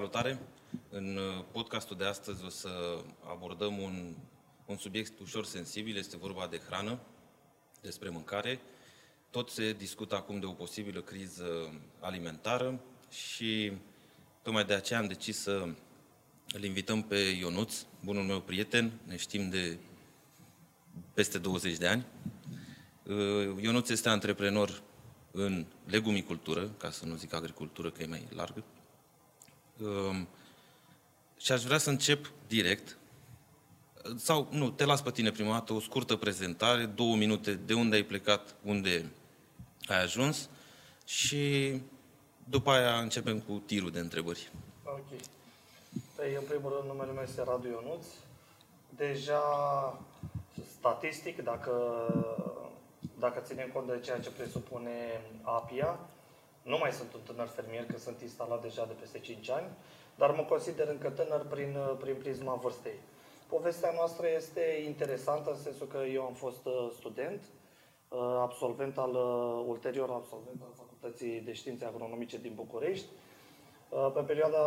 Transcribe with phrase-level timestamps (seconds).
[0.00, 0.38] Salutare!
[0.90, 2.68] În uh, podcastul de astăzi o să
[3.30, 4.14] abordăm un,
[4.66, 6.98] un subiect ușor sensibil, este vorba de hrană,
[7.82, 8.60] despre mâncare.
[9.30, 11.44] Tot se discută acum de o posibilă criză
[11.98, 13.72] alimentară și
[14.42, 15.68] tocmai de aceea am decis să
[16.52, 19.78] îl invităm pe Ionuț, bunul meu prieten, ne știm de
[21.14, 22.06] peste 20 de ani.
[23.02, 24.82] Uh, Ionuț este antreprenor
[25.30, 28.64] în legumicultură, ca să nu zic agricultură, că e mai largă.
[29.84, 30.28] Um,
[31.38, 32.96] și aș vrea să încep direct,
[34.16, 37.96] sau nu, te las pe tine prima dată, o scurtă prezentare, două minute de unde
[37.96, 39.10] ai plecat, unde
[39.86, 40.48] ai ajuns
[41.04, 41.74] și
[42.44, 44.50] după aia începem cu tirul de întrebări.
[44.84, 45.20] Ok.
[46.16, 48.04] Păi, în primul rând, numele meu este Radu Ionuț.
[48.96, 49.42] Deja,
[50.78, 51.72] statistic, dacă,
[53.18, 55.98] dacă ținem cont de ceea ce presupune APIA,
[56.62, 59.66] nu mai sunt un tânăr fermier, că sunt instalat deja de peste 5 ani,
[60.14, 62.98] dar mă consider încă tânăr prin, prin prisma vârstei.
[63.48, 67.40] Povestea noastră este interesantă în sensul că eu am fost uh, student,
[68.08, 73.06] uh, absolvent al, uh, ulterior absolvent al Facultății de Științe Agronomice din București.
[74.14, 74.58] Pe perioada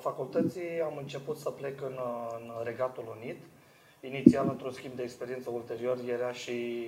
[0.00, 1.98] facultății am început să plec în,
[2.38, 3.36] în Regatul Unit.
[4.00, 6.86] Inițial, într-un schimb de experiență, ulterior era și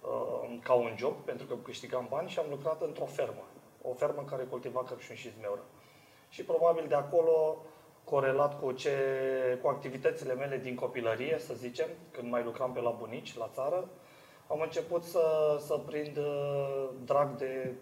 [0.00, 3.44] uh, ca un job, pentru că câștigam bani și am lucrat într-o fermă
[3.88, 5.64] o fermă care cultiva căpșuni și zmeură.
[6.28, 7.64] Și probabil de acolo,
[8.04, 8.90] corelat cu, ce,
[9.62, 13.88] cu activitățile mele din copilărie, să zicem, când mai lucram pe la bunici, la țară,
[14.46, 17.74] am început să, să prind uh, drag de,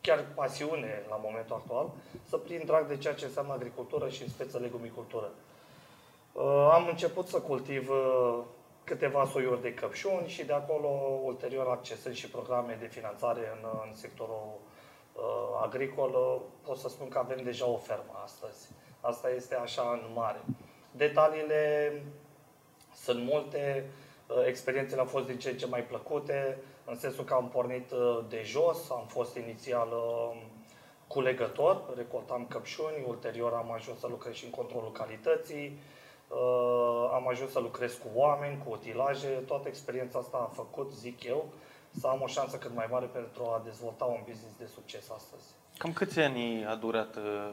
[0.00, 1.90] chiar pasiune la momentul actual,
[2.28, 5.30] să prind drag de ceea ce înseamnă agricultură și în speță legumicultură.
[6.32, 8.38] Uh, am început să cultiv uh,
[8.84, 10.88] câteva soiuri de căpșuni și de acolo,
[11.24, 14.58] ulterior, accesând și programe de finanțare în, în sectorul
[15.12, 15.22] uh,
[15.62, 18.68] agricol, pot să spun că avem deja o fermă astăzi.
[19.00, 20.40] Asta este așa în mare.
[20.90, 21.92] Detaliile
[22.94, 23.90] sunt multe,
[24.26, 27.90] uh, experiențele au fost din ce în ce mai plăcute, în sensul că am pornit
[27.90, 30.42] uh, de jos, am fost inițial uh,
[31.06, 35.78] culegător, recoltam căpșuni, ulterior am ajuns să lucrez și în controlul calității,
[37.14, 41.44] am ajuns să lucrez cu oameni, cu utilaje, toată experiența asta a făcut, zic eu,
[42.00, 45.44] să am o șansă cât mai mare pentru a dezvolta un business de succes astăzi.
[45.76, 47.52] Cam câți ani a durat uh,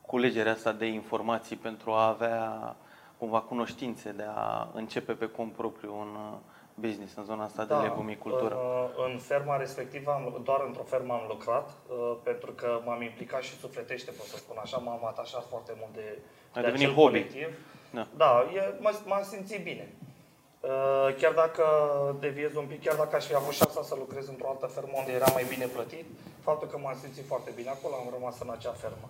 [0.00, 2.76] culegerea asta de informații pentru a avea
[3.18, 6.38] cumva cunoștințe de a începe pe cont propriu un uh,
[6.74, 8.54] business în zona asta da, de legumicultură?
[8.54, 11.70] În, uh, în ferma respectivă, am, doar într-o fermă am lucrat,
[12.22, 16.18] pentru că m-am implicat și sufletește, pot să spun așa, m-am atașat foarte mult de,
[16.54, 17.02] a de acel hobby.
[17.02, 17.46] colectiv.
[17.90, 18.74] Da, da e,
[19.06, 19.92] m-am simțit bine.
[20.66, 21.64] Uh, chiar dacă
[22.20, 25.12] deviez un pic, chiar dacă aș fi avut șansa să lucrez într-o altă fermă unde
[25.12, 26.04] era mai bine plătit,
[26.40, 29.08] faptul că m-am simțit foarte bine acolo, am rămas în acea fermă.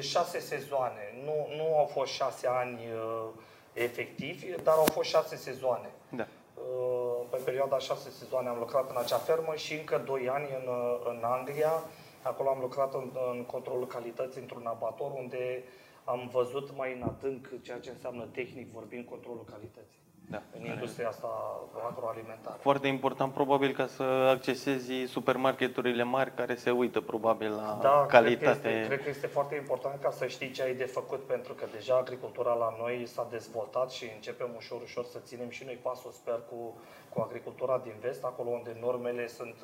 [0.00, 3.28] Șase sezoane, nu, nu au fost șase ani uh,
[3.72, 5.90] efectivi, dar au fost șase sezoane.
[6.08, 6.26] Da.
[6.54, 10.72] Uh, pe perioada șase sezoane am lucrat în acea fermă și încă doi ani în,
[11.04, 11.72] în Anglia.
[12.22, 15.62] Acolo am lucrat în, în controlul calității într-un abator unde
[16.04, 20.42] am văzut mai în adânc ceea ce înseamnă tehnic vorbind controlul calității da.
[20.58, 21.28] în industria asta
[21.90, 22.56] agroalimentară.
[22.60, 28.60] Foarte important probabil ca să accesezi supermarketurile mari care se uită probabil la da, calitate.
[28.60, 31.26] Cred că, este, cred că este foarte important ca să știi ce ai de făcut
[31.26, 35.64] pentru că deja agricultura la noi s-a dezvoltat și începem ușor, ușor să ținem și
[35.64, 39.56] noi pasul, sper, cu, cu agricultura din vest, acolo unde normele sunt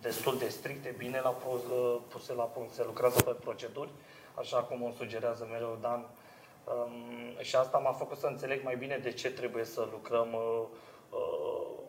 [0.00, 1.34] destul de stricte, bine la
[2.08, 3.90] puse la punct, se lucrează pe proceduri,
[4.34, 6.06] așa cum o sugerează mereu Dan,
[6.64, 10.66] Um, și asta m-a făcut să înțeleg mai bine de ce trebuie să lucrăm uh,
[11.10, 11.82] uh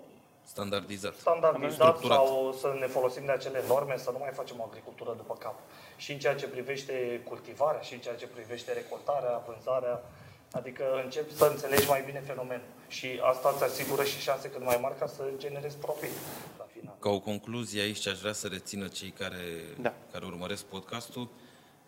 [0.46, 5.14] standardizat, standardizat sau să ne folosim de acele norme, să nu mai facem o agricultură
[5.18, 5.60] după cap.
[5.98, 10.04] Și în ceea ce privește cultivarea, și în ceea ce privește recoltarea, vânzarea,
[10.52, 12.66] adică începi să înțelegi mai bine fenomenul.
[12.88, 16.12] Și asta îți asigură și șanse cât mai mari ca să generezi profit
[16.58, 16.96] la final.
[17.00, 19.44] Ca o concluzie aici aș vrea să rețină cei care,
[19.82, 19.94] da.
[20.12, 21.30] care urmăresc podcastul.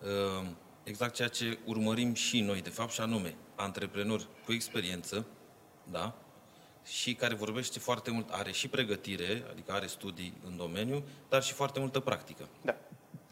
[0.02, 0.48] Uh,
[0.88, 5.26] exact ceea ce urmărim și noi, de fapt, și anume, antreprenori cu experiență,
[5.84, 6.14] da?
[6.86, 11.54] și care vorbește foarte mult, are și pregătire, adică are studii în domeniu, dar și
[11.54, 12.48] foarte multă practică.
[12.62, 12.76] Da.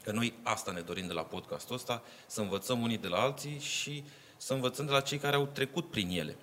[0.03, 3.59] Că noi asta ne dorim de la podcastul ăsta, să învățăm unii de la alții
[3.59, 4.03] și
[4.37, 6.35] să învățăm de la cei care au trecut prin ele.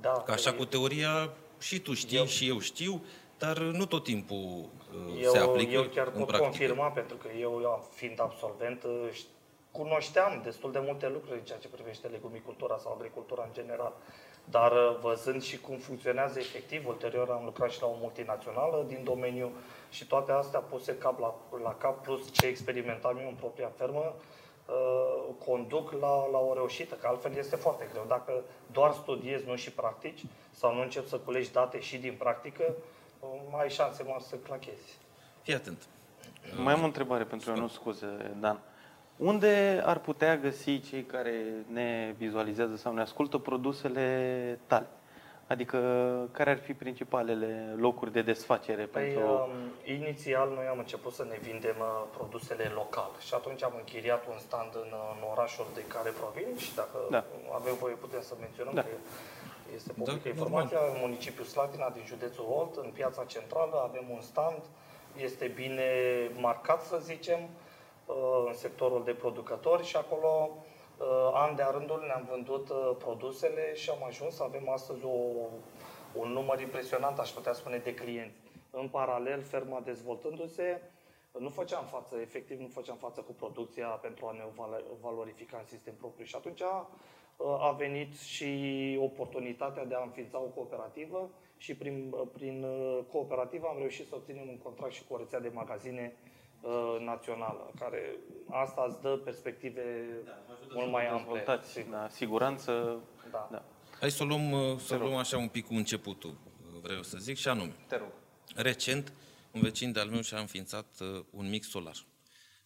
[0.00, 2.26] Da, Că așa cu teoria și tu știi eu...
[2.26, 3.04] și eu știu,
[3.38, 4.68] dar nu tot timpul
[5.08, 6.38] uh, eu, se aplică Eu chiar pot practică.
[6.38, 9.08] confirma, pentru că eu, fiind absolvent, uh,
[9.78, 13.92] cunoșteam destul de multe lucruri în ceea ce privește legumicultura sau agricultura în general.
[14.44, 19.00] Dar uh, văzând și cum funcționează efectiv, ulterior am lucrat și la o multinațională din
[19.04, 19.50] domeniu
[19.90, 24.14] și toate astea puse cap la, la cap, plus ce experimentam eu în propria fermă,
[24.14, 28.04] uh, conduc la, la o reușită, că altfel este foarte greu.
[28.08, 28.32] Dacă
[28.72, 32.74] doar studiezi, nu și practici, sau nu începi să culegi date și din practică,
[33.20, 34.98] uh, mai ai șanse mari să clachezi.
[35.42, 35.86] Fii atent.
[36.56, 38.60] Mai am o întrebare pentru eu, nu scuze, Dan.
[39.18, 41.34] Unde ar putea găsi cei care
[41.72, 44.86] ne vizualizează sau ne ascultă produsele tale?
[45.46, 45.78] Adică
[46.32, 49.20] care ar fi principalele locuri de desfacere Păi, pentru...
[49.30, 49.50] um,
[49.84, 54.38] inițial noi am început să ne vindem uh, produsele local și atunci am închiriat un
[54.38, 57.24] stand în, uh, în orașul de care provin și dacă Da.
[57.54, 58.82] avem voie putem să menționăm Da.
[58.82, 58.88] că
[59.74, 64.20] este publică Da, informația, în municipiul Slatina din județul Olt, în piața centrală avem un
[64.20, 64.62] stand,
[65.16, 65.90] este bine
[66.40, 67.67] marcat să zicem, uh,
[68.46, 70.50] în sectorul de producători și acolo
[70.98, 75.16] uh, an de rândul ne-am vândut uh, produsele și am ajuns să avem astăzi o,
[76.14, 78.36] un număr impresionant, aș putea spune, de clienți.
[78.70, 80.82] În paralel, ferma dezvoltându-se,
[81.38, 85.66] nu făceam față, efectiv nu făceam față cu producția pentru a ne val- valorifica în
[85.66, 91.76] sistem propriu și atunci uh, a venit și oportunitatea de a înființa o cooperativă și
[91.76, 95.50] prin, prin uh, cooperativă am reușit să obținem un contract și cu o rețea de
[95.54, 96.27] magazine uh,
[97.00, 98.16] națională, care
[98.50, 100.06] asta îți dă perspective
[100.74, 101.24] mult mai ample.
[101.24, 101.92] Dezvoltați, sigur.
[101.92, 103.00] da, siguranță.
[103.30, 103.48] Da.
[103.50, 103.64] Da.
[104.00, 107.02] Hai să o luăm, uh, să o luăm așa un pic cu începutul, uh, vreau
[107.02, 107.74] să zic, și anume.
[107.88, 108.08] Te rog.
[108.54, 109.12] Recent,
[109.50, 112.04] un vecin de-al meu și-a înființat uh, un mic solar.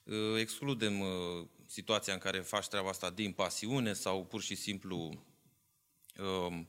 [0.04, 4.96] Uh, excludem uh, situația în care faci treaba asta din pasiune sau pur și simplu,
[6.18, 6.68] um,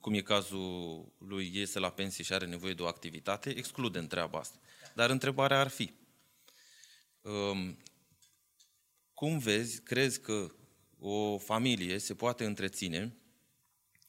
[0.00, 4.38] cum e cazul lui, iese la pensie și are nevoie de o activitate, excludem treaba
[4.38, 4.58] asta.
[4.94, 5.92] Dar întrebarea ar fi, um,
[9.14, 10.54] cum vezi, crezi că
[10.98, 13.16] o familie se poate întreține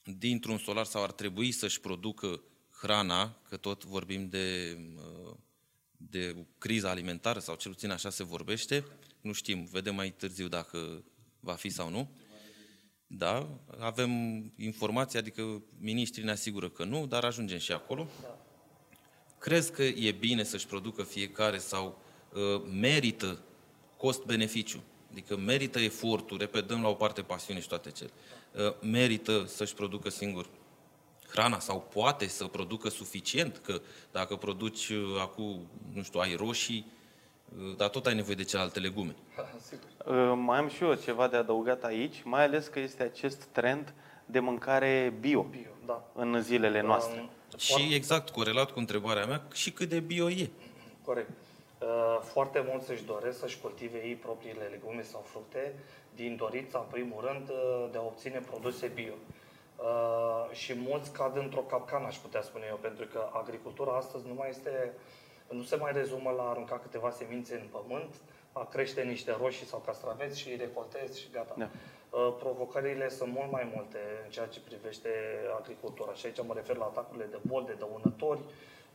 [0.03, 5.35] dintr-un solar sau ar trebui să-și producă hrana, că tot vorbim de, uh,
[5.97, 8.85] de criza alimentară sau cel puțin așa se vorbește,
[9.21, 11.03] nu știm, vedem mai târziu dacă
[11.39, 12.09] va fi sau nu.
[13.07, 14.11] Da, avem
[14.57, 18.07] informații, adică miniștrii ne asigură că nu, dar ajungem și acolo.
[19.39, 22.04] Crezi că e bine să-și producă fiecare sau uh,
[22.79, 23.39] merită
[23.97, 24.83] cost-beneficiu?
[25.11, 28.09] Adică merită efortul, repet, dăm la o parte pasiune și toate cele.
[28.51, 30.47] Uh, merită să-și producă singur
[31.29, 36.85] hrana sau poate să producă suficient, că dacă produci uh, acum, nu știu, ai roșii,
[37.57, 39.15] uh, dar tot ai nevoie de celelalte legume.
[39.69, 40.15] Sigur.
[40.15, 43.93] Uh, Mai am și eu ceva de adăugat aici, mai ales că este acest trend
[44.25, 46.03] de mâncare bio Bio, da.
[46.13, 47.19] în zilele noastre.
[47.19, 50.49] Um, Și exact corelat cu întrebarea mea, și cât de bio e.
[51.03, 51.29] Corect.
[51.85, 55.73] Uh, Foarte mulți își doresc să-și cultive ei propriile legume sau fructe
[56.15, 59.13] din dorința, în primul rând, uh, de a obține produse bio.
[59.77, 64.33] Uh, Și mulți cad într-o capcană, aș putea spune eu, pentru că agricultura astăzi nu
[64.33, 64.93] mai este,
[65.49, 68.15] nu se mai rezumă la a arunca câteva semințe în pământ,
[68.51, 71.55] a crește niște roșii sau castraveți și îi recoltezi și gata.
[71.57, 71.69] Da.
[72.09, 75.09] Uh, Provocările sunt mult mai multe în ceea ce privește
[75.59, 78.39] agricultura și aici mă refer la atacurile de boli, de dăunători,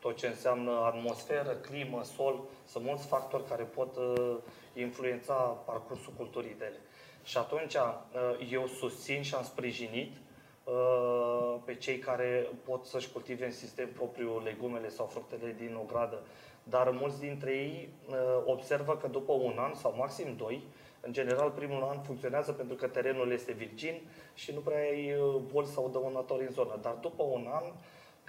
[0.01, 4.37] tot ce înseamnă atmosferă, climă, sol, sunt mulți factori care pot uh,
[4.75, 6.81] influența parcursul culturii de ele.
[7.25, 10.17] Și atunci uh, eu susțin și am sprijinit
[10.65, 15.93] uh, pe cei care pot să-și cultive în sistem propriu legumele sau fructele din o
[15.93, 16.19] gradă.
[16.63, 20.63] Dar mulți dintre ei uh, observă că după un an sau maxim doi,
[21.01, 24.01] în general primul an funcționează pentru că terenul este virgin
[24.35, 26.79] și nu prea ai uh, boli sau dăunători în zonă.
[26.83, 27.65] Dar după un an,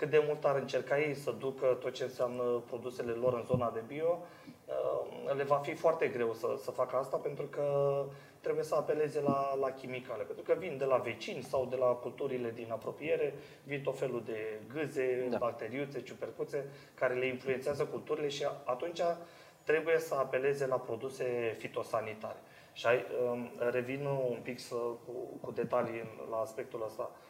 [0.02, 3.70] cât de mult ar încerca ei să ducă tot ce înseamnă produsele lor în zona
[3.70, 4.20] de bio,
[4.66, 7.66] uh, le va fi foarte greu să, să facă asta pentru că
[8.40, 10.24] trebuie să apeleze la, la chimicale.
[10.24, 14.24] Pentru că vin de la vecini sau de la culturile din apropiere, vin tot felul
[14.26, 15.30] de gâze, Da.
[15.30, 15.38] da.
[15.38, 19.02] bacteriuțe, ciupercuțe, care le influențează culturile și atunci
[19.64, 22.40] trebuie să apeleze la produse fitosanitare.
[22.74, 27.12] Și ai, um, revin un pic să, cu, cu detalii în- la aspectul ăsta.
[27.12, 27.30] Um,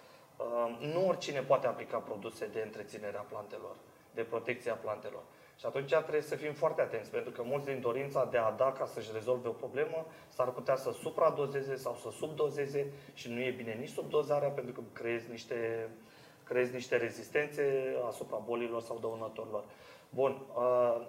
[0.80, 3.76] Nu oricine poate aplica produse de întreținere a plantelor,
[4.14, 5.22] de protecție a plantelor.
[5.60, 8.72] Și atunci trebuie să fim foarte atenți, pentru că mulți din dorința de a da
[8.72, 13.52] ca să-și rezolve o problemă, s-ar putea să supradozeze sau să subdozeze și nu e
[13.52, 15.90] bine nici subdozarea, pentru că creezi niște,
[16.44, 19.64] creezi niște rezistențe asupra bolilor sau dăunătorilor.
[20.10, 21.06] Bun, uh,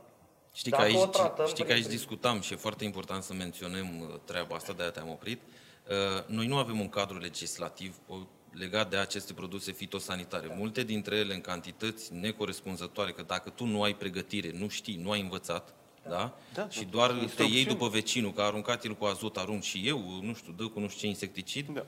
[0.55, 3.23] Știi că, Dacă aici, o tratăm știi că prin- aici discutam și e foarte important
[3.23, 5.41] să menționăm uh, treaba asta, de-aia te-am oprit.
[5.43, 8.15] Uh, Noi nu avem un cadru legislativ o-
[8.53, 10.55] legat de aceste produse fitosanitare.
[10.57, 15.11] Multe dintre ele în cantități necorespunzătoare, că dacă tu nu ai pregătire, nu știi, nu
[15.11, 15.75] ai învățat,
[16.09, 16.39] da?
[16.55, 16.89] Da, și da.
[16.91, 17.55] doar te Instrucțiuni.
[17.55, 20.65] iei după vecinul, că a aruncat el cu azot, arunc și eu, nu știu, dă
[20.67, 21.85] cu nu știu ce insecticid, Da.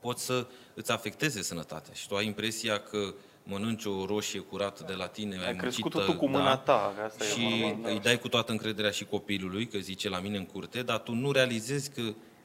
[0.00, 1.94] pot să îți afecteze sănătatea.
[1.94, 5.94] Și tu ai impresia că mănânci o roșie curată de la tine, ai, Ai crescut
[5.94, 7.88] muncită, tu cu mâna ta, că asta e și normal, da.
[7.88, 11.12] îi dai cu toată încrederea și copilului, că zice la mine în curte, dar tu
[11.12, 12.02] nu realizezi că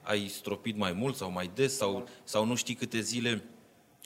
[0.10, 3.44] ai stropit mai mult sau mai des sau, sau nu știi câte zile,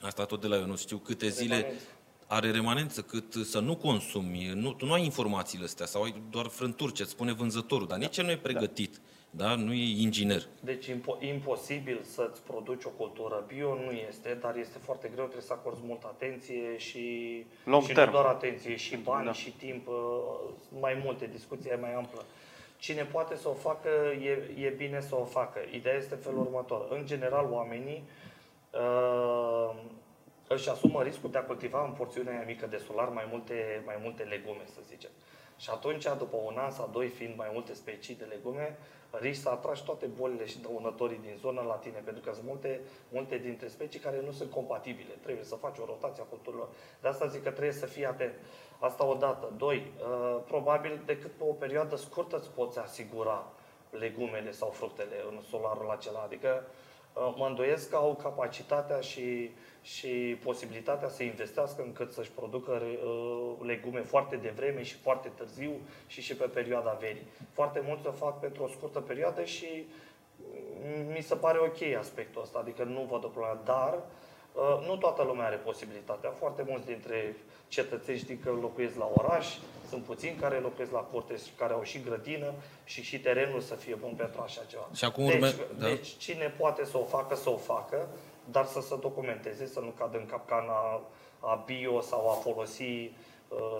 [0.00, 1.84] asta tot de la eu nu știu câte zile Remanență.
[2.26, 6.46] are remanență, cât să nu consumi, nu, tu nu ai informațiile astea sau ai doar
[6.46, 9.54] frânturi ce îți spune vânzătorul, dar nici el nu e pregătit, da?
[9.54, 10.46] nu e inginer.
[10.60, 15.46] Deci impo- imposibil să-ți produci o cultură bio nu este, dar este foarte greu, trebuie
[15.46, 17.02] să acorzi multă atenție și,
[17.64, 18.06] Long și term.
[18.06, 19.32] nu doar atenție, și bani, Da.
[19.32, 19.94] și timp, uh,
[20.80, 22.24] mai multe, discuția e mai amplă.
[22.84, 23.88] Cine poate să o facă,
[24.22, 25.58] e, e bine să o facă.
[25.72, 26.86] Ideea este în felul următor.
[26.90, 28.08] În general, oamenii
[28.70, 29.74] uh,
[30.48, 33.98] își asumă riscul de a cultiva în porțiunea aia mică de solar mai multe, mai
[34.02, 35.10] multe legume, să zicem.
[35.58, 38.76] Și atunci, după un an sau doi, fiind mai multe specii de legume,
[39.20, 42.80] riști să atragi toate bolile și dăunătorii din zonă la tine, pentru că sunt multe,
[43.08, 45.14] multe dintre specii care nu sunt compatibile.
[45.22, 46.68] Trebuie să faci o rotație a culturilor.
[47.00, 48.34] De asta zic că trebuie să fii atent.
[48.78, 49.52] Asta odată.
[49.56, 53.46] Doi, uh, probabil decât pe o perioadă scurtă îți poți asigura
[53.90, 56.20] legumele sau fructele în solarul acela.
[56.20, 56.83] Adică uh,
[57.14, 59.50] mă îndoiesc că au capacitatea și,
[59.82, 65.72] și posibilitatea să investească încât să-și producă uh, legume foarte devreme și foarte târziu
[66.06, 67.26] și și pe perioada verii.
[67.52, 69.86] Foarte mulți o fac pentru o scurtă perioadă și
[70.36, 74.23] mm, mi se pare ok aspectul ăsta, adică nu văd o problemă, dar uh,
[74.86, 76.30] nu toată lumea are posibilitatea.
[76.38, 77.36] Foarte mulți dintre
[77.68, 79.46] cetățeni știi că locuiesc la oraș,
[79.88, 82.52] sunt puțini care locuiesc la curte și care au și grădină
[82.84, 84.88] și și terenul să fie bun pentru așa ceva.
[84.94, 85.86] Și acum deci, urme- da.
[85.86, 88.08] deci cine poate să o facă, să o facă,
[88.50, 91.00] dar să se documenteze, să nu cadă în capcana
[91.40, 93.10] a bio sau a folosi uh,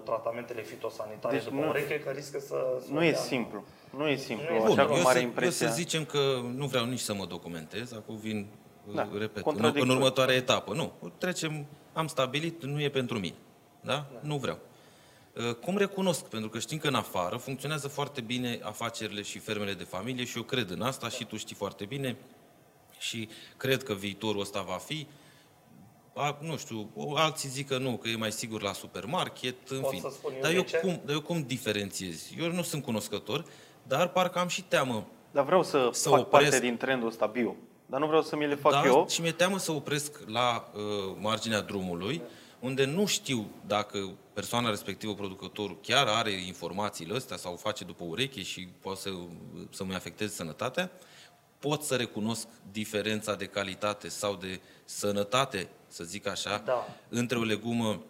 [0.05, 2.57] tratamentele fitosanitare Deci după nu- ureche, că riscă să...
[2.87, 3.19] să Nu o e dea.
[3.21, 3.65] simplu.
[3.91, 4.47] Nu e simplu.
[4.49, 4.87] Nu e Așa simplu.
[4.87, 5.67] cum eu, are să, impresia.
[5.67, 6.19] eu să zicem că
[6.55, 8.47] nu vreau nici să mă documentez, acum vin,
[8.93, 9.93] Da, da, repet, în, contradictoriu.
[9.93, 10.75] în următoarea etapă.
[10.75, 13.35] Nu, trecem, am stabilit, nu e pentru mine.
[13.81, 13.93] Da?
[13.93, 14.07] da.
[14.21, 14.59] Nu vreau.
[15.49, 16.25] Uh, Cum recunosc?
[16.25, 20.37] Pentru că știm că în afară funcționează foarte bine afacerile și fermele de familie și
[20.37, 22.17] eu cred în asta și tu știi foarte bine
[22.99, 25.07] și cred că viitorul ăsta va fi
[26.17, 29.81] a, nu știu, o- alții zic că nu, că e mai sigur la supermarket, în
[29.81, 30.01] Pot fin.
[30.01, 30.77] să spun eu dar, de eu ce?
[30.77, 32.31] cum, dar eu cum diferențiez?
[32.39, 33.45] Eu nu sunt cunoscător,
[33.83, 36.51] dar parcă am și teamă Dar vreau să, Să fac opresc.
[36.51, 37.57] parte din trendul ăsta bio.
[37.95, 39.07] Dar nu vreau să mi le fac da, eu.
[39.09, 40.81] și mi-e teamă să opresc la uh,
[41.21, 42.23] marginea drumului,
[42.61, 48.43] unde nu știu dacă persoana respectivă, producătorul, chiar are informațiile astea sau face după ureche
[48.43, 49.11] și poate să,
[49.71, 50.91] să-mi afecteze sănătatea,
[51.59, 56.87] pot să recunosc diferența de calitate sau de sănătate, să zic așa, Da.
[57.09, 58.03] între o legumă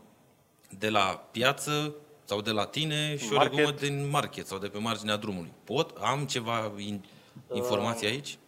[0.79, 3.57] de la piață sau de la tine și o Market.
[3.57, 5.53] legumă din market sau de pe marginea drumului.
[5.65, 5.97] Pot?
[6.01, 7.05] Am ceva in,
[7.53, 8.39] informații aici?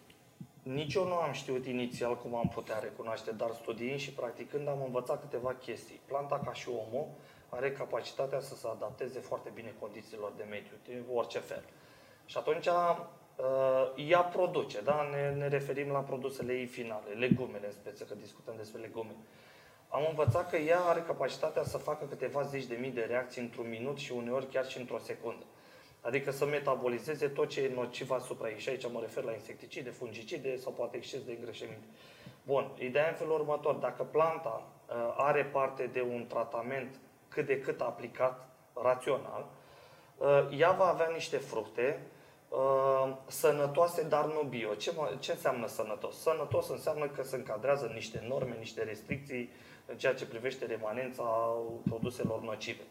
[0.73, 4.81] Nici eu nu am știut inițial cum am putea recunoaște, dar studiind și practicând am
[4.85, 6.01] învățat câteva chestii.
[6.05, 7.07] Planta, ca și omul,
[7.49, 11.63] are capacitatea să se adapteze foarte bine condițiilor de mediu, de orice fel.
[12.25, 15.09] Și atunci uh, ea produce, da?
[15.11, 19.15] ne, ne referim la produsele ei finale, legumele în speță, că discutăm despre legume.
[19.89, 23.69] Am învățat că ea are capacitatea să facă câteva zeci de mii de reacții într-un
[23.69, 25.45] minut și uneori chiar și într-o secundă.
[26.07, 28.59] Adică să metabolizeze tot ce e nociv asupra ei.
[28.59, 31.85] Și aici mă refer la insecticide, fungicide sau poate exces de îngrășăminte.
[32.43, 33.75] Bun, ideea e în felul următor.
[33.75, 39.45] Dacă planta uh, are parte de un tratament cât de cât aplicat, rațional,
[40.17, 42.01] uh, ea va avea niște fructe
[42.49, 44.73] uh, sănătoase, dar nu bio.
[44.73, 46.21] Ce, mă- ce înseamnă sănătos?
[46.21, 49.49] Sănătos înseamnă că se încadrează în niște norme, niște restricții
[49.85, 52.83] în ceea ce privește remanența produselor nocive.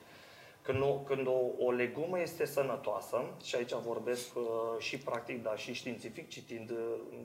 [0.67, 4.43] Când, o, când o, o legumă este sănătoasă, și aici vorbesc uh,
[4.79, 6.77] și practic, dar și științific, citind uh,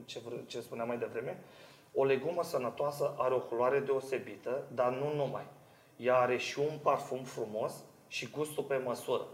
[0.04, 1.40] ce, vre- ce spuneam mai devreme,
[1.94, 5.44] o legumă sănătoasă are o culoare deosebită, dar nu numai.
[5.96, 7.72] Ea are și un parfum frumos
[8.08, 9.26] și gustul pe măsură.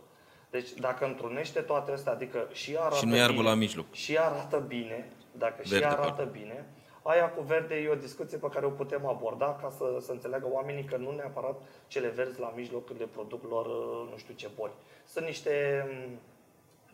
[0.51, 3.93] Deci dacă întrunește toate astea, adică și arată Și nu e arbă bine, la mijloc.
[3.93, 6.31] și arată bine, dacă și Verde, arată pardon.
[6.33, 6.67] bine,
[7.09, 10.49] aia cu verde e o discuție pe care o putem aborda ca să, să înțeleagă
[10.51, 14.49] oamenii că nu neapărat cele verzi la mijloc le produc lor uh, nu știu ce
[14.57, 14.73] boli.
[15.07, 16.19] Sunt niște, m,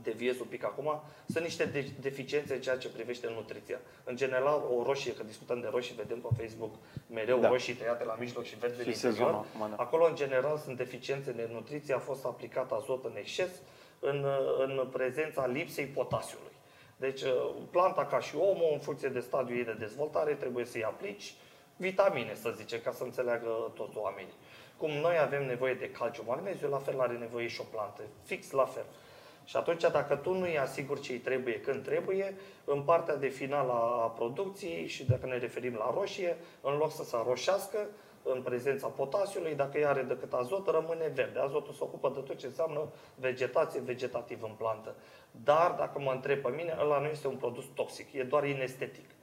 [0.02, 3.78] deviez un pic acum, sunt niște de- deficiențe în ceea ce privește nutriția.
[4.04, 6.74] În general, o roșie, că discutăm de roșii, vedem pe Facebook
[7.10, 7.48] mereu Da.
[7.48, 9.46] roșii tăiate la mijloc și verde Și din sezonul interior.
[9.54, 9.82] acum, da.
[9.82, 13.50] Acolo, în general, sunt deficiențe de nutriție, a fost aplicat azot în exces
[13.98, 14.26] în,
[14.58, 16.52] în prezența lipsei potasiului.
[16.96, 20.84] Deci, uh, planta ca și omul, în funcție de stadiul ei de dezvoltare, trebuie să-i
[20.84, 21.34] aplici
[21.76, 24.34] vitamine, să zicem, ca să înțeleagă toți oamenii.
[24.76, 28.02] Cum noi avem nevoie de calciu, magneziu, la fel are nevoie și o plantă.
[28.22, 28.84] Fix la fel.
[29.44, 32.34] Și atunci, dacă tu nu îi asiguri ce îi trebuie când trebuie,
[32.64, 37.04] în partea de final a producției, și dacă ne referim la roșie, în loc să
[37.04, 37.78] se roșească,
[38.24, 41.38] în prezența potasiului, dacă ea are decât azot, rămâne verde.
[41.38, 44.94] Azotul se ocupă de tot ce înseamnă vegetație, vegetativ în plantă.
[45.30, 49.13] Dar, dacă mă întreb pe mine, ăla nu este un produs toxic, e doar inestetic.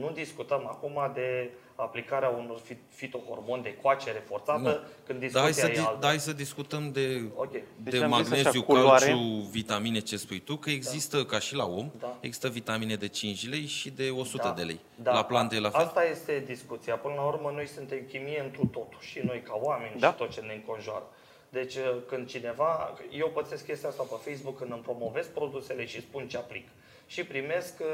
[0.00, 4.76] Nu discutăm acum de aplicarea unor fitohormoni de coacere forțată, nu.
[5.06, 5.96] când discuția da, hai să, e altă.
[6.00, 7.62] Da, hai să discutăm de, Okay.
[7.82, 9.04] de Deci am zis așa, magneziu, culoare.
[9.06, 9.18] calciu,
[9.50, 12.16] vitamine, ce spui tu, că există, ca și la om, Da.
[12.20, 14.80] există vitamine de 5 lei și de 100 de lei.
[14.94, 15.12] Da.
[15.12, 15.80] La plante e la fel?
[15.84, 16.96] Asta este discuția.
[16.96, 18.98] Până la urmă, noi suntem chimie întru totul.
[19.00, 20.08] Și noi ca oameni Da.
[20.08, 21.06] și tot ce ne înconjoară.
[21.48, 21.74] Deci
[22.08, 26.36] când cineva, eu pățesc chestia asta pe Facebook când îmi promovez produsele și spun ce
[26.36, 26.68] aplic.
[27.06, 27.86] Și primesc uh,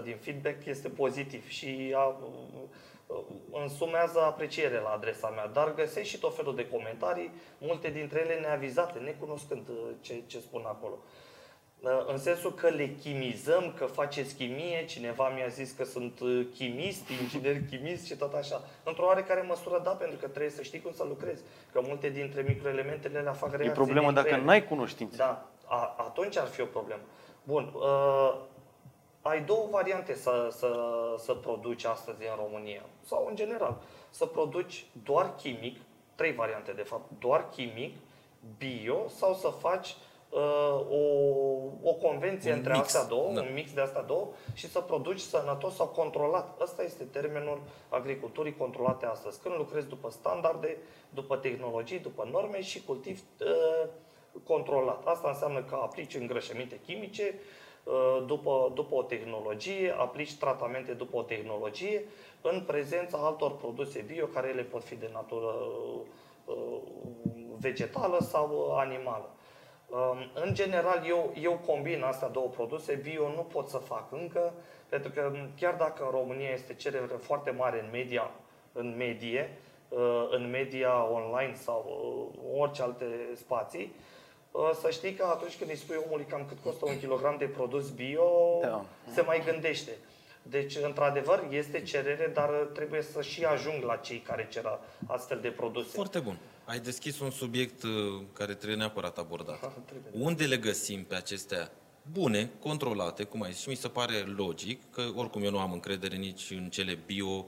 [0.00, 3.16] 99% din feedback este pozitiv și a, uh,
[3.52, 8.40] însumează apreciere la adresa mea, dar găsesc și tot felul de comentarii, multe dintre ele
[8.40, 10.98] neavizate, necunoscând uh, ce, ce spun acolo.
[11.80, 16.46] Uh, În sensul că le chimizăm, că faceți chimie, cineva mi-a zis că sunt uh,
[16.54, 18.62] chimist, inginer chimist și tot așa.
[18.84, 21.42] Într-o oarecare măsură da, pentru că trebuie să știi cum să lucrezi.
[21.72, 24.44] Că multe dintre microelementele le fac E reacții problemă dintre dacă ele.
[24.44, 25.16] n-ai cunoștințe.
[25.16, 27.00] Da, a, atunci ar fi o problemă.
[27.44, 28.34] Bun, uh,
[29.22, 30.70] ai două variante să, să,
[31.18, 33.80] să produci astăzi în România, sau în general.
[34.10, 35.80] Să produci doar chimic,
[36.14, 37.96] trei variante de fapt, doar chimic,
[38.58, 39.96] bio, sau să faci
[40.30, 41.02] uh, o,
[41.82, 43.40] o convenție Un între mix, astea două, da.
[43.40, 46.60] un mix de astea două, și să produci sănătos sau controlat.
[46.60, 49.40] Ăsta este termenul agriculturii controlate astăzi.
[49.40, 50.76] Când lucrezi după standarde,
[51.10, 53.88] după tehnologii, după norme și cultivi uh,
[54.46, 55.06] controlat.
[55.06, 57.40] Asta înseamnă că aplici îngrășăminte chimice uh,
[58.26, 62.04] după, după o tehnologie, aplici tratamente după o tehnologie,
[62.40, 65.54] în prezența altor produse bio, care ele pot fi de natură
[66.44, 66.76] uh,
[67.58, 69.30] vegetală sau uh, animală.
[69.88, 74.52] Um, În general, eu, eu combin astea două produse, bio nu pot să fac încă,
[74.88, 78.30] pentru că um, chiar dacă în România este cerere foarte mare în media,
[78.72, 79.58] în medie,
[79.88, 84.21] uh, în media online sau uh, orice alte spații, uh,
[84.80, 87.90] să știi că atunci când îi spui omului cam cât costă un kilogram de produs
[87.90, 88.84] bio, Da.
[89.14, 89.90] se mai gândește.
[90.42, 95.48] Deci, într-adevăr, este cerere, dar trebuie să și ajung la cei care cer astfel de
[95.48, 95.88] produse.
[95.88, 96.38] Foarte bun.
[96.64, 97.90] Ai deschis un subiect uh,
[98.32, 99.58] care trebuie neapărat abordat.
[99.58, 100.24] Trebuie.
[100.24, 101.70] Unde le găsim pe acestea
[102.12, 105.72] bune, controlate, cum ai zis, și mi se pare logic, că oricum eu nu am
[105.72, 107.46] încredere nici în cele bio,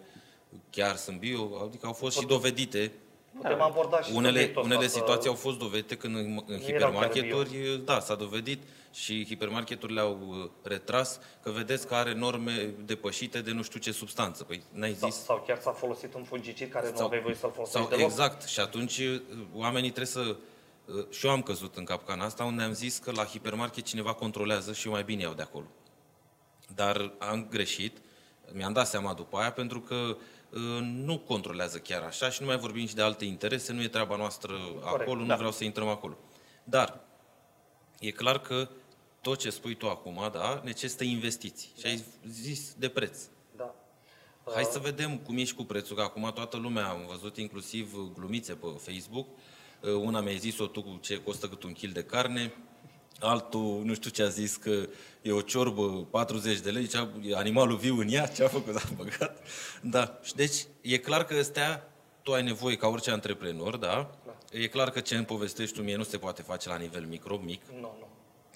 [0.71, 2.93] chiar sunt bio, adică au fost și dovedite
[3.37, 6.55] Putem aborda și unele, subiectul ăsta unele să- situații au fost dovedite când în, în
[6.55, 12.75] erau hipermarketuri, da, s-a dovedit și hipermarketurile au uh, retras că vedeți că are norme
[12.85, 14.45] depășite de nu știu ce substanță.
[14.45, 17.35] Păi n-ai Sau, zis sau chiar s-a folosit un fungicid care nu Sau- aveai voie
[17.35, 18.11] să-l folosești sau deloc.
[18.11, 18.43] exact.
[18.43, 19.21] Și atunci uh,
[19.55, 20.37] oamenii trebuie să...
[20.85, 24.13] uh, Și eu am căzut în capcana asta unde am zis că la hipermarket cineva
[24.13, 25.67] controlează și eu mai bine iau de acolo.
[26.75, 27.97] Dar am greșit,
[28.53, 30.17] mi-am dat seama după aia, pentru că uh,
[30.83, 34.17] nu controlează chiar așa și nu mai vorbim și de alte interese, nu e treaba
[34.17, 35.37] noastră acolo, nu da.
[35.37, 36.17] vreau să intrăm acolo.
[36.65, 37.01] Dar
[38.01, 38.69] e clar că
[39.21, 41.71] tot ce spui tu acum, da, necesită investiții.
[41.79, 43.19] Și ai zis de preț.
[43.57, 43.75] Da.
[44.55, 48.55] Hai să vedem cum ești cu prețul, că acum toată lumea, am văzut inclusiv glumițe
[48.55, 49.27] pe Facebook,
[49.83, 52.53] una mi-a zis-o tu cu ce costă cât un kil de carne,
[53.21, 54.89] altul nu știu ce a zis, că
[55.23, 58.77] e o ciorbă 40 de lei, ce e animalul viu în ea, ce a făcut,
[58.77, 59.47] a băgat.
[59.81, 61.89] Da, și deci e clar că astea
[62.23, 64.11] tu ai nevoie ca orice antreprenor, da?
[64.51, 67.37] E clar că ce îmi povestești tu mie nu se poate face la nivel micro,
[67.37, 68.09] mic, Nu, nu.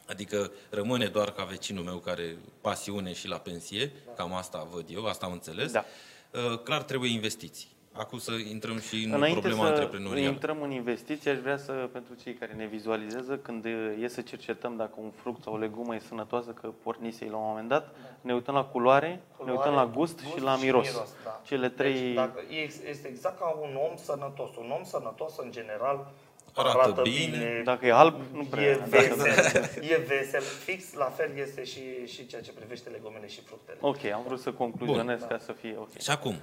[0.07, 5.07] Adică rămâne doar ca vecinul meu care pasiune și la pensie, cam asta văd eu,
[5.07, 5.73] asta am înțeles.
[5.73, 5.85] Da.
[6.33, 7.69] Uh, Clar trebuie investiții.
[7.99, 10.31] Acum să intrăm și în Înainte problema să antreprenorială.
[10.31, 13.65] intrăm în investiții, aș vrea să, pentru cei care ne vizualizează, când
[14.03, 17.47] e să cercetăm dacă un fruct sau o legumă e sănătoasă, că pornisei la un
[17.47, 20.93] moment dat, ne uităm la culoare, ne Culoare, uităm la gust, și la miros.
[21.25, 21.41] da.
[21.47, 21.93] Cele trei...
[21.93, 24.57] Deci, dacă, e- este exact ca un om sănătos.
[24.57, 26.11] Un om sănătos, în general,
[26.55, 27.17] Arată arată, bine.
[27.31, 28.63] bine, Dacă e alb, nu prea.
[28.65, 30.41] e Dacă- vesel, e vesel.
[30.43, 33.79] Fix la fel este și, și ceea ce privește legumele și fructele.
[33.81, 35.29] Ok, am vrut să concluzionez Bun.
[35.29, 35.99] ca să fie ok.
[36.01, 36.35] Și acum,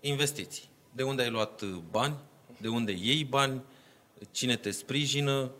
[0.00, 0.62] investiții.
[0.96, 2.14] De unde ai luat uh, bani?
[2.60, 3.62] De unde iei bani?
[4.30, 5.50] Cine te sprijină?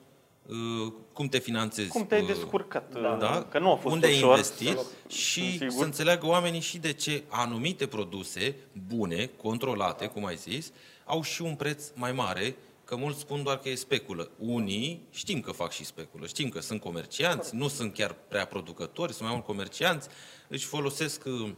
[0.49, 1.89] Uh, Cum te finanțezi?
[1.89, 3.01] Cum te-ai Uh, descurcat?
[3.01, 3.17] Da.
[3.21, 3.43] Da?
[3.51, 4.29] Că nu a fost Unde ai ușor.
[4.31, 5.71] investit sunt și sigur.
[5.71, 8.57] să înțeleagă oamenii și de ce anumite produse
[8.89, 10.73] bune, controlate, cum ai zis,
[11.05, 14.31] au și un preț mai mare, că mulți spun doar că e speculă.
[14.39, 19.13] Unii știm că fac și speculă, știm că sunt comercianți, nu sunt chiar prea producători,
[19.13, 20.09] sunt mai mult comercianți,
[20.49, 21.51] își folosesc uh,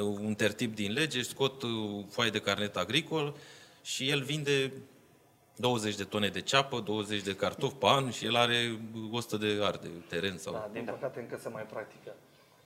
[0.00, 1.70] un tertip din lege, își scot uh,
[2.10, 3.34] foaie de carnet agricol
[3.82, 4.72] și el vinde
[5.56, 8.78] 20 de tone de ceapă, 20 de cartofi pe an și el are
[9.12, 10.52] 100 de arde teren sau...
[10.52, 12.14] Da, din păcate încă se mai practică.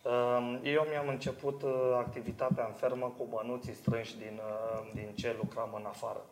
[0.02, 5.36] Uh, eu mi-am început uh, activitatea în fermă cu bănuții strânși din, uh, din ce
[5.42, 6.24] lucram în afară.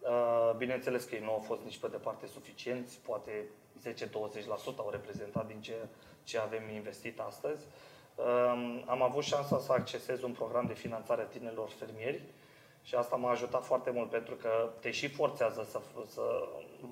[0.00, 3.44] Uh, bineînțeles că ei nu au fost nici pe departe suficienți, poate
[3.88, 5.74] 10-20% au reprezentat din ce,
[6.24, 7.60] ce avem investit astăzi.
[7.66, 7.95] Uh,
[8.86, 12.20] am avut șansa să accesez un program de finanțare a tinerilor fermieri
[12.82, 16.22] și asta m-a ajutat foarte mult pentru că te și forțează să, să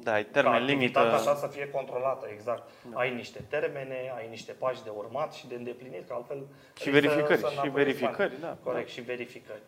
[0.03, 0.99] Da, ai termen limită.
[0.99, 2.71] așa să fie controlată, exact.
[2.93, 2.99] Da.
[2.99, 6.47] Ai niște termene, ai niște pași de urmat și de îndeplinit, că altfel...
[6.81, 8.57] Și verificări, și verificări, da.
[8.63, 8.93] Corect, da.
[8.93, 9.61] și verificări.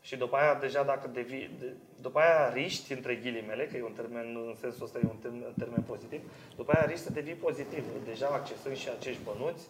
[0.00, 3.92] Și după aia, deja dacă devii, de, după aia riști, între ghilimele, că e un
[3.92, 6.20] termen, în sensul ăsta e un termen, termen pozitiv,
[6.56, 9.66] după aia riști să devii pozitiv, deja accesând și acești bănuți,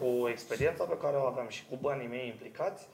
[0.00, 2.86] cu experiența pe care o aveam și cu banii mei implicați,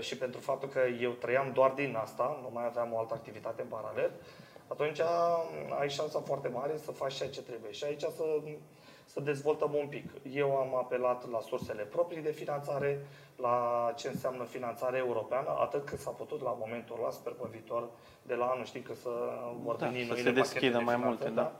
[0.00, 3.62] și pentru faptul că eu trăiam doar din asta, nu mai aveam o altă activitate
[3.62, 4.10] în paralel,
[4.66, 5.00] atunci
[5.80, 7.72] ai șansa foarte mare să faci ceea ce trebuie.
[7.72, 8.24] Și aici să,
[9.18, 10.10] să dezvoltăm un pic.
[10.32, 15.98] Eu am apelat la sursele proprii de finanțare, la ce înseamnă finanțare europeană, atât cât
[15.98, 17.88] s-a putut la momentul ăla, sper pe viitor,
[18.22, 19.10] de la anul știm că să
[19.62, 21.52] vor Da, veni să noile se deschidă pachete de mai finanțe, multe, da.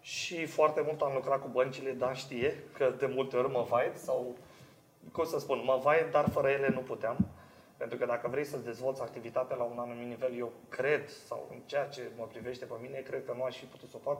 [0.00, 3.92] Și foarte mult am lucrat cu băncile, Dan știe că de multe ori mă vai
[3.94, 4.36] sau,
[5.12, 7.16] cum să spun, mă vai, dar fără ele nu puteam.
[7.76, 11.58] Pentru că dacă vrei să-ți dezvolți activitatea la un anumit nivel, eu cred, sau în
[11.66, 14.18] ceea ce mă privește pe mine, cred că nu aș fi putut să o fac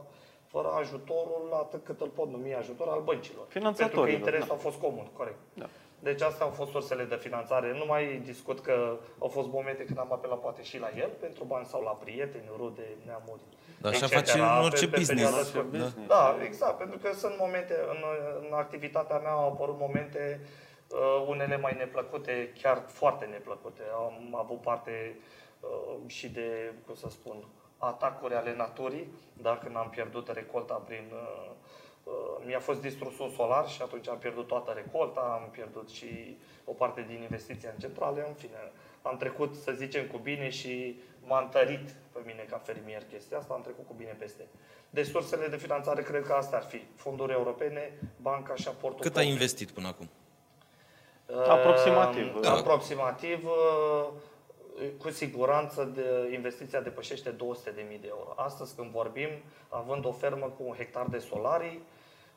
[0.54, 3.44] fără ajutorul, atât cât îl pot numi ajutor, al băncilor.
[3.46, 4.54] Pentru că Finanțatorilor, interesul da.
[4.54, 5.40] a fost comun, corect.
[5.54, 5.68] Da.
[6.08, 7.68] Deci astea au fost sursele de finanțare.
[7.80, 8.74] Nu mai discut că
[9.18, 12.48] au fost momente când am apelat poate și la el pentru bani sau la prieteni,
[12.56, 13.40] rude, neamuri.
[13.80, 14.14] Dar așa etc.
[14.14, 15.22] face în orice Pe- pe business.
[15.22, 15.68] perioadă Orice scurtă.
[15.76, 16.08] business.
[16.08, 18.00] Da, exact, pentru că sunt momente, în,
[18.40, 20.40] în activitatea mea au apărut momente,
[20.88, 23.82] uh, unele mai neplăcute, chiar foarte neplăcute.
[23.94, 25.18] Am avut parte
[25.60, 27.36] uh, și de, cum să spun,
[27.86, 31.04] atacuri ale naturii, da, când am pierdut recolta prin...
[31.12, 31.50] Uh,
[32.04, 32.12] uh,
[32.46, 36.72] mi-a fost distrus un solar și atunci am pierdut toată recolta, am pierdut și o
[36.72, 38.72] parte din investiția în centrale, în fine.
[39.02, 43.54] Am trecut, să zicem, cu bine și m-a întărit pe mine ca fermier chestia asta,
[43.54, 44.46] am trecut cu bine peste.
[44.90, 46.82] Deci sursele de finanțare cred că astea ar fi.
[46.96, 49.32] Fonduri europene, banca și aportul Cât ai propriu.
[49.32, 50.08] investit până acum?
[51.48, 52.34] Aproximativ.
[52.34, 52.52] Uh, Da.
[52.52, 54.08] Aproximativ, uh,
[54.98, 57.36] cu siguranță de investiția depășește 200.000
[58.00, 58.32] de euro.
[58.36, 59.28] Astăzi când vorbim,
[59.68, 61.82] având o fermă cu un hectar de solarii,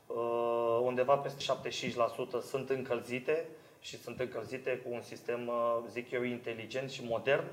[0.08, 3.48] uh, undeva peste 75% sunt încălzite
[3.80, 7.46] și sunt încălzite cu un sistem, uh, zic eu, inteligent și modern,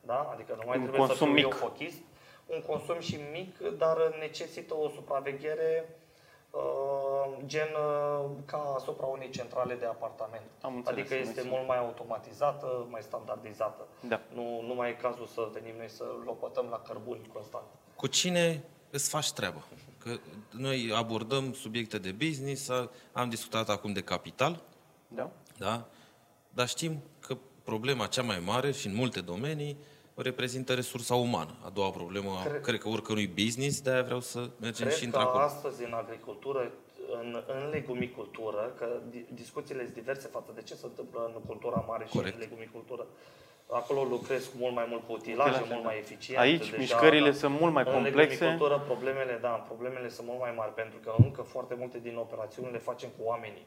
[0.00, 0.30] da?
[0.32, 1.56] adică nu mai Un trebuie să consum fiu eu mic.
[1.56, 1.98] fochist,
[2.46, 6.01] un consum și mic, dar necesită o supraveghere uh,
[7.46, 10.42] gen uh, ca asupra unei centrale de apartament.
[10.60, 11.52] Am înțeles, adică am este înțeles.
[11.58, 13.86] mult mai automatizată, mai standardizată.
[14.08, 14.20] Da.
[14.34, 17.64] Nu, nu mai e cazul să venim noi să lopătăm la cărbuni constant.
[17.96, 19.62] Cu cine îți faci treaba?
[19.98, 20.18] Că
[20.50, 24.60] noi abordăm subiecte de business, a- am discutat acum de capital,
[25.08, 25.30] Da?
[25.58, 25.84] da?
[26.50, 29.82] dar știm că problema cea mai mare și în multe domenii o
[30.14, 31.54] reprezintă resursa umană.
[31.64, 35.04] A doua problemă, Cred- cred că oricărui business, de-aia vreau să mergem Cred și că
[35.04, 35.42] într-acolo.
[35.44, 36.70] astăzi în agricultură,
[37.22, 41.84] în, în legumicultură, că di- discuțiile sunt diverse față de ce se întâmplă în cultura
[41.88, 42.34] mare și Corect.
[42.34, 43.06] în legumicultură.
[43.70, 45.88] Acolo lucrez cu mult mai mult cu utilaje, Utilaje, mult da.
[45.88, 46.40] mai eficient.
[46.40, 48.18] Aici mișcările sunt mult mai în complexe.
[48.44, 52.72] legumicultură problemele, da, problemele sunt mult mai mari, pentru că încă foarte multe din operațiuni
[52.72, 53.66] le facem cu oamenii.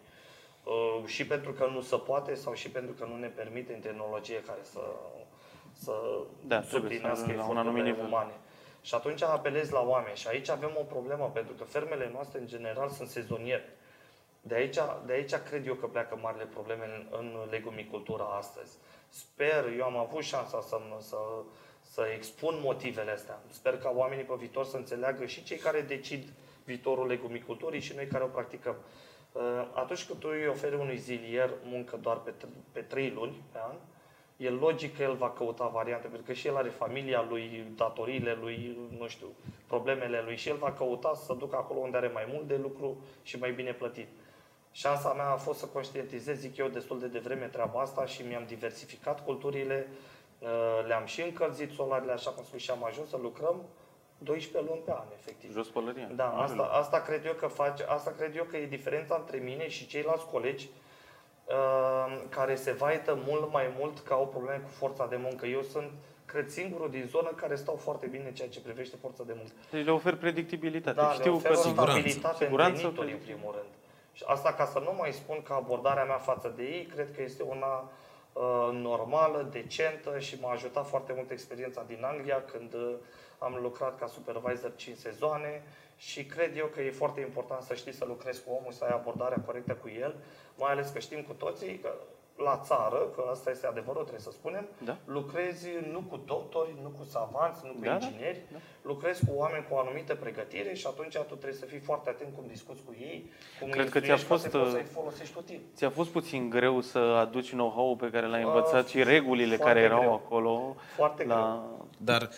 [0.64, 3.80] Uh, și pentru că nu se poate sau și pentru că nu ne permite în
[3.80, 4.80] tehnologie care să,
[5.84, 5.92] să
[6.48, 8.06] Da, trebuie să suplinească ajungem la un eforturile anumit nivel.
[8.08, 8.34] umane.
[8.82, 10.16] Și atunci apelezi la oameni.
[10.16, 13.78] Și aici avem o problemă, pentru că fermele noastre, în general, sunt sezoniere.
[14.42, 18.78] De aici, de aici cred eu că pleacă marile probleme în, în legumicultura astăzi.
[19.10, 21.18] Sper, eu am avut șansa să, să,
[21.82, 23.40] să expun motivele astea.
[23.50, 26.28] Sper ca oamenii pe viitor să înțeleagă și cei care decid
[26.64, 28.76] viitorul legumiculturii și noi care o practicăm.
[29.32, 29.42] Uh,
[29.74, 33.58] Atunci când tu îi oferi unui zilier muncă doar pe, tr- pe trei luni pe
[33.62, 33.76] an,
[34.38, 38.38] e logic că el va căuta variante, pentru că și el are familia lui, datoriile
[38.42, 39.28] lui, nu știu,
[39.68, 42.56] problemele lui și el va căuta să se ducă acolo unde are mai mult de
[42.62, 44.08] lucru și mai bine plătit.
[44.72, 48.44] Șansa mea a fost să conștientizez, zic eu, destul de devreme treaba asta și mi-am
[48.48, 49.88] diversificat culturile,
[50.40, 50.50] uh,
[50.88, 53.62] le-am și încălzit solarele, așa cum spun, și am ajuns să lucrăm
[54.18, 55.52] 12 luni pe an, efectiv.
[55.52, 56.10] Jos pălăria.
[56.16, 59.68] Da, asta, asta cred eu că face, asta cred eu că e diferența între mine
[59.68, 60.85] și ceilalți colegi uh,
[62.30, 65.46] care se vaită mult mai mult că au probleme cu forța de muncă.
[65.46, 65.92] Eu sunt,
[66.26, 69.54] cred, singurul din zonă care stau foarte bine în ceea ce privește forța de muncă.
[69.72, 70.96] Deci le ofer predictibilitate.
[70.96, 71.92] Da, Știu le oferă că o Siguranță.
[71.92, 73.36] stabilitate Siguranță, în venituri, în predictibil.
[73.36, 73.70] primul rând.
[74.14, 77.22] Și asta ca să nu mai spun că abordarea mea față de ei, cred că
[77.22, 77.90] este una
[78.34, 82.94] uh, normală, decentă și m-a ajutat foarte mult experiența din Anglia când uh,
[83.40, 85.64] am lucrat ca supervisor 5 sezoane
[85.98, 88.94] și cred eu că e foarte important să știi să lucrezi cu omul, să ai
[88.94, 90.16] abordarea corectă cu el,
[90.58, 91.94] mai ales că știm cu toții că
[92.44, 94.98] la țară, că asta este adevărul, trebuie să spunem, Da.
[95.06, 98.58] lucrezi nu cu doctori, nu cu savanți, nu cu Da, da, ingineri, da.
[98.82, 102.36] lucrezi cu oameni cu o anumită pregătire și atunci tu trebuie să fii foarte atent
[102.36, 104.72] cum discuți cu ei, cum Cred îi că ți-a instruiești, ca fost, să poți uh,
[104.72, 105.62] să-i folosești util.
[105.76, 109.74] Ți-a fost puțin greu să aduci know-how pe care l-ai Uh, învățat și regulile foarte
[109.74, 110.14] care erau greu.
[110.14, 111.70] acolo Foarte la...
[111.98, 112.30] Dar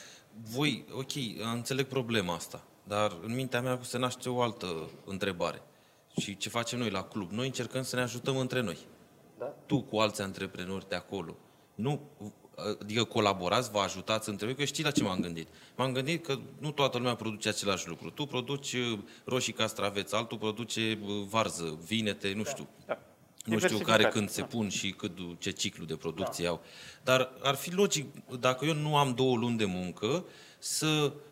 [0.56, 1.12] voi, ok,
[1.54, 5.62] înțeleg problema asta, dar în mintea mea se naște o altă întrebare.
[6.20, 7.32] Și ce facem noi la club?
[7.32, 8.78] Noi încercăm să ne ajutăm între noi.
[9.38, 9.46] Da?
[9.46, 11.36] Tu cu alți antreprenori de acolo.
[11.76, 12.02] Nu,
[12.82, 15.48] adică colaborați, vă ajutați între voi, că știi la ce m-am gândit.
[15.76, 18.10] M-am gândit că nu toată lumea produce același lucru.
[18.10, 22.68] Tu produci uh, roșii castraveți, altul produce uh, varză, vinete, nu știu.
[22.86, 23.00] Da.
[23.46, 24.48] Nu știu care Diversificare, când se da.
[24.48, 26.62] pun și cât, ce ciclu de producție au.
[27.04, 28.06] Dar ar fi logic,
[28.40, 30.26] dacă eu nu am două luni de muncă,
[30.60, 31.27] să, Ți-i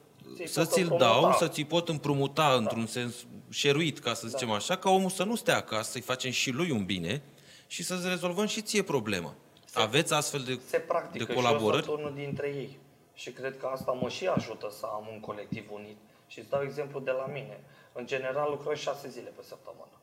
[0.45, 1.05] să pot ți-l împrumuta.
[1.05, 3.15] dau, să ți pot împrumuta într-un sens
[3.49, 6.71] șeruit, ca să zicem așa, ca omul să nu stea acasă, să-i facem și lui
[6.71, 7.21] un bine
[7.67, 9.33] și să-ți rezolvăm și ție problema.
[9.73, 11.83] Aveți astfel de, Se practică de și eu colaborări?
[11.83, 12.77] sunt unul dintre ei.
[13.13, 15.97] Și cred că asta mă și ajută să am un colectiv unit.
[16.27, 17.59] Și îți dau exemplu de la mine.
[17.93, 19.95] În general lucrăm șase zile pe săptămână.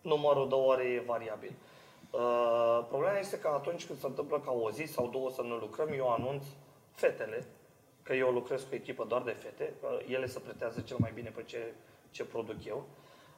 [0.00, 1.52] Numărul de ore e variabil.
[2.10, 5.56] Uh, problema este că atunci când se întâmplă ca o zi sau două să nu
[5.56, 6.44] lucrăm, eu anunț
[6.92, 7.46] fetele,
[8.10, 11.30] că eu lucrez cu echipă doar de fete, că ele se pretează cel mai bine
[11.30, 11.74] pe ce,
[12.10, 12.84] ce produc eu.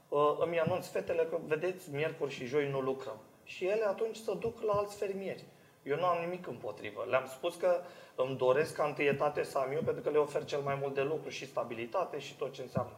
[0.09, 3.17] Uh, îmi anunț fetele că, vedeți, miercuri și joi nu lucrăm.
[3.45, 5.45] Și ele atunci se duc la alți fermieri.
[5.83, 7.07] Eu nu am nimic împotrivă.
[7.09, 7.81] Le-am spus că
[8.15, 11.03] îmi doresc ca întâietate să am eu pentru că le ofer cel mai mult de
[11.03, 12.97] lucru și stabilitate și tot ce înseamnă.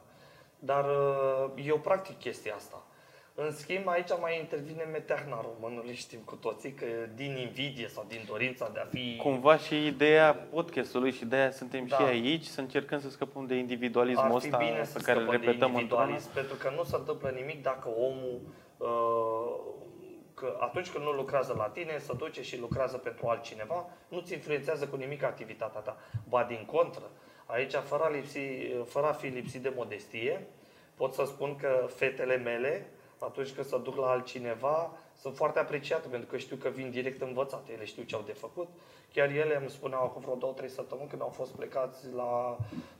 [0.58, 2.82] Dar uh, eu practic chestia asta.
[3.36, 8.24] În schimb, aici mai intervine meteahna românului, știm cu toții, că din invidie sau din
[8.26, 9.16] dorința de a fi...
[9.16, 11.96] Cumva și ideea podcastului și de aia suntem Da.
[11.96, 15.18] și aici, să încercăm să scăpăm de individualismul ar fi ăsta bine să pe care
[15.18, 18.40] îl scăpăm de repetăm într individualism, pentru că nu se întâmplă nimic dacă omul,
[18.76, 19.72] uh,
[20.34, 24.86] că atunci când nu lucrează la tine, se duce și lucrează pentru altcineva, nu-ți influențează
[24.86, 25.96] cu nimic activitatea ta.
[26.28, 27.10] Ba din contră,
[27.46, 28.40] aici, fără a, lipsi,
[28.86, 30.46] fără a fi lipsit de modestie,
[30.94, 32.86] pot să spun că fetele mele,
[33.24, 37.22] atunci când se duc la altcineva, sunt foarte apreciate pentru că știu că vin direct
[37.22, 38.68] învățate, ele știu ce au de făcut.
[39.12, 42.56] Chiar ele îmi spuneau acum vreo două, trei săptămâni când au fost plecați la,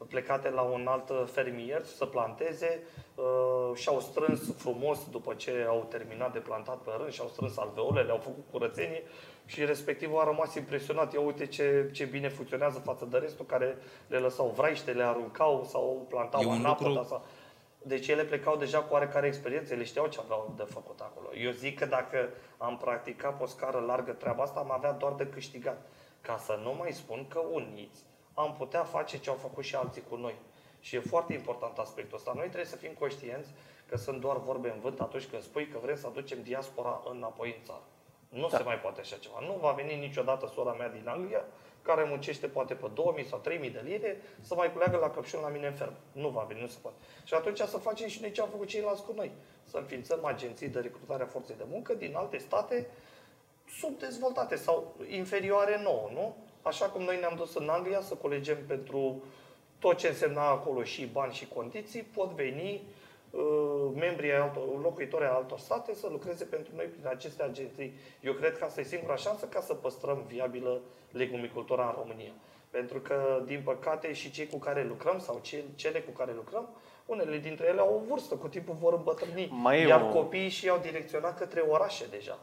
[0.08, 2.82] plecate la un alt fermier să planteze
[3.14, 8.10] uh, și-au strâns frumos după ce au terminat de plantat pe rând și-au strâns alveolele,
[8.10, 9.02] au făcut curățenie
[9.46, 11.12] și respectivul a rămas impresionat.
[11.12, 15.64] Ia uite ce, ce bine funcționează față de restul care le lăsau vraiște, le aruncau
[15.70, 16.76] sau plantau E un în apă.
[16.82, 17.24] lucru- dar sau-
[17.86, 21.34] deci ele plecau deja cu oarecare experiență, ele știau ce aveau de făcut acolo.
[21.34, 25.12] Eu zic că dacă am practicat pe o scară largă treaba asta, am avea doar
[25.12, 25.86] de câștigat.
[26.20, 28.00] Ca să nu mai spun că uniți
[28.34, 30.34] am putea face ce au făcut și alții cu noi.
[30.80, 32.32] Și e foarte important aspectul ăsta.
[32.34, 33.50] Noi trebuie să fim conștienți
[33.88, 37.54] că sunt doar vorbe în vânt atunci când spui că vrem să aducem diaspora înapoi
[37.58, 37.82] în țară.
[38.28, 38.56] Nu Da.
[38.56, 39.38] se mai poate așa ceva.
[39.40, 41.44] Nu va veni niciodată sora mea din Anglia,
[41.84, 45.48] care muncește poate pe 2000 sau 3000 de lire, să mai culeagă la căpșuni la
[45.48, 45.96] mine în fermă.
[46.12, 46.96] Nu va veni, nu se poate.
[47.24, 49.30] Și atunci să facem și noi ce au făcut ceilalți cu noi.
[49.64, 52.86] Să înființăm agenții de recrutare a forței de muncă din alte state
[53.78, 56.36] subdezvoltate sau inferioare nouă, nu?
[56.62, 59.22] Așa cum noi ne-am dus în Anglia să colegem pentru
[59.78, 63.03] tot ce însemna acolo și bani și condiții, pot veni uh,
[63.94, 67.94] membrii ai altor, locuitori ai altor state să lucreze pentru noi prin aceste agenții.
[68.20, 72.32] Eu cred că asta e singura șansă ca să păstrăm viabilă legumicultura în România.
[72.70, 76.68] Pentru că, din păcate, și cei cu care lucrăm sau ce- cele cu care lucrăm,
[77.06, 79.48] unele dintre ele au o vârstă, cu timpul vor îmbătrâni.
[79.52, 82.38] Mai e Iar o- copiii și au direcționat către orașe deja.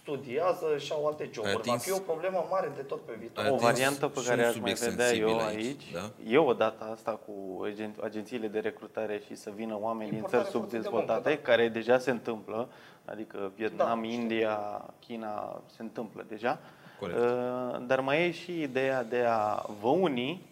[0.00, 1.52] Studiază și au alte joburi.
[1.52, 3.44] Va atins- fi o problemă mare de tot pe viitor.
[3.44, 5.66] Ai O atins variantă pe și care un aș mai subiect vedea eu sensibil aici,
[5.66, 6.10] aici, da?
[6.30, 10.44] e o dată asta cu agen- agențiile de recrutare și să vină oameni din Importarea
[10.46, 11.50] țări forței de subdezvoltate, muncă, da.
[11.50, 12.68] care deja se întâmplă,
[13.04, 14.20] adică Vietnam, Da, știu.
[14.20, 16.58] India, China, se întâmplă deja.
[17.00, 17.18] Corect.
[17.18, 20.50] Uh, Dar mai e și ideea de a vă uni Da?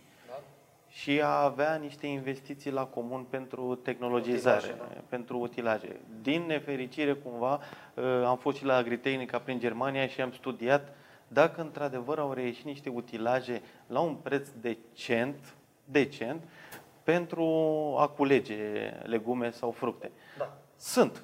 [0.91, 5.01] Și a avea niște investiții la comun pentru tehnologizare, Utilaje, da.
[5.09, 6.01] pentru utilaje.
[6.23, 7.61] Din nefericire, cumva,
[7.95, 10.95] uh, am fost și la Agritehnica prin Germania și am studiat
[11.29, 16.43] dacă într-adevăr au reieșit niște utilaje la un preț decent, decent
[17.03, 17.45] pentru
[17.99, 18.57] a culege
[19.03, 20.11] legume sau fructe.
[20.39, 20.57] Da.
[20.77, 21.23] Sunt.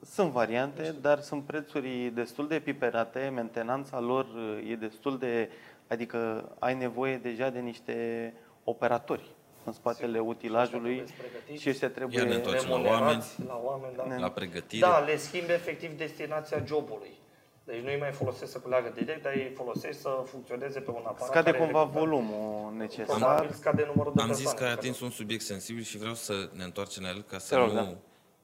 [0.00, 5.50] Sunt variante, dar sunt prețuri destul de piperate, mentenanța lor uh, e destul de...
[5.88, 8.32] Adică ai nevoie deja de niște
[8.64, 12.18] operatori în spatele utilajului Trebuie pregătiți, și ăștia trebuie...
[12.18, 13.48] Iar ne întoarcem la remunerați oameni.
[13.48, 14.16] la oameni da.
[14.16, 14.86] La pregătire.
[14.86, 17.20] Da, le schimbi efectiv destinația jobului.
[17.64, 21.02] Deci nu îi mai folosesc să culeagă direct, dar îi folosesc să funcționeze pe un
[21.04, 21.98] aparat Scade care cumva execută.
[22.04, 23.16] volumul necesar.
[23.16, 24.48] Probabil scade numărul de Am persoane.
[24.50, 27.22] zis că ai care- atins un subiect sensibil și vreau să ne întoarcem la el
[27.22, 27.74] ca să Te rog, nu...
[27.74, 27.94] da.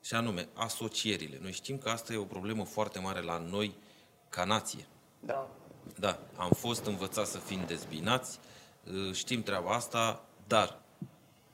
[0.03, 1.39] Și anume, asocierile.
[1.43, 3.75] Noi știm că asta e o problemă foarte mare la noi
[4.29, 4.87] ca nație.
[5.21, 5.49] Da.
[5.99, 8.47] Da, am fost învățați să fim dezbinați, uh,
[9.13, 10.79] știm treaba asta, dar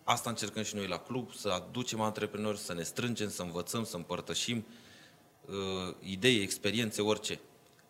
[0.05, 3.97] asta încercăm și noi la club, să aducem antreprenori, să ne strângem, să învățăm, să
[3.97, 4.67] împărtășim
[5.47, 7.41] uh, idei, experiențe, orice.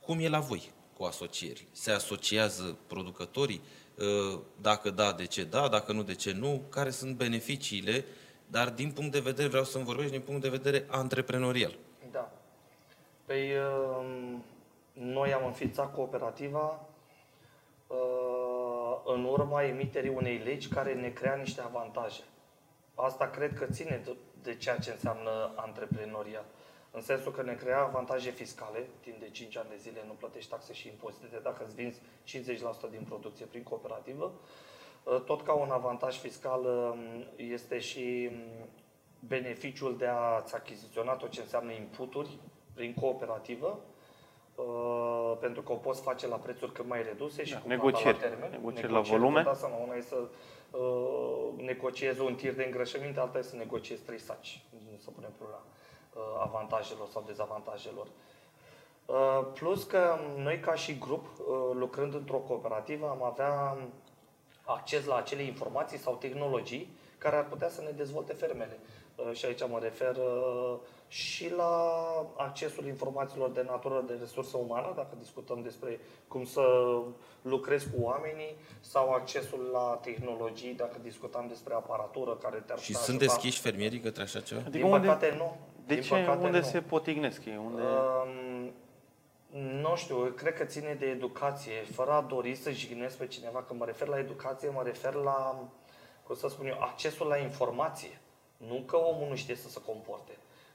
[0.00, 1.66] Cum e la voi cu asocieri?
[1.72, 3.61] Se asociază producătorii?
[3.98, 5.68] Uh, Dacă da, de ce da?
[5.68, 6.62] Dacă nu, de ce nu?
[6.68, 8.04] Care sunt beneficiile?
[8.46, 11.74] Dar din punct de vedere, vreau să-mi vorbești din punct de vedere antreprenorial.
[12.11, 12.33] Da.
[13.24, 13.50] Păi,
[13.98, 14.44] um,
[14.92, 16.93] noi am înființat cooperativa uh,
[19.05, 22.23] în urma emiterii unei legi care ne crea niște avantaje.
[22.94, 26.44] Asta cred că ține de, de ceea ce înseamnă antreprenoriat.
[26.90, 30.51] În sensul că ne crea avantaje fiscale, timp de 5 ani de zile nu plătești
[30.51, 32.01] taxe și impozite dacă îți vinzi
[32.88, 34.33] 50% din producție prin cooperativă.
[35.05, 38.68] Uh, Tot ca un avantaj fiscal um, este și um,
[39.27, 42.38] beneficiul de a-ți achiziționa tot ce înseamnă inputuri
[42.75, 43.81] prin cooperativă,
[44.55, 48.19] uh, pentru că o poți face la prețuri cât mai reduse și Da, cu negocieri.
[48.19, 48.51] plata la termen.
[48.61, 49.43] Negocieri la volume.
[49.43, 50.17] vă dați seama, una e să
[50.71, 54.62] uh, negociezi un tir de îngrășăminte, alta e să negociezi trei saci.
[54.71, 55.62] Nu să punem problema
[56.14, 58.07] uh, avantajelor sau dezavantajelor.
[59.07, 63.77] Uh, Plus că noi ca și grup, uh, lucrând într-o cooperativă, am avea
[64.64, 68.79] acces la acele informații sau tehnologii care ar putea să ne dezvolte fermele.
[69.17, 70.75] Uh, Și aici mă refer uh,
[71.14, 71.72] și la
[72.37, 76.62] accesul informațiilor de natură de resursă umană, dacă discutăm despre cum să
[77.42, 83.00] lucrezi cu oamenii, sau accesul la tehnologii, dacă discutăm despre aparatură care te-ar Și putea
[83.05, 83.35] sunt ajuta.
[83.35, 84.61] deschiși fermierii către așa ceva?
[84.61, 85.57] Adică Din unde, păcate, nu.
[85.87, 86.64] de Din ce, păcate, unde nu.
[86.64, 87.61] se potignesc ei?
[87.64, 87.83] Unde...
[87.83, 88.72] Um,
[89.81, 91.85] nu știu, cred că ține de educație.
[91.92, 95.68] Fără a dori să jignesc pe cineva, când mă refer la educație, mă refer la,
[96.27, 98.20] cum să spun eu, accesul la informație.
[98.57, 100.33] Nu că omul nu știe să se comporte.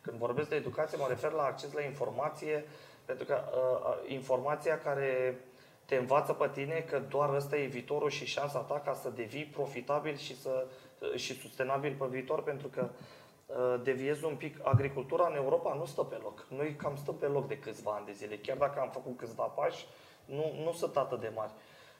[0.10, 2.65] Când vorbesc de educație, mă refer la acces la informație,
[3.06, 5.39] pentru că uh, informația care
[5.86, 9.45] te învață pe tine că doar ăsta e viitorul și șansa ta ca să devii
[9.45, 10.65] profitabil și, să,
[11.15, 12.89] și sustenabil pe viitor, pentru că
[13.45, 16.45] uh, deviez un pic, agricultura în Europa nu stă pe loc.
[16.48, 18.38] Noi cam stăm pe loc de câțiva ani de zile.
[18.38, 19.86] Chiar dacă am făcut câțiva pași,
[20.26, 21.52] nu, nu sunt atât de mari.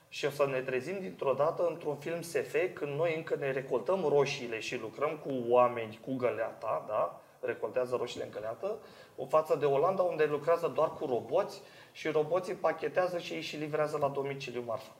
[0.08, 4.04] Și o să ne trezim dintr-o dată într-un film SF când noi încă ne recoltăm
[4.08, 7.20] roșiile și lucrăm cu oameni cu găleata, da?
[7.40, 8.78] Recoltează roșiile în găleată,
[9.16, 13.56] în față de Olanda unde lucrează doar cu roboți și roboții pachetează și ei și
[13.56, 14.92] livrează la domiciliu marfa.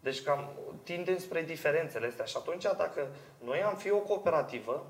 [0.00, 0.50] Deci cam
[0.82, 3.08] tindem spre diferențele astea și atunci dacă
[3.44, 4.86] noi am fi o cooperativă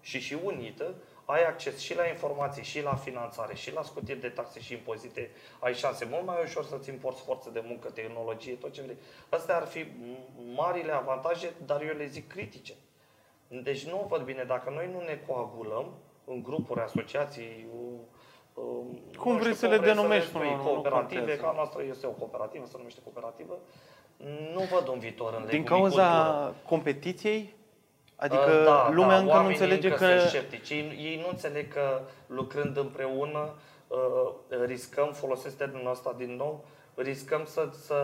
[0.00, 0.94] și și unită,
[1.24, 5.30] ai acces și la informații, și la finanțare, și la scutiri de taxe și impozite,
[5.58, 8.96] ai șanse mult mai ușor să-ți importi forță de muncă, tehnologie, tot ce vrei.
[9.28, 9.86] Astea ar fi
[10.54, 12.74] marile avantaje, dar eu le zic critice.
[13.48, 15.92] Deci nu văd bine, dacă noi nu ne coagulăm
[16.32, 17.66] în grupuri, asociații,
[18.54, 21.40] um, Cum nu vrei știu să le vrei denumești, spui, nu- nu cooperative, contează.
[21.42, 23.58] ca a noastră este o cooperativă, se numește cooperativă,
[24.54, 26.02] nu văd un viitor în Din legumicultură.
[26.02, 27.54] cauza competiției?
[28.16, 30.18] Adică Uh, da, lumea da, încă nu oamenii înțelege încă că...
[30.18, 30.70] Sunt sceptici.
[30.70, 33.54] Ei, ei nu înțeleg că lucrând împreună
[33.88, 34.30] uh,
[34.66, 36.64] riscăm, folosesc termenul ăsta din nou,
[36.94, 37.96] riscăm să, să,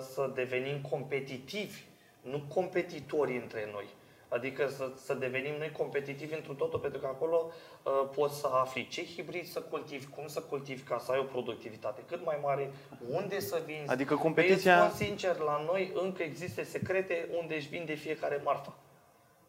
[0.00, 1.80] să devenim competitivi,
[2.20, 3.84] nu competitori între noi.
[4.32, 7.50] Adică să, să devenim noi competitivi într totul, pentru că acolo
[7.82, 11.22] uh, poți să afli ce hibrid să cultivi, cum să cultivi ca să ai o
[11.22, 12.70] productivitate cât mai mare,
[13.08, 13.90] unde să vinzi.
[13.90, 18.40] Adică Păi competiția- îți spun sincer, la noi încă există secrete unde își vinde fiecare
[18.44, 18.72] marfa.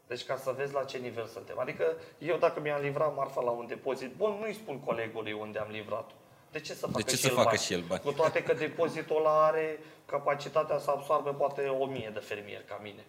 [0.07, 1.59] Deci ca să vezi la ce nivel suntem.
[1.59, 1.83] Adică
[2.17, 6.13] eu dacă mi-am livrat marfa la un depozit bun, nu-i spun colegului unde am livrat-o.
[6.51, 7.59] De ce să facă, ce și, să el facă bani?
[7.59, 8.01] și el bani?
[8.01, 12.79] Cu toate că depozitul ăla are capacitatea să absorbe poate o mie de fermieri ca
[12.81, 13.05] mine.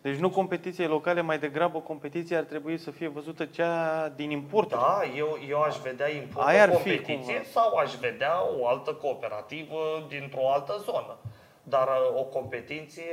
[0.00, 4.80] Deci nu competiție locale, mai degrabă competiția ar trebui să fie văzută cea din importuri.
[4.80, 7.48] Da, eu, eu aș vedea import Aia o ar fi competiție cumva.
[7.52, 11.16] sau aș vedea o altă cooperativă dintr-o altă zonă.
[11.62, 13.04] Dar uh, o competiție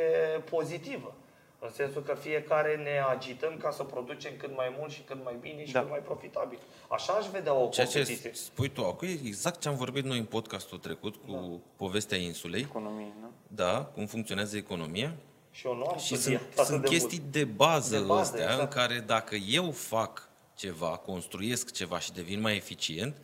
[0.49, 1.13] pozitivă.
[1.61, 5.37] În sensul că fiecare ne agităm ca să producem cât mai mult și cât mai
[5.41, 5.79] bine și Da.
[5.79, 6.59] cât mai profitabil.
[6.87, 8.31] Așa aș vedea o Ceea ce competiție.
[8.33, 11.39] spui tu acum e exact ce am vorbit noi în podcastul trecut cu Da.
[11.75, 12.61] povestea insulei.
[12.61, 13.27] Economie, nu?
[13.47, 15.11] Da, cum funcționează economia.
[15.59, 17.31] Și eu nu am Și studiat sunt, atât sunt de chestii mult.
[17.31, 18.61] de bază, De bază, astea exact.
[18.61, 23.17] în care dacă eu fac ceva, construiesc ceva și devin mai eficient,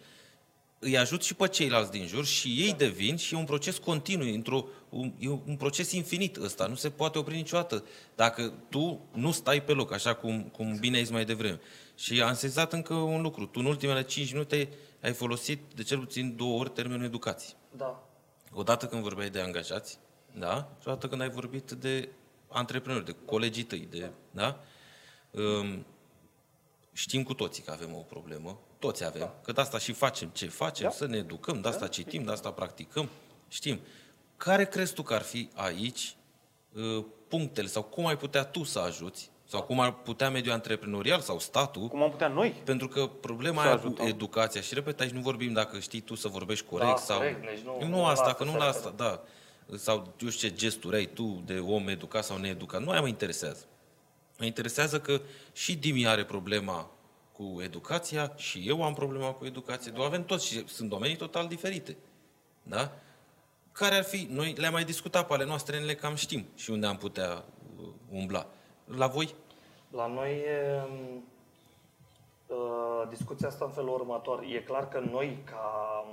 [0.80, 2.76] îi ajut și pe ceilalți din jur și ei da.
[2.76, 6.90] devin și e un proces continuu, într-o, un, e un proces infinit ăsta, nu se
[6.90, 7.84] poate opri niciodată
[8.16, 11.60] dacă tu nu stai pe loc, așa cum, cum bine ai zis mai devreme.
[11.96, 14.70] Și am sezat încă un lucru, tu în ultimele 5 minute
[15.02, 17.54] ai folosit de cel puțin două ori termenul educație.
[17.72, 18.04] Da.
[18.54, 19.98] Odată când vorbeai de angajați,
[20.32, 20.70] da?
[20.82, 22.10] Și odată când ai vorbit de
[22.56, 24.60] antreprenori, de colegii tăi, de, da?
[25.32, 25.86] Um,
[26.94, 29.36] știm cu toții că avem o problemă, toți avem, da.
[29.44, 30.92] că de asta și facem ce facem, da.
[30.92, 31.88] să ne educăm, de asta da.
[31.88, 33.10] citim, de asta practicăm,
[33.48, 33.80] știm.
[34.38, 36.16] Care crezi tu că ar fi aici
[36.74, 41.20] uh, punctele sau cum ai putea tu să ajuți sau cum ar putea mediul antreprenorial
[41.20, 41.88] sau statul.
[41.88, 42.62] Cum am putea noi.
[42.64, 46.28] Pentru că problema aia cu educația, și repet, aici nu vorbim dacă știi tu să
[46.28, 47.18] vorbești corect da, sau...
[47.18, 49.22] Corect, deci nu, nu, nu asta, că nu la asta, da.
[49.74, 52.82] Sau eu știu ce gesturi ai tu de om educat sau needucat.
[52.82, 53.66] Nu aia mă interesează.
[54.40, 55.22] Mă interesează că
[55.54, 56.90] și Dimi are problema
[57.32, 59.92] cu educația și eu am problema cu educație.
[59.92, 60.04] Da.
[60.04, 61.98] Avem toți și sunt domenii total diferite.
[62.64, 62.92] Da?
[63.72, 64.28] Care ar fi?
[64.32, 67.44] Noi le-am mai discutat pe ale noastre, le cam știm și unde am putea
[67.80, 68.48] uh, umbla.
[68.86, 69.36] La voi?
[69.92, 70.82] La noi e,
[72.48, 74.44] uh, discuția asta în felul următor.
[74.50, 76.06] E clar că noi, ca,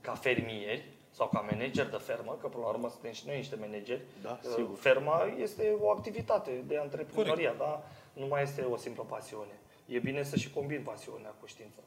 [0.00, 3.56] ca fermieri sau ca manageri de fermă, că până la urmă suntem și noi niște
[3.56, 4.76] manageri, da, uh, sigur.
[4.76, 7.82] ferma este o activitate de antreprenoria, da?
[8.12, 9.60] nu mai este o simplă pasiune.
[9.86, 11.80] E bine să și combin pasiunea cu știința.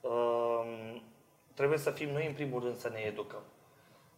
[0.00, 1.00] Uh,
[1.54, 3.42] trebuie să fim noi, în primul rând, să ne educăm,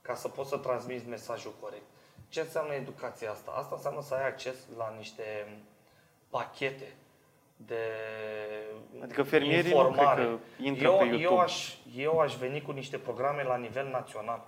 [0.02, 1.86] ca să poți să transmiți mesajul corect.
[2.28, 3.50] Ce înseamnă educația asta?
[3.50, 5.58] Asta înseamnă să ai acces la niște
[6.28, 6.94] pachete
[7.66, 7.80] de
[9.02, 10.22] Adică fermierii informare.
[10.22, 11.22] nu cred că intră eu, pe YouTube.
[11.22, 14.46] Eu aș, eu aș veni cu niște programe la nivel național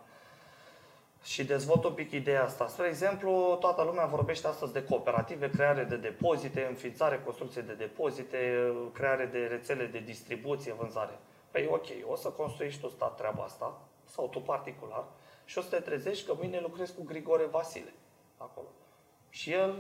[1.25, 2.67] și dezvolt un pic ideea asta.
[2.67, 8.73] Spre exemplu, toată lumea vorbește astăzi de cooperative, creare de depozite, înființare, construcție de depozite,
[8.93, 11.19] creare de rețele de distribuție, vânzare.
[11.51, 15.05] Păi ok, o să construiești tu stat treaba asta, sau tu particular,
[15.45, 17.93] și o să te trezești că mâine lucrezi cu Grigore Vasile
[18.37, 18.67] acolo.
[19.29, 19.75] Și el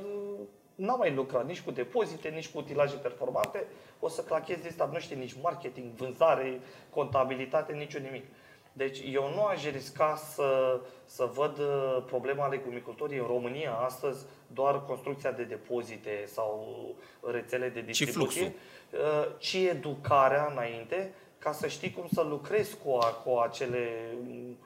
[0.82, 3.64] n-a mai lucrat nici cu depozite, nici cu utilaje performante,
[4.00, 6.60] o să clachezi asta, nu știe nici marketing, vânzare,
[6.90, 8.24] contabilitate, niciun nimic.
[8.72, 14.84] Deci eu nu aș risca să, să văd uh, problema legumicultorii în România astăzi doar
[14.84, 16.76] construcția de depozite sau
[17.20, 18.52] rețele de distribuție, ci,
[18.92, 24.56] uh, ci educarea înainte ca să știi cum să lucrezi cu, cu acele mm,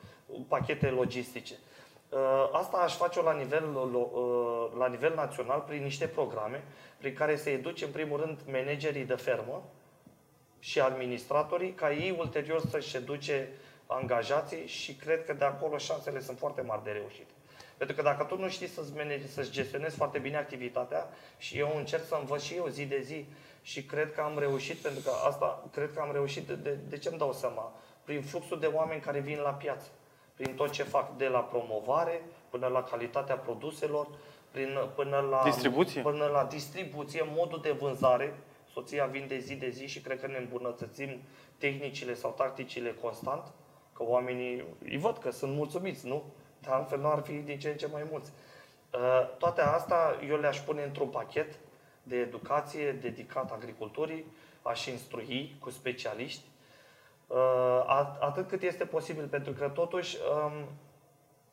[0.49, 1.55] pachete logistice.
[2.09, 6.65] Uh, asta aș face-o la nivel, uh, la nivel național prin niște programe
[6.99, 9.63] prin care să educe în primul rând managerii de fermă
[10.59, 13.49] și administratorii ca ei ulterior să-și educe
[13.87, 17.27] angajații și cred că de acolo șansele sunt foarte mari de reușit.
[17.77, 21.77] Pentru că dacă tu nu știi să-ți, manage, să-ți gestionezi foarte bine activitatea și eu
[21.77, 23.27] încerc să învăț și eu zi de zi
[23.63, 27.09] și cred că am reușit, pentru că asta cred că am reușit, de, de ce
[27.09, 27.73] îmi dau seama?
[28.05, 29.87] Prin fluxul de oameni care vin la piață
[30.37, 34.09] prin tot ce fac, de la promovare până la calitatea produselor,
[34.51, 36.03] prin, până, la, distribuție.
[36.03, 38.35] până la distribuție, modul de vânzare.
[38.73, 41.21] Soția vinde zi de zi și cred că ne îmbunătățim
[41.59, 43.53] tehnicile sau tacticile constant,
[43.93, 46.23] că oamenii îi văd că sunt mulțumiți, nu?
[46.61, 48.31] Dar altfel nu ar fi din ce în ce mai mulți.
[48.95, 51.59] Uh, toate astea eu le-aș pune într-un pachet
[52.03, 54.25] de educație dedicat agriculturii,
[54.63, 56.56] aș instrui cu specialiști, Uh,
[58.19, 60.69] atât cât este posibil, pentru că totuși um,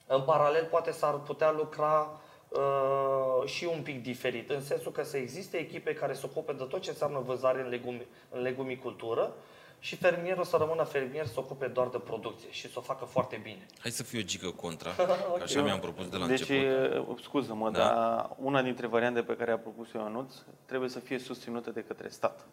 [0.07, 5.17] în paralel poate s-ar putea lucra uh, și un pic diferit, în sensul că să
[5.17, 9.33] existe echipe care se ocupe de tot ce înseamnă vânzare în, legumi, în legumicultură
[9.79, 13.39] și fermierul să rămână fermier, să ocupe doar de producție și să o facă foarte
[13.43, 13.65] bine.
[13.79, 15.41] Hai să fiu o gică contra, okay.
[15.43, 17.07] așa mi-am propus de la deci, început.
[17.07, 17.77] Deci, scuză-mă, da?
[17.77, 20.33] dar una dintre variante pe care a propus Ionuț
[20.65, 22.45] trebuie să fie susținută de către stat.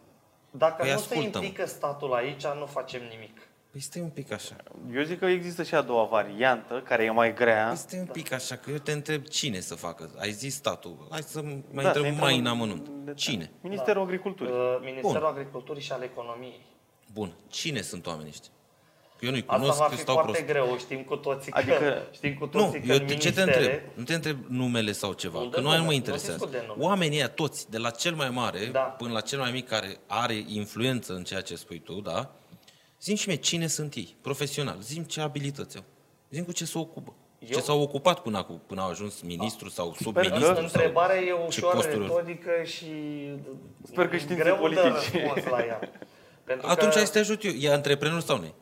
[0.50, 3.40] Dacă păi nu se implică statul aici, nu facem nimic.
[3.70, 4.56] Păi stai un pic așa.
[4.94, 7.66] Eu zic că există și a doua variantă, care e mai grea.
[7.66, 10.10] Păi stai un pic așa, că eu te întreb cine să facă.
[10.18, 11.06] Ai zis statul.
[11.10, 11.42] Hai să
[11.72, 12.88] mai da, întreb mai în amănunt.
[12.88, 13.50] De, cine?
[13.60, 14.08] Ministerul da.
[14.08, 14.52] Agriculturii.
[14.52, 15.28] Uh, Ministerul Bun.
[15.28, 16.66] Agriculturii și al Economiei.
[17.12, 17.32] Bun.
[17.48, 18.50] Cine sunt oamenii ăștia?
[19.20, 20.52] Eu nu-i cunosc, Asta va fi stau foarte prost.
[20.52, 23.42] greu, știm cu toții adică, că, știm cu toții nu, că eu te, ce te
[23.42, 23.80] întreb?
[23.94, 26.48] Nu te întreb numele sau ceva, nu că nu nu mă interesează.
[26.66, 28.80] Nu Oamenii ăia toți, de la cel mai mare da.
[28.80, 32.34] până la cel mai mic care are influență în ceea ce spui tu, da?
[33.00, 35.84] Zim și mie cine sunt ei, profesional, zim ce abilități au,
[36.30, 37.14] zim cu ce se ocupă.
[37.38, 37.48] Eu?
[37.48, 39.72] Ce s-au ocupat până acum, până au ajuns ministru da.
[39.74, 40.60] sau sub-ministru?
[40.60, 42.86] Întrebarea e ușor retorică și
[43.82, 45.10] Sper că greu politici.
[45.34, 45.78] de la ea.
[46.44, 46.96] Pentru Atunci că...
[46.96, 47.52] hai să te ajut eu.
[47.52, 48.54] E antreprenor sau nu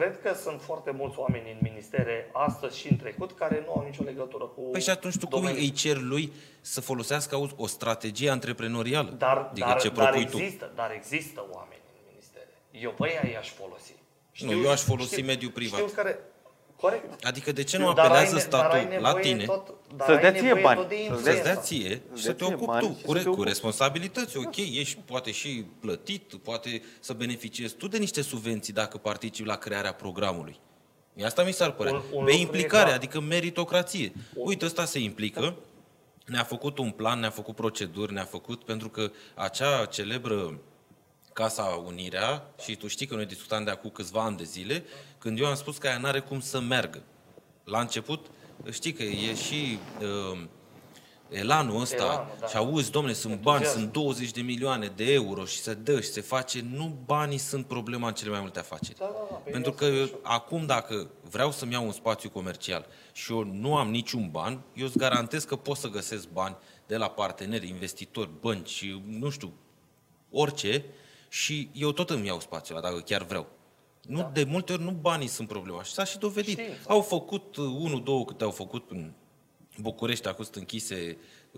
[0.00, 3.84] Cred că sunt foarte mulți oameni în ministere, astăzi și în trecut, care nu au
[3.84, 5.54] nicio legătură cu Păi și atunci tu domeniul.
[5.54, 9.10] cum îi cer lui să folosească o strategie antreprenorială?
[9.10, 10.74] Dar, adică dar, ce dar există, tu?
[10.74, 12.48] dar există oameni în ministere.
[12.70, 13.94] Eu pe ea i-aș folosi.
[14.38, 15.80] Nu, eu aș folosi mediul privat.
[15.80, 16.18] Știu care,
[16.80, 17.24] corect.
[17.24, 19.74] Adică de ce nu Dar ai apelează ne- dar ai statul la nevoie tine Tot,
[19.96, 20.78] dar Să-ți ai dea ție nevoie bani.
[20.80, 21.42] tot de Să-ți să-ți influență.
[21.42, 23.48] dea ție și să te ție ocupi bani tu și cu, să te cu ocupi.
[23.48, 24.36] responsabilități.
[24.36, 29.56] Ok, ești poate și plătit, poate să beneficiezi tu de niște subvenții dacă participi la
[29.56, 30.60] crearea programului.
[31.14, 31.92] Mie Asta mi s-ar părea.
[31.92, 32.94] Un- un Pe lucru e implicare, clar.
[32.96, 34.12] adică meritocrație.
[34.34, 35.54] Uite, ăsta se implică,
[36.26, 40.58] ne-a făcut un plan, ne-a făcut proceduri, ne-a făcut, pentru că acea celebră
[41.40, 44.84] Casa Unirea, și tu știi că noi discutam de acum câțiva ani de zile,
[45.18, 47.02] când eu am spus că aia n-are cum să meargă.
[47.64, 48.26] La început,
[48.70, 50.40] știi că e și uh,
[51.28, 52.46] elanul ăsta Elanul, da.
[52.46, 53.78] și auzi, domne, sunt bani, Entuziasm.
[53.80, 56.64] sunt 20 de milioane de euro și se dă și se face.
[56.72, 58.98] Nu banii sunt problema în cele mai multe afaceri.
[58.98, 61.92] Da, da, da, pe Pentru mine că asta e acum dacă vreau să-mi iau un
[61.92, 66.28] spațiu comercial și eu nu am niciun ban, eu îți garantez că pot să găsesc
[66.28, 69.52] bani de la parteneri, investitori, bănci, nu știu,
[70.30, 70.84] orice,
[71.32, 73.46] și eu tot îmi iau spațiul ăla, dacă chiar vreau.
[74.08, 74.30] Nu, da.
[74.32, 75.82] De multe ori nu banii sunt problema.
[75.82, 76.58] Și s-a și dovedit.
[76.58, 76.78] Știință.
[76.88, 79.12] Au făcut uh, unul, două câte au făcut în
[79.80, 81.16] București, acum sunt închise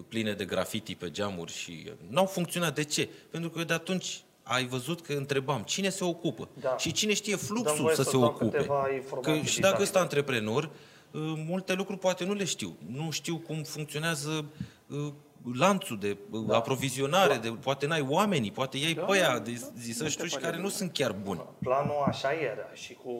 [0.08, 2.74] pline de grafiti pe geamuri și uh, n-au funcționat.
[2.74, 3.08] De ce?
[3.30, 6.76] Pentru că eu de atunci ai văzut că întrebam cine se ocupă Da.
[6.76, 8.56] și cine știe Dăm fluxul voie să să se dau ocupe.
[8.56, 9.82] câteva Că informații și dacă didactice.
[9.82, 12.76] ăsta antreprenor, uh, multe lucruri poate nu le știu.
[12.86, 14.44] Nu știu cum funcționează
[14.86, 15.12] uh,
[15.54, 16.56] lanțul de uh, Da.
[16.56, 19.66] aprovizionare, de, poate n-ai oamenii, poate iei Da, pe aia da, de da.
[19.78, 20.62] zi Nu să știu te și pare care bine.
[20.68, 21.42] nu sunt chiar buni.
[21.58, 23.10] Planul așa era și cu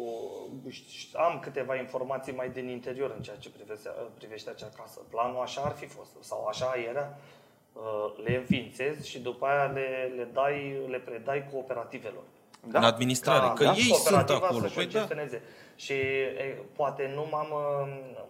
[1.15, 5.01] am câteva informații mai din interior în ceea ce privește, privește acea casă.
[5.11, 7.19] Planul așa ar fi fost sau așa era,
[7.73, 12.23] uh, le înființezi și după aia le, le, dai, le predai cooperativelor.
[12.67, 12.79] Da.
[12.79, 14.61] În administrare, că da, ei sunt cooperativa acolo.
[14.61, 14.99] să-și Păi o da.
[14.99, 15.43] gestioneze.
[15.77, 18.21] Și e, poate nu m-am uh,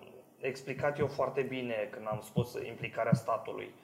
[0.43, 3.75] explicat eu foarte bine când am spus implicarea statului.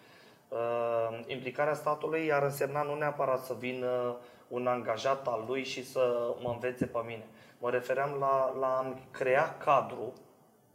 [0.48, 4.16] Uh, implicarea statului ar însemna nu neapărat să vină
[4.48, 7.26] un angajat al lui și să mă învețe pe mine.
[7.58, 10.12] Mă refeream la, la a crea cadru,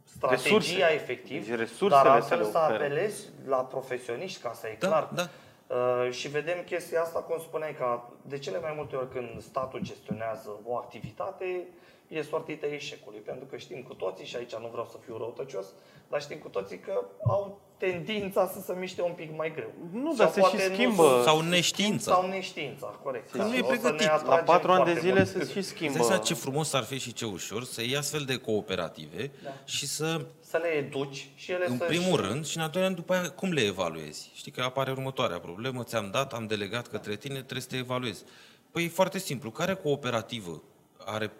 [0.04, 0.92] strategia Resurse.
[0.94, 2.84] efectiv, Deci resursele dar să altfel le să ofere.
[2.84, 5.08] apelezi la profesioniști, ca să e Da, clar.
[5.14, 5.28] da.
[5.66, 9.80] Uh, și vedem chestia asta, cum spuneai, că de cele mai multe ori când statul
[9.80, 11.66] gestionează o activitate,
[12.08, 13.18] e sortită eșecului.
[13.18, 15.66] Pentru că știm cu toții, și aici nu vreau să fiu răutăcios,
[16.10, 19.70] dar știm cu toții că au tendința să se miște un pic mai greu.
[19.92, 21.02] Nu, Sau dar se poate și nu schimbă.
[21.12, 22.12] sunt- Sau neștiința.
[22.12, 23.30] Sau neștiința, corect.
[23.30, 24.06] Că nu e O să ne pregătit.
[24.06, 25.46] La atragem patru ani de foarte zile mult.
[25.46, 25.96] se și Îți schimbă.
[25.96, 29.50] dai seama ce frumos ar fi și ce ușor să iei astfel de cooperative Da.
[29.64, 32.88] și să, Să le educi și ele în să primul rând, și în al doilea
[32.90, 34.30] rând, după aia, cum le evaluezi?
[34.34, 38.24] Știi că apare următoarea problemă, ți-am dat, am delegat către tine, trebuie să te evaluezi.
[38.70, 40.62] Păi e foarte simplu, care cooperativă
[41.04, 41.32] are,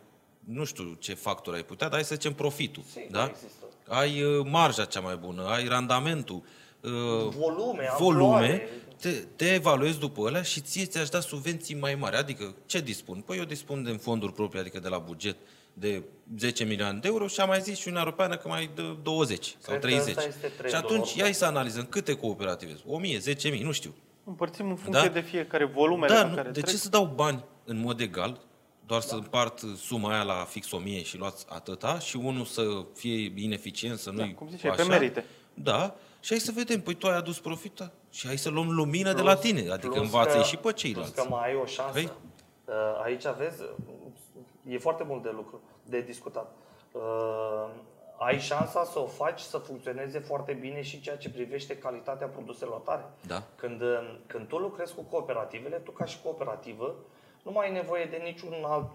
[0.44, 3.24] nu știu ce factor ai putea, dar hai să zicem profitul, Sigur, da?
[3.30, 3.64] există.
[3.88, 6.42] Ai uh, marja cea mai bună, ai randamentul,
[6.80, 8.68] uh, Volume, volume, amploare.
[9.00, 12.16] te, te evaluezi după alea și ție ți-aș da subvenții mai mari.
[12.16, 13.20] Adică ce dispun?
[13.26, 15.36] Păi eu dispun de fonduri proprii, adică de la buget
[15.72, 16.02] de
[16.38, 19.44] 10 milioane de euro și am mai zis și Uniunea Europeană că mai dă 20
[19.46, 20.08] sau Cred că 30.
[20.08, 21.24] ăsta este Și trendul atunci oricum.
[21.26, 22.92] ia să analizăm câte cooperative sunt.
[22.92, 23.18] 1000,
[23.54, 23.94] 10.000, nu știu.
[24.24, 25.12] Împărțim în funcție Da?
[25.14, 26.72] de fiecare volumele Da, pe nu, care de trec.
[26.74, 28.40] ce să dau bani în mod egal,
[28.86, 32.62] doar să împart suma aia la fix 1000 și luați atâta și unul să
[32.94, 34.90] fie ineficient, să nu-i Da, cum ziceai, pe așa.
[34.90, 35.24] merite.
[35.54, 37.90] Da, și hai să vedem, păi tu ai adus profit da?
[38.10, 41.12] și hai să luăm lumină de la tine, adică plus învață că- și pe ceilalți.
[41.12, 41.92] Plus că mai ai o șansă.
[41.92, 42.10] Păi?
[42.64, 43.62] Uh, Aici vezi,
[44.68, 46.52] e foarte mult de lucru, de discutat.
[46.92, 47.02] Uh,
[48.18, 52.78] Ai șansa să o faci să funcționeze foarte bine și ceea ce privește calitatea produselor
[52.80, 53.04] tale.
[53.26, 53.42] Da.
[53.56, 56.94] Când, uh, când tu lucrezi cu cooperativele, tu ca și cooperativă,
[57.44, 58.90] nu mai ai nevoie de niciun alt,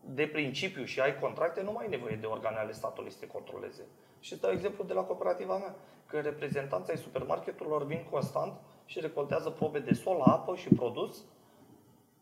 [0.00, 3.26] de principiu și ai contracte, nu mai ai nevoie de organe ale statului să te
[3.26, 3.82] controleze.
[4.20, 5.74] Și îți dau exemplu de la cooperativa mea,
[6.06, 8.52] că reprezentanții ai supermarketurilor vin constant
[8.84, 11.24] și recoltează probe de sol, apă și produs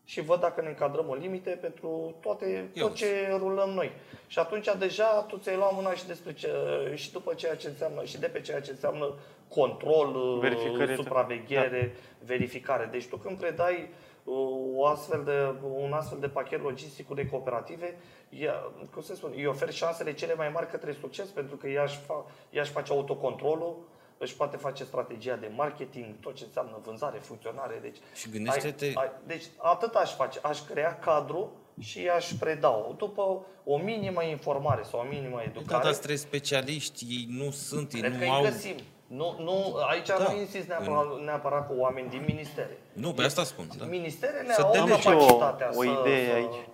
[0.03, 2.87] și văd dacă ne încadrăm în limite pentru toate, Eu.
[2.87, 3.91] tot ce rulăm noi.
[4.27, 6.49] Și atunci deja tu ți-ai luat mâna și, despre ce,
[6.93, 9.13] și după ceea ce înseamnă, și de pe ceea ce înseamnă
[9.47, 10.95] control, Verificare.
[10.95, 11.95] supraveghere,
[12.25, 12.87] verificare.
[12.91, 17.97] Deci tu când predai uh, o astfel de, un astfel de pachet logistic unei cooperative,
[18.29, 18.53] ea,
[18.93, 21.97] cum să spun, îi oferi șansele cele mai mari către succes pentru că ea își,
[21.97, 23.77] fa, ea își face autocontrolul,
[24.17, 27.79] își poate face strategia de marketing, tot ce înseamnă vânzare, funcționare.
[27.81, 32.93] Deci, Și gândește-te- ai, ai, deci atât aș face, aș crea cadru și aș preda
[32.97, 35.83] după o minimă informare sau o minimă Da, educare.
[35.83, 38.43] dar trebuie specialiști, ei nu sunt, ei Cred nu că au...
[38.43, 38.75] îi găsim.
[39.07, 40.17] Nu, nu, aici Da.
[40.31, 42.77] nu insist neapărat, neapărat cu oameni din ministere.
[42.93, 43.85] Nu, pe asta spun, da.
[43.85, 45.01] Ministerele Să au delege.
[45.01, 46.33] capacitatea o să, idee să...
[46.35, 46.67] aici.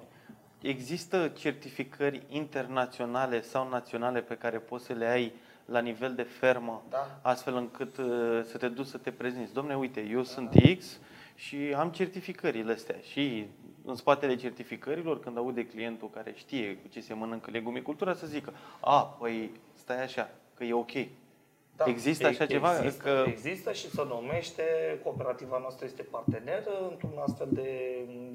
[0.62, 5.34] Există certificări internaționale sau naționale pe care poți să le ai
[5.66, 7.20] la nivel de fermă, Da.
[7.22, 8.06] astfel încât uh,
[8.44, 9.54] să te duci să te prezinți.
[9.54, 11.00] Domne, uite, eu sunt X
[11.36, 12.96] și am certificările astea.
[13.12, 13.46] Și
[13.86, 18.26] în spatele certificărilor, când aud de clientul care știe cu ce se mănâncă legumicultura, să
[18.28, 20.92] zică, a, păi stai așa, că e ok.
[21.76, 22.78] Da, există așa ceva?
[22.78, 23.24] Există, că...
[23.28, 24.64] există și se numește,
[25.04, 27.70] cooperativa noastră este partener într-un astfel de,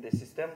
[0.00, 0.50] de sistem.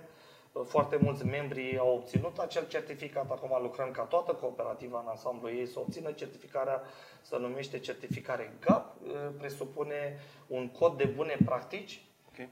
[0.64, 5.66] Foarte mulți membri au obținut acel certificat, acum lucrăm ca toată cooperativa în ansamblu ei
[5.66, 6.83] să obțină certificarea,
[7.20, 8.97] se numește certificare GAP,
[9.39, 12.49] presupune un cod de bune practici okay.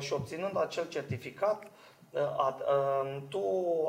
[0.00, 1.66] și obținând acel certificat,
[3.28, 3.42] tu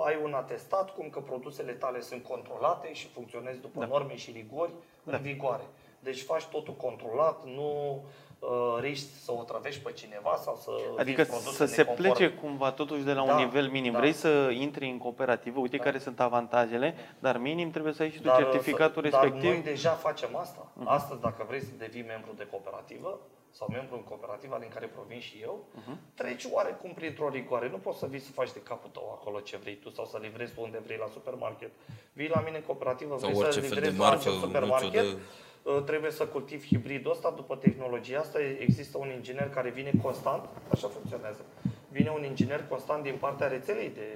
[0.06, 3.86] ai un atestat cum că produsele tale sunt controlate și funcționezi după da.
[3.86, 4.72] norme și rigori
[5.04, 5.16] da.
[5.16, 5.64] în vigoare.
[6.00, 8.02] Deci faci totul controlat, nu
[8.40, 11.24] uh, riști să o trăvești pe cineva sau să Adică
[11.54, 13.92] să se plece cumva totuși de la da, un nivel minim.
[13.92, 14.00] Da.
[14.00, 15.84] Vrei să intri în cooperativă, uite da.
[15.84, 19.42] care sunt avantajele, dar minim trebuie să ai și tu dar, certificatul să, respectiv.
[19.42, 20.72] Dar noi deja facem asta.
[20.72, 20.86] Uh-huh.
[20.86, 23.20] Astăzi, dacă vrei să devii membru de cooperativă,
[23.58, 25.98] sau membru în cooperativa din care provin și eu, uh-huh.
[26.14, 27.70] treci oarecum printr-o rigoare.
[27.70, 30.18] Nu poți să vii să faci de capul tău acolo ce vrei tu sau să
[30.22, 31.72] livrezi tu unde vrei la supermarket.
[32.14, 35.18] Vii la mine în cooperativă, sau vrei să livrezi la orice supermarket, de...
[35.64, 38.40] Uh, trebuie să cultivi hibridul ăsta după tehnologia asta.
[38.60, 41.46] Există un inginer care vine constant, așa funcționează.
[41.90, 44.08] Vine un inginer constant din partea rețelei de,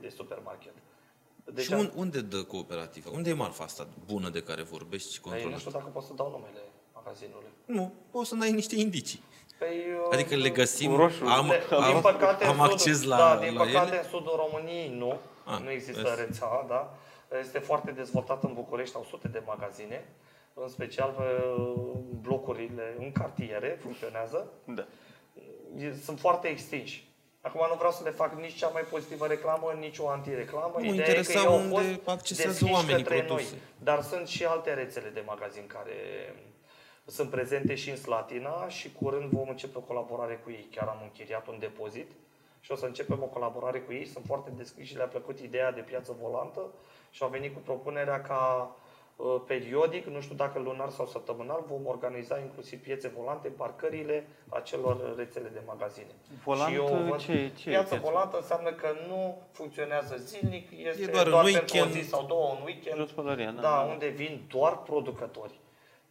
[0.00, 0.72] de supermarket.
[1.44, 3.10] Deci și un, unde dă cooperativa?
[3.12, 5.52] Unde e marfa asta bună de care vorbești și controlezi?
[5.52, 6.71] Nu știu dacă pot să dau numele
[7.04, 7.50] magazinului.
[7.64, 9.22] Nu, poți să dai niște indicii.
[9.58, 9.82] Păi,
[10.12, 11.24] adică le găsim, roșu.
[11.24, 13.98] am, am, din păcate, am acces sudul, la Da, din la păcate ele?
[14.02, 16.20] în sudul României nu, A, nu există vezi.
[16.20, 16.94] rețea, da.
[17.40, 20.04] Este foarte dezvoltat în București, au sute de magazine,
[20.54, 21.22] în special pe
[22.20, 24.46] blocurile, în cartiere, funcționează.
[24.64, 24.84] Da.
[26.04, 27.10] Sunt foarte extinși.
[27.40, 30.74] Acum nu vreau să le fac nici cea mai pozitivă reclamă, nici o antireclamă.
[30.78, 33.44] Nu Ideea e că ei au fost accesează oamenii către noi.
[33.78, 35.94] Dar sunt și alte rețele de magazin care
[37.06, 40.68] sunt prezente și în Slatina și curând vom începe o colaborare cu ei.
[40.70, 42.10] Chiar am închiriat un depozit
[42.60, 44.06] și o să începem o colaborare cu ei.
[44.06, 46.60] Sunt foarte deschiși și le-a plăcut ideea de piață volantă
[47.10, 48.74] și au venit cu propunerea ca
[49.16, 55.14] uh, periodic, nu știu dacă lunar sau săptămânal, vom organiza inclusiv piețe volante, parcările acelor
[55.16, 56.14] rețele de magazine.
[56.44, 61.06] Volant, și eu văd, ce, ce piață volantă înseamnă că nu funcționează zilnic, este e
[61.06, 62.96] doar, doar pentru o zi sau două, un weekend.
[63.54, 65.60] Da, da, unde vin doar producători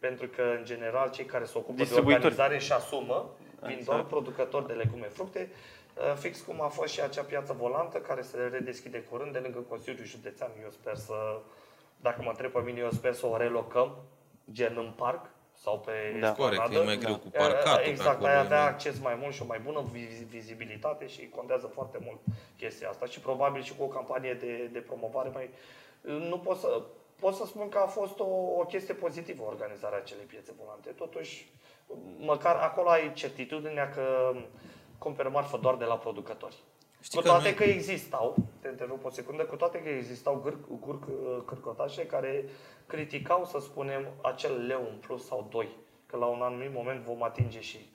[0.06, 3.30] pentru că, în general, cei care se ocupă de organizare și asumă
[3.60, 3.84] vin exact.
[3.84, 8.22] doar producători de legume, fructe, uh, fix cum a fost și acea piață volantă care
[8.22, 10.50] se redeschide curând de lângă Consiliul Județean.
[10.62, 11.14] Eu sper să,
[12.00, 13.96] dacă mă întreb pe mine, eu sper să o relocăm,
[14.52, 16.32] gen în parc sau pe da.
[16.32, 17.86] Corect, e mai greu cu parcatul.
[17.86, 19.84] Exact, ai avea acces mai mult și o mai bună
[20.28, 22.18] vizibilitate și contează foarte mult
[22.56, 25.50] chestia asta și probabil și cu o campanie de, de promovare mai...
[26.00, 26.82] Nu pot să,
[27.22, 30.90] pot să spun că a fost o, o chestie pozitivă organizarea acelei piețe volante.
[30.90, 31.50] Totuși,
[32.18, 34.32] măcar acolo ai certitudinea că
[34.98, 36.56] cumperi marfă doar de la producători.
[37.00, 37.72] Știi cu toate că, noi...
[37.72, 40.56] că existau, te întrerup o secundă, cu toate că existau gâr,
[40.86, 40.98] gâr,
[41.44, 42.44] cârcotașe care
[42.86, 45.68] criticau, să spunem, acel leu în plus sau doi,
[46.06, 47.90] că la un anumit moment vom atinge și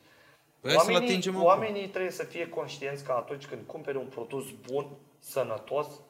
[0.60, 4.88] Păi oamenii, oamenii trebuie să fie conștienți că atunci când cumperi un produs bun,
[5.20, 6.07] sănătos, Ehm,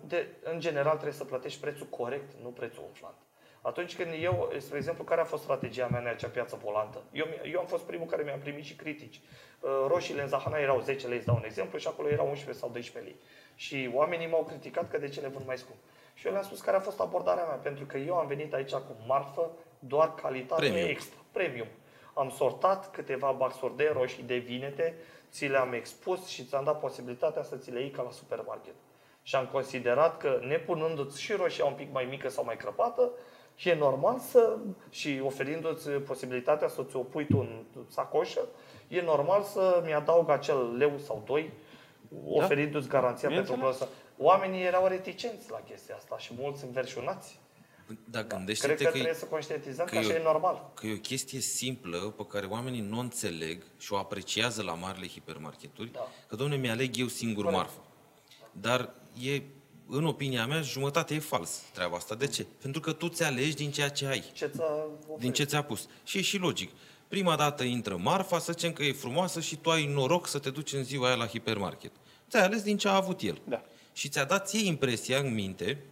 [0.00, 3.16] de, în general trebuie să plătești prețul corect, nu prețul umflant.
[3.62, 7.02] Atunci când eu, spre exemplu, care a fost strategia mea în acea piață volantă?
[7.12, 9.20] Eu, eu am fost primul care mi-a primit și critici.
[9.64, 12.70] Ehm, roșiile în Zahana erau 10 lei, dau un exemplu, și acolo erau 11 sau
[12.70, 13.20] 12 lei.
[13.54, 15.78] Și oamenii m-au criticat că de ce le vând mai scump.
[16.14, 18.72] Și eu le-am spus care a fost abordarea mea, pentru că eu am venit aici
[18.72, 20.88] cu marfă, doar calitate premium.
[20.88, 21.68] extra, premium.
[22.14, 24.94] Am sortat câteva baxuri de roșii de vinete,
[25.30, 28.74] ți le-am expus și ți-am dat posibilitatea să ți le iei ca la supermarket
[29.28, 33.10] și am considerat că nepunându-ți și roșia un pic mai mică sau mai crăpată,
[33.64, 34.56] e normal să,
[34.90, 38.48] și oferindu-ți posibilitatea să ți-o pui tu în sacoșă,
[38.88, 41.52] e normal să mi-adaug acel leu sau doi,
[42.08, 42.18] da.
[42.44, 47.40] oferindu-ți garanția pentru produsul Oamenii erau reticenți la chestia asta și mulți înverșunați.
[48.04, 48.36] Da, da.
[48.44, 50.70] Cred că, că trebuie să conștientizăm că, că așa e, e normal.
[50.74, 54.74] Că e o chestie simplă pe care oamenii nu o înțeleg și o apreciază la
[54.74, 56.08] marile hipermarketuri, da.
[56.28, 57.62] că, domnule, mi-aleg eu singur Corect.
[57.62, 57.82] marfa.
[58.52, 59.42] Dar e,
[59.88, 62.14] în opinia mea, jumătate e fals treaba asta.
[62.14, 62.46] De ce?
[62.60, 64.24] Pentru că tu ți alegi din ceea ce ai.
[64.32, 64.50] Ce
[65.18, 65.88] din ce ți-a pus.
[66.04, 66.70] Și e și logic.
[67.08, 70.50] Prima dată intră marfa, să zicem că e frumoasă și tu ai noroc să te
[70.50, 71.92] duci în ziua aia la hipermarket.
[72.30, 73.40] Ți-ai ales din ce a avut el.
[73.44, 73.62] Da.
[73.92, 75.82] Și ți-a dat ție impresia în minte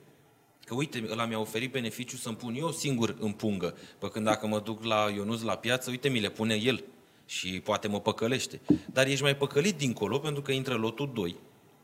[0.65, 3.77] că uite, ăla mi-a oferit beneficiu să-mi pun eu singur în pungă.
[3.99, 6.85] Păi când dacă mă duc la Ionuț la piață, uite, mi le pune el
[7.27, 8.61] și poate mă păcălește.
[8.93, 11.37] Dar ești mai păcălit dincolo pentru că intră lotul 2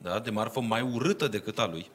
[0.03, 0.19] da?
[0.19, 1.91] de marfă mai urâtă decât a lui,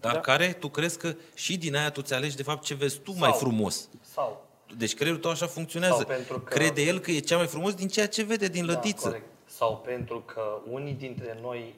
[0.00, 0.20] dar da.
[0.20, 3.10] care tu crezi că și din aia tu ți alegi de fapt ce vezi tu
[3.10, 3.88] sau, mai frumos.
[4.00, 4.46] Sau
[4.76, 5.94] Deci creierul tău așa funcționează.
[5.94, 8.64] Sau pentru că- Crede el că e cea mai frumos din ceea ce vede din
[8.64, 9.04] lădiță.
[9.04, 9.26] Da, corect.
[9.44, 11.74] Sau pentru că unii dintre noi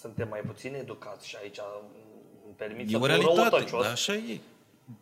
[0.00, 1.58] suntem mai puțin educați și aici
[2.46, 4.40] îmi permit e să o fiu realitate, răutăcios, da, așa e.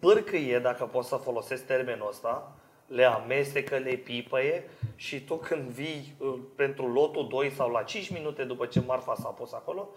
[0.01, 2.53] bârcâie, dacă pot să folosesc termenul ăsta,
[2.89, 8.09] le amestecă, le pipăie și tu când vii uh, pentru lotul 2 sau la 5
[8.11, 9.89] minute după ce marfa s-a pus acolo,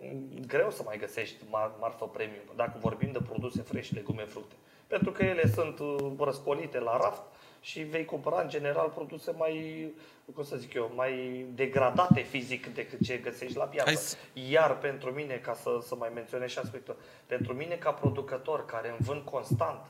[0.00, 4.54] m, greu să mai găsești mar- marfă premium, dacă vorbim de produse fresh, legume, fructe.
[4.86, 7.22] Pentru că ele sunt uh, răscolite la raft
[7.60, 9.86] și vei cumpăra în general produse mai,
[10.34, 13.86] cum să zic eu, mai degradate fizic decât ce găsești la piață.
[13.88, 14.16] Hai să-
[14.50, 18.88] Iar pentru mine, ca să, să mai menționez și aspectul, pentru mine ca producător care
[18.88, 19.86] îmi vând constant,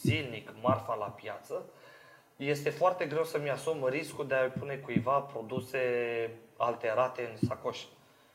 [0.00, 1.62] zilnic, marfa la piață,
[2.46, 5.78] este foarte greu să-mi asum riscul de a pune cuiva produse
[6.56, 7.78] alterate în sacoș.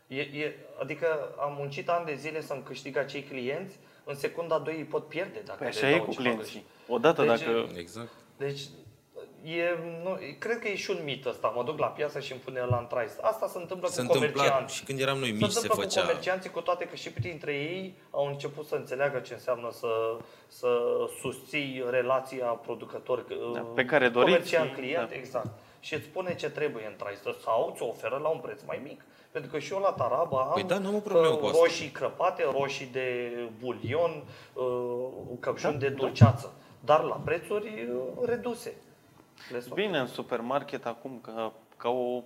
[0.08, 4.76] E, e, adică am muncit ani de zile să-mi câștig acei clienți, în secunda 2
[4.76, 6.52] îi pot pierde dacă Păi le așa dau e cu ceva clienții.
[6.52, 6.66] greșit.
[6.88, 7.70] Odată Deci, dacă...
[7.78, 8.10] Exact.
[8.38, 8.62] Deci,
[9.46, 11.54] e, nu, cred că e și un mit ăsta.
[11.56, 13.12] Mă duc la piață și îmi pune la în trais.
[13.22, 14.76] Asta se întâmplă Se cu întâmpla comercianți.
[14.76, 16.02] și când eram noi Se mici se întâmplă cu făcea...
[16.02, 19.88] comercianții, cu toate că și printre ei au început să înțeleagă ce înseamnă să,
[20.48, 20.68] să
[21.22, 25.16] susții relația producător Da, pe care doriți, comerciant-client, da.
[25.16, 25.50] exact.
[25.80, 29.02] Și îți spune ce trebuie în trai sau ți oferă la un preț mai mic.
[29.32, 31.46] Pentru că și eu la Taraba am Păi da, nu am o problemă uh, cu
[31.46, 31.58] asta.
[31.62, 34.24] roșii crăpate, roșii de bulion,
[34.54, 34.66] uh,
[35.40, 35.96] căpșuni Da, de da.
[35.96, 38.74] dulceață, dar la prețuri uh, reduse.
[39.52, 42.22] Le sunt- Bine, în supermarket acum, ca, ca o,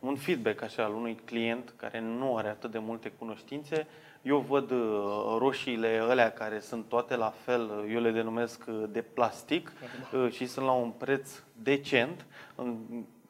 [0.00, 3.86] un feedback așa al unui client care nu are atât de multe cunoștințe,
[4.22, 8.84] eu văd uh, roșiile alea care sunt toate la fel, uh, eu le denumesc uh,
[8.90, 9.72] de plastic
[10.12, 11.30] uh, și sunt la un preț
[11.62, 12.26] decent.
[12.54, 12.76] În-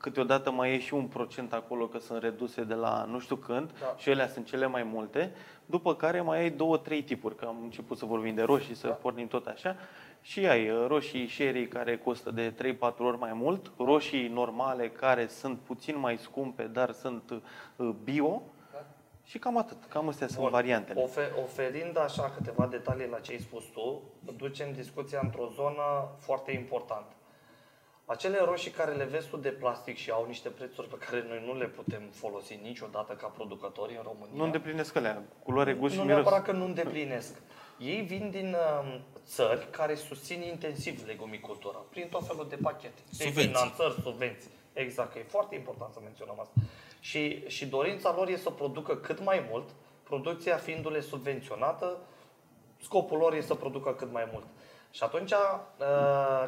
[0.01, 3.71] Câteodată mai e și un procent acolo că sunt reduse de la nu știu când
[3.81, 3.95] Da.
[3.97, 5.33] și ele sunt cele mai multe.
[5.67, 8.87] După care mai ai două, trei tipuri, că am început să vorbim de roșii, să
[8.87, 8.93] Da.
[8.93, 9.77] pornim tot așa.
[10.29, 12.55] Și ai uh, roșii sherry care costă de
[12.93, 17.31] 3-4 ori mai mult, roșii normale care sunt puțin mai scumpe, dar sunt
[17.77, 18.85] uh, bio Da.
[19.25, 19.77] și cam atât.
[19.89, 20.51] Cam astea sunt Bun.
[20.51, 21.03] variantele.
[21.03, 24.03] Ofe- oferind așa câteva detalii la ce ai spus tu,
[24.37, 27.13] ducem discuția într-o zonă foarte importantă.
[28.05, 31.43] Acele roșii care le vezi tu de plastic și au niște prețuri pe care noi
[31.47, 34.33] nu le putem folosi niciodată ca producători în România.
[34.35, 36.21] Nu îndeplinesc alea, culoare, gust și nu miros.
[36.23, 37.35] neapărat că nu îndeplinesc.
[37.79, 43.01] Ei vin din uh, țări care susțin intensiv legumicultura, prin tot felul de pachete.
[43.17, 43.53] De Subvenții.
[43.53, 44.51] finanțări, subvenții.
[44.73, 46.55] Exact, că e foarte important să menționăm asta.
[47.01, 49.69] Și, și dorința lor e să producă cât mai mult,
[50.03, 51.99] producția fiindu-le subvenționată,
[52.83, 54.47] scopul lor e să producă cât mai mult.
[54.91, 55.39] Și atunci, uh,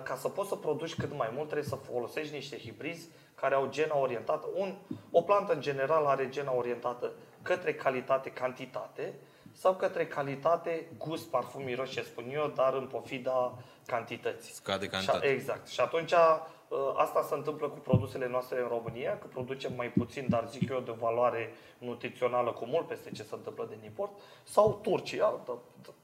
[0.03, 3.69] ca să poți să produci cât mai mult, trebuie să folosești niște hibrizi care au
[3.71, 4.49] gena orientată.
[4.55, 4.75] Un,
[5.11, 7.13] o plantă, în general, are gena orientată
[7.43, 9.15] către calitate-cantitate
[9.53, 14.53] sau către calitate, gust, parfum, miros, ce spun eu, dar în pofida cantității.
[14.53, 15.27] Scade Și, cantitate.
[15.27, 15.69] exact.
[15.69, 20.27] Și atunci uh, asta se întâmplă cu produsele noastre în România, că producem mai puțin,
[20.29, 24.11] dar zic eu de valoare nutrițională cu mult peste ce se întâmplă din import,
[24.43, 25.59] sau Turcia, da,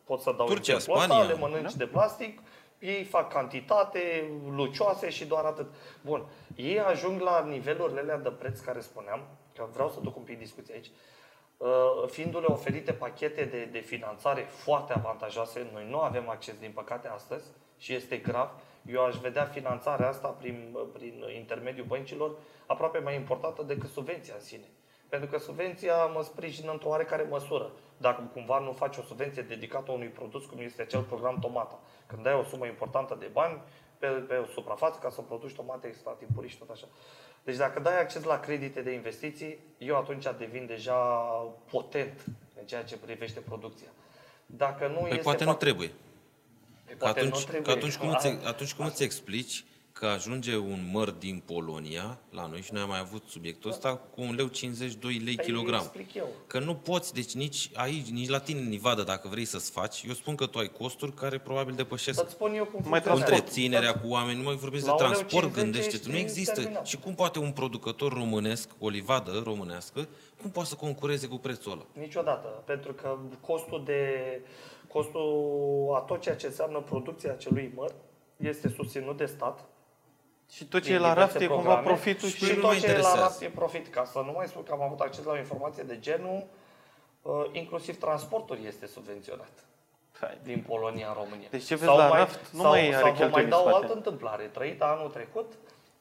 [0.05, 2.41] pot să dau Turcia, exemplu ăsta, Spania, le mănânci de plastic,
[2.79, 5.75] ei fac cantitate, lucioase și doar atât.
[6.05, 9.21] Bun, ei ajung la nivelurile alea de preț care spuneam,
[9.55, 11.16] că vreau să duc un pic discuția aici, Uh,
[12.07, 17.45] fiindu-le oferite pachete de, de finanțare foarte avantajoase, noi nu avem acces, din păcate, astăzi
[17.79, 18.51] și este grav.
[18.87, 22.37] Eu aș vedea finanțarea asta prin, prin intermediul băncilor
[22.67, 24.69] aproape mai importantă decât subvenția în sine.
[25.09, 27.71] Pentru că subvenția mă sprijină într-o oarecare măsură.
[27.97, 32.23] Dacă cumva nu faci o subvenție dedicată unui produs, cum este acel program Tomata, când
[32.23, 33.61] dai o sumă importantă de bani
[33.99, 36.87] pe, pe o suprafață ca să produci tomate extra timpurii și tot așa.
[37.45, 40.95] Deci dacă dai acces la credite de investiții, eu atunci devin deja
[41.71, 42.25] potent
[42.61, 43.89] în ceea ce privește producția.
[44.47, 45.89] Dacă nu Păi este poate nu fapt- trebuie.
[46.85, 47.63] Păi Că poate atunci, nu trebuie.
[47.63, 49.65] că atunci, cum A- îți, atunci cum îți explici
[49.99, 53.97] că ajunge un măr din Polonia la noi și noi am mai avut subiectul ăsta
[53.97, 55.81] cu 1 leu 52 lei Păi kilogram.
[55.81, 56.27] explic eu.
[56.47, 60.03] Că nu poți, deci nici aici, nici la tine în Nivada, dacă vrei să-ți faci,
[60.07, 63.33] eu spun că tu ai costuri care probabil depășesc Să-ți spun eu cum Mai funcționează.
[63.35, 66.55] întreținerea cu oameni, nu mai vorbesc de La 1,50 transport, gândește-te, nu este există.
[66.61, 66.87] terminat.
[66.87, 70.09] Și cum poate un producător românesc, o livadă românească,
[70.41, 71.87] cum poate să concureze cu prețul ăla?
[71.93, 72.49] Niciodată.
[72.67, 74.11] Pentru că costul de
[74.89, 77.93] costul a tot ceea ce înseamnă producția acelui măr
[78.37, 79.65] este susținut de stat.
[80.51, 82.45] Și tot ce prin e la raft e diverse cumva programe profitul și și...
[82.45, 83.21] și nu tot mă ce e la interesează.
[83.21, 83.89] raft e profit.
[83.89, 86.47] Ca să nu mai spun că am avut acces la o informație de genul,
[87.23, 89.65] uh, inclusiv transportul este subvenționat
[90.21, 90.39] Hai.
[90.43, 91.49] din Polonia în România.
[91.51, 93.65] Deci ce vezi la raft nu sau, mai are sau vă mai cheltuieli dau o
[93.65, 93.85] în spate.
[93.85, 94.45] altă întâmplare.
[94.45, 95.53] Trăită anul trecut,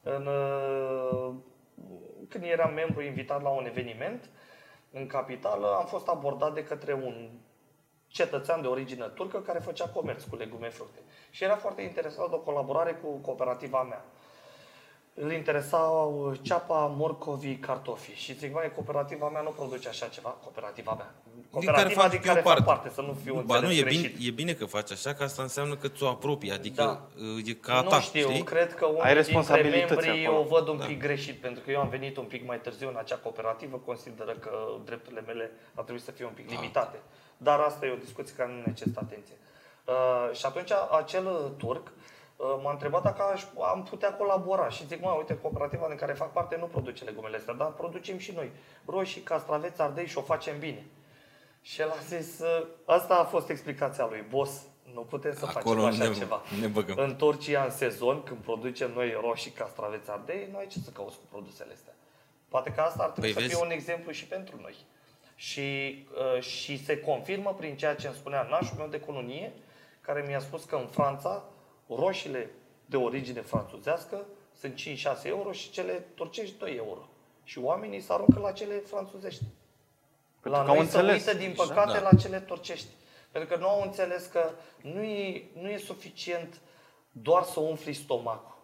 [0.02, 1.34] în, uh,
[2.28, 4.30] când eram membru invitat la un eveniment
[4.90, 7.30] în capitală, am fost abordat de către un
[8.08, 11.00] cetățean de origine turcă care făcea comerț cu legume fructe.
[11.30, 14.04] Și era foarte interesat de o colaborare cu cooperativa mea.
[15.18, 18.14] Îl interesau ceapa, morcovii, cartofii.
[18.14, 20.28] Și zic, mai cooperativa mea nu produce așa ceva.
[20.28, 21.14] Cooperativa mea.
[21.50, 22.62] Cooperativa fac din eu care parte.
[22.62, 24.16] fac parte, să nu fiu Ba nu, înțeles e greșit.
[24.16, 27.22] bine, e bine că faci așa, că asta înseamnă că ți-o apropii, adică Da.
[27.44, 28.42] e ca nu ta, știu, știi?
[28.42, 30.40] cred că Ai unii dintre responsabilități membrii acolo.
[30.40, 32.96] o văd un pic greșit, pentru că eu am venit un pic mai târziu în
[32.98, 34.50] acea cooperativă, consideră că
[34.84, 36.98] drepturile mele ar trebui să fie un pic limitate.
[37.36, 39.34] Dar asta e o discuție care nu necesită atenție.
[39.84, 41.92] Uh, și atunci acel turc uh,
[42.62, 46.32] m-a întrebat dacă aș, am putea colabora și zic, mă, uite, cooperativa în care fac
[46.32, 48.50] parte nu produce legumele astea, dar producem și noi.
[48.86, 50.86] Roșii, castraveți, ardei și o facem bine.
[51.62, 54.62] Și el a zis, uh, asta a fost explicația lui, boss,
[54.94, 56.42] nu putem să Acolo facem așa ne- ceva.
[56.60, 56.96] ne băgăm.
[56.98, 61.16] În Turcia, în sezon, când producem noi roșii, castraveți, ardei, nu ai ce să cauți
[61.16, 61.92] cu produsele astea.
[62.48, 63.54] Poate că asta ar trebui Păi să vezi?
[63.58, 64.76] fie un exemplu și pentru noi.
[65.34, 65.60] Și,
[66.36, 69.52] uh, și se confirmă prin ceea ce îmi spunea nașul meu de cununie,
[70.00, 71.42] care mi-a spus că în Franța
[71.88, 72.50] roșiile
[72.86, 74.26] de origine franțuzească
[74.58, 77.08] sunt 5-6 euro și cele turcești 2 euro.
[77.44, 79.42] Și oamenii se aruncă la cele franțuzești.
[80.40, 81.26] Pentru la că au noi se înțeles.
[81.26, 82.10] uită, din păcate, Da.
[82.10, 82.88] la cele turcești.
[83.30, 84.50] Pentru că nu au înțeles că
[84.82, 86.60] nu e, nu e suficient
[87.12, 88.54] doar să umfli stomacul.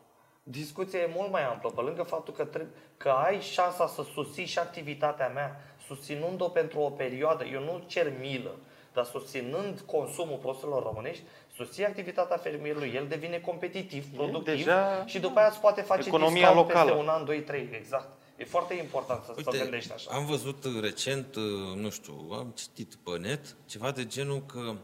[0.42, 4.44] Discuția e mult mai amplă, pe lângă faptul că, trebuie, că ai șansa să susții
[4.44, 7.44] și activitatea mea, susținând-o pentru o perioadă.
[7.44, 8.54] Eu nu cer milă,
[8.92, 11.22] dar susținând consumul produselor românești,
[11.54, 16.46] susții activitatea fermierului, el devine competitiv, productiv deja și după aia îți poate face economia
[16.46, 16.90] discount locală.
[16.90, 18.08] peste un an, doi, trei, exact.
[18.36, 20.10] E foarte important să, să gândești așa.
[20.12, 21.42] am văzut uh, recent, uh,
[21.74, 24.74] nu știu, am citit pe net ceva de genul că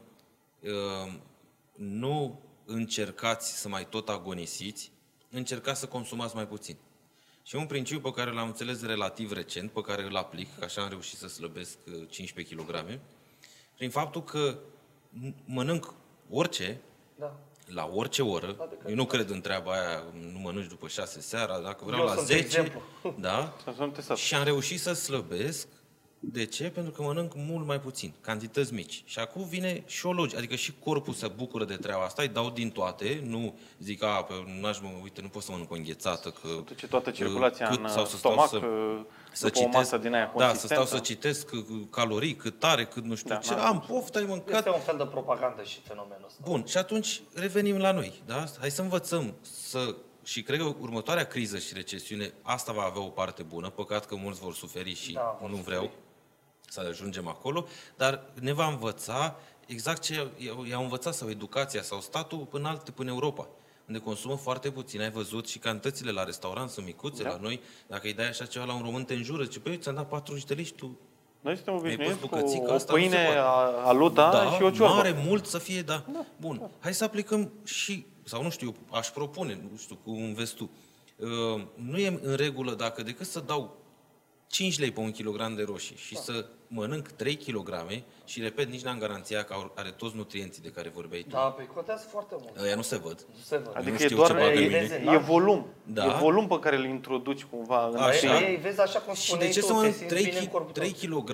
[0.61, 1.13] uh,
[1.75, 4.93] nu încercați să mai tot agonisiți,
[5.31, 6.77] încercați să consumați mai puțin.
[7.43, 10.83] Și un principiu pe care l-am înțeles relativ recent, pe care îl aplic, că așa
[10.83, 12.99] am reușit să slăbesc uh, 15 kg,
[13.79, 14.59] prin faptul că
[15.25, 15.95] m- mănânc
[16.31, 16.81] orice,
[17.19, 17.37] Da.
[17.67, 20.03] la orice oră, Adică- eu nu cred în treaba aia,
[20.33, 22.83] nu mănânci după 6 seara, dacă vreau Eu la sunt 10, exemplu.
[23.21, 24.17] da, Să nu te sap.
[24.17, 25.69] și am reușit să slăbesc.
[26.21, 26.71] De ce?
[26.71, 29.03] Pentru că mănânc mult mai puțin, cantități mici.
[29.07, 32.29] Și acum vine și o logică, adică și corpul se bucură de treaba asta, îi
[32.29, 35.75] dau din toate, nu zic, a, pe, n-aș mă, uite, nu pot să mănânc o
[35.75, 36.49] înghețată, că...
[36.65, 39.01] Duce toată circulația cât- în sau să stau stomac, să- uh,
[39.33, 40.85] să după o masă din aia da, să consistentă.
[40.85, 41.61] stau să citesc uh,
[41.91, 44.81] calorii, cât tare, cât nu știu Da, ce, n-am am poftă, ai mâncat, Este un
[44.81, 46.41] fel de propagandă și fenomenul ăsta.
[46.45, 48.45] Bun, și atunci revenim la noi, da?
[48.61, 49.95] Hai să învățăm să...
[50.23, 54.15] Și cred că următoarea criză și recesiune, asta va avea o parte bună, păcat că
[54.17, 55.77] mulți vor suferi și Da, vor nu suferi.
[55.77, 55.91] vreau
[56.69, 57.67] să ajungem acolo,
[57.97, 62.91] dar ne va învăța exact ce i-au- i-au învățat sau educația sau statul până alte,
[62.91, 63.49] până Europa,
[63.89, 65.01] unde consumă foarte puțin.
[65.01, 67.29] Ai văzut și cantitățile la restaurant sunt micuțe, Da.
[67.29, 69.95] la noi, dacă îi dai așa ceva la un român, te înjură, zice, băi, ți-am
[69.95, 70.99] dat 40 de lei și tu
[71.41, 73.39] Noi suntem obișnuiți pus cu bucățică, o asta nu se pâine poate.
[73.39, 74.95] a- aluta da, și o ciorbă.
[74.95, 76.05] mare, mult să fie, da.
[76.37, 80.71] Bun, hai să aplicăm și, sau nu știu, aș propune, nu știu, cum vezi tu,
[81.21, 83.77] Uh, nu e în regulă dacă decât să dau
[84.49, 87.71] 5 lei pe un kilogram de roșii și să mănânc 3 kg
[88.25, 91.29] și, repet, nici n-am garanția că au- are toți nutrienții de care vorbeai tu.
[91.29, 92.59] Da, pe contează foarte mult.
[92.61, 93.27] Ăia nu se văd.
[93.35, 93.73] Nu se văd.
[93.77, 95.13] Adică Nu e știu doar ce bagă în e, mine.
[95.13, 95.67] e volum.
[95.85, 96.05] Da.
[96.05, 98.41] E volum pe care îl introduci cumva în Așa.
[98.41, 100.25] Ei, ei, vezi, așa cum Și spuneai de ce tu, să te mănânc simți 3,
[100.25, 101.23] bine în corpul 3 tău.
[101.23, 101.31] kg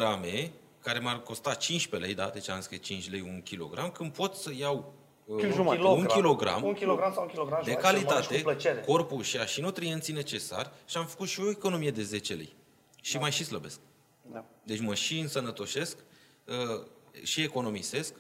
[0.80, 2.30] care m-ar costa 15 lei, da?
[2.32, 4.92] Deci am zis că e 5 lei un kilogram, când pot să iau
[5.24, 5.86] uh, Kil jumătate.
[5.86, 8.80] un kilogram, Un kilogram sau un kilogram de jumătate, să-l mănânci calitate, cu plăcere.
[8.86, 12.54] corpul și a și nutrienții necesari și am făcut și o economie de 10 lei.
[13.04, 13.80] Și mai și slăbesc.
[14.32, 14.44] Da.
[14.62, 15.96] Deci mă și însănătoșesc,
[16.44, 16.86] uh,
[17.22, 18.14] și economisesc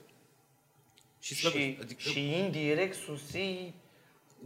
[1.20, 1.62] și slăbesc.
[1.64, 3.74] Și, adică și indirect susții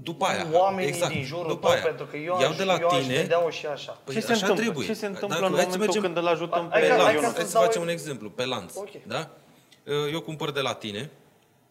[0.03, 2.65] după aia, oamenii exact, din jurul după tău, aia, pentru că eu, iau aș, de
[2.65, 3.93] la eu aș tine, vedea-o și așa.
[4.05, 4.63] Păi ce se așa întâmplă?
[4.65, 4.87] trebuie.
[4.87, 6.93] Ce se întâmplă Dacă- în hai să momentul mergem când îl ajutăm Hai pe că-
[6.95, 7.29] hai Ionut?
[7.31, 8.75] că Hai să să dau- facem un exemplu, pe lanț.
[8.77, 8.91] Ok.
[9.07, 9.31] Da?
[10.13, 11.11] Eu cumpăr de la tine,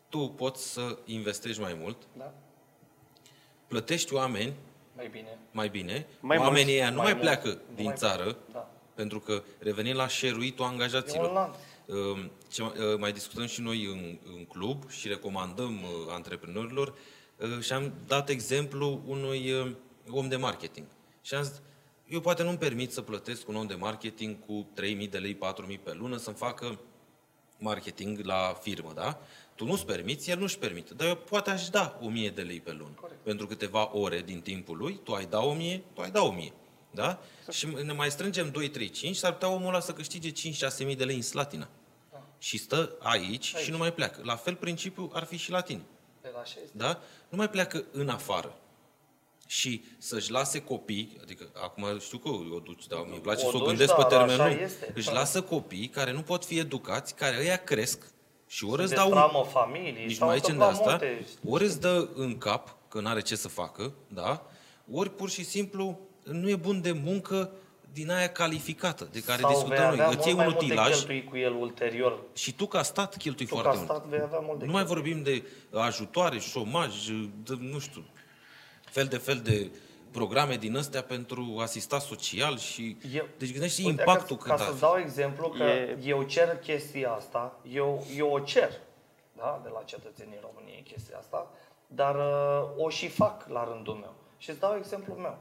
[0.09, 2.34] tu poți să investești mai mult, Da?
[3.68, 4.53] plătești oameni
[4.97, 5.37] Mai bine.
[5.51, 8.23] mai bine, Mai oamenii mulți, ăia nu mai mai, mulți, pleacă nu din mai țară,
[8.23, 8.71] pleacă, da.
[8.95, 11.31] pentru că revenim la share-uitul E un angajaților.
[11.31, 11.55] lanț.
[11.85, 16.93] Um, Ce mai- uh, mai discutăm și noi în, în club și recomandăm uh, antreprenorilor
[17.37, 19.71] uh, și am dat exemplu unui uh,
[20.09, 20.85] om de marketing.
[21.21, 21.61] Și am zis,
[22.07, 24.67] eu poate nu-mi permit să plătesc un om de marketing cu
[25.01, 26.79] 3.000 de lei, 4.000 pe lună să-mi facă
[27.58, 29.20] marketing la firmă, da?
[29.55, 30.93] Tu nu-ți permiți, el nu-și permite.
[30.93, 32.93] Dar eu poate aș da 1000 de lei pe lună.
[32.95, 33.20] Corect.
[33.24, 36.53] Pentru câteva ore din timpul lui, tu ai da 1000, tu ai da 1000.
[36.91, 37.20] Da?
[37.51, 40.95] Și ne mai strângem 2, 3, 5, s-ar putea omul ăla să câștige 5-6 mii
[40.95, 41.68] de lei în slatina.
[42.12, 42.24] Da.
[42.39, 43.64] Și stă aici, Aici.
[43.66, 44.22] și nu mai pleacă.
[44.24, 45.82] La fel, principiul ar fi și la tine.
[46.22, 46.78] Pe la așa este.
[46.78, 46.99] Da?
[47.30, 48.58] Nu mai pleacă în afară.
[49.49, 53.55] Și să-și lase copii, adică acum știu că o duci, dar mi place O să
[53.55, 54.61] o duci, gândesc pe dar termen așa lung.
[54.61, 54.91] este.
[54.95, 55.11] Își Da.
[55.13, 58.11] lasă copii care nu pot fi educați, care ăia cresc
[58.47, 61.05] Și ori îți de dau un, tramă familii, nici s-au mai zicem de întâmplat asta,
[61.05, 61.25] multe.
[61.45, 64.45] ori îți dă în cap că nu are ce să facă, da?
[64.91, 67.51] ori pur și simplu nu e bun de muncă
[67.93, 70.05] din aia calificată, de care Sau discutăm vei noi.
[70.05, 72.19] avea Îți mult iei mai un mult de utilaj cheltui cu el ulterior.
[72.33, 73.89] și tu ca stat cheltui Tu foarte ca mult.
[73.89, 75.01] stat vei avea mult de Nu mai cheltui.
[75.13, 75.43] vorbim de
[75.79, 76.93] ajutoare, șomaj,
[77.43, 78.03] de, nu știu,
[78.89, 79.71] fel de fel de
[80.11, 82.97] programe din astea pentru asistat social și...
[83.13, 84.79] Eu- deci gândește Uite, impactul ca, cât ca ar să fi.
[84.79, 88.69] dau exemplu că E- eu cer chestia asta, eu, eu o cer
[89.35, 91.51] da, de la cetățenii României chestia asta,
[91.88, 94.13] dar uh, o și fac la rândul meu.
[94.38, 95.38] Și îți dau exemplul meu.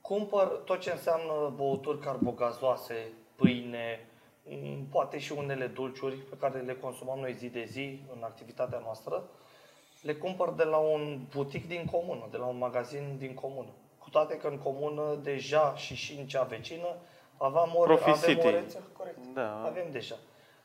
[0.00, 4.06] Cumpăr tot ce înseamnă băuturi carbogazoase, pâine,
[4.44, 8.78] m, poate și unele dulciuri pe care le consumăm noi zi de zi în activitatea
[8.84, 9.22] noastră,
[10.02, 13.68] le cumpăr de la un butic din comună, de la un magazin din comună.
[13.98, 16.96] Cu toate că în comună deja și și în cea vecină
[17.36, 18.46] aveam o, Profit avem City.
[18.46, 19.18] o rețea, corect.
[19.34, 19.62] Da.
[19.66, 20.16] Avem deja.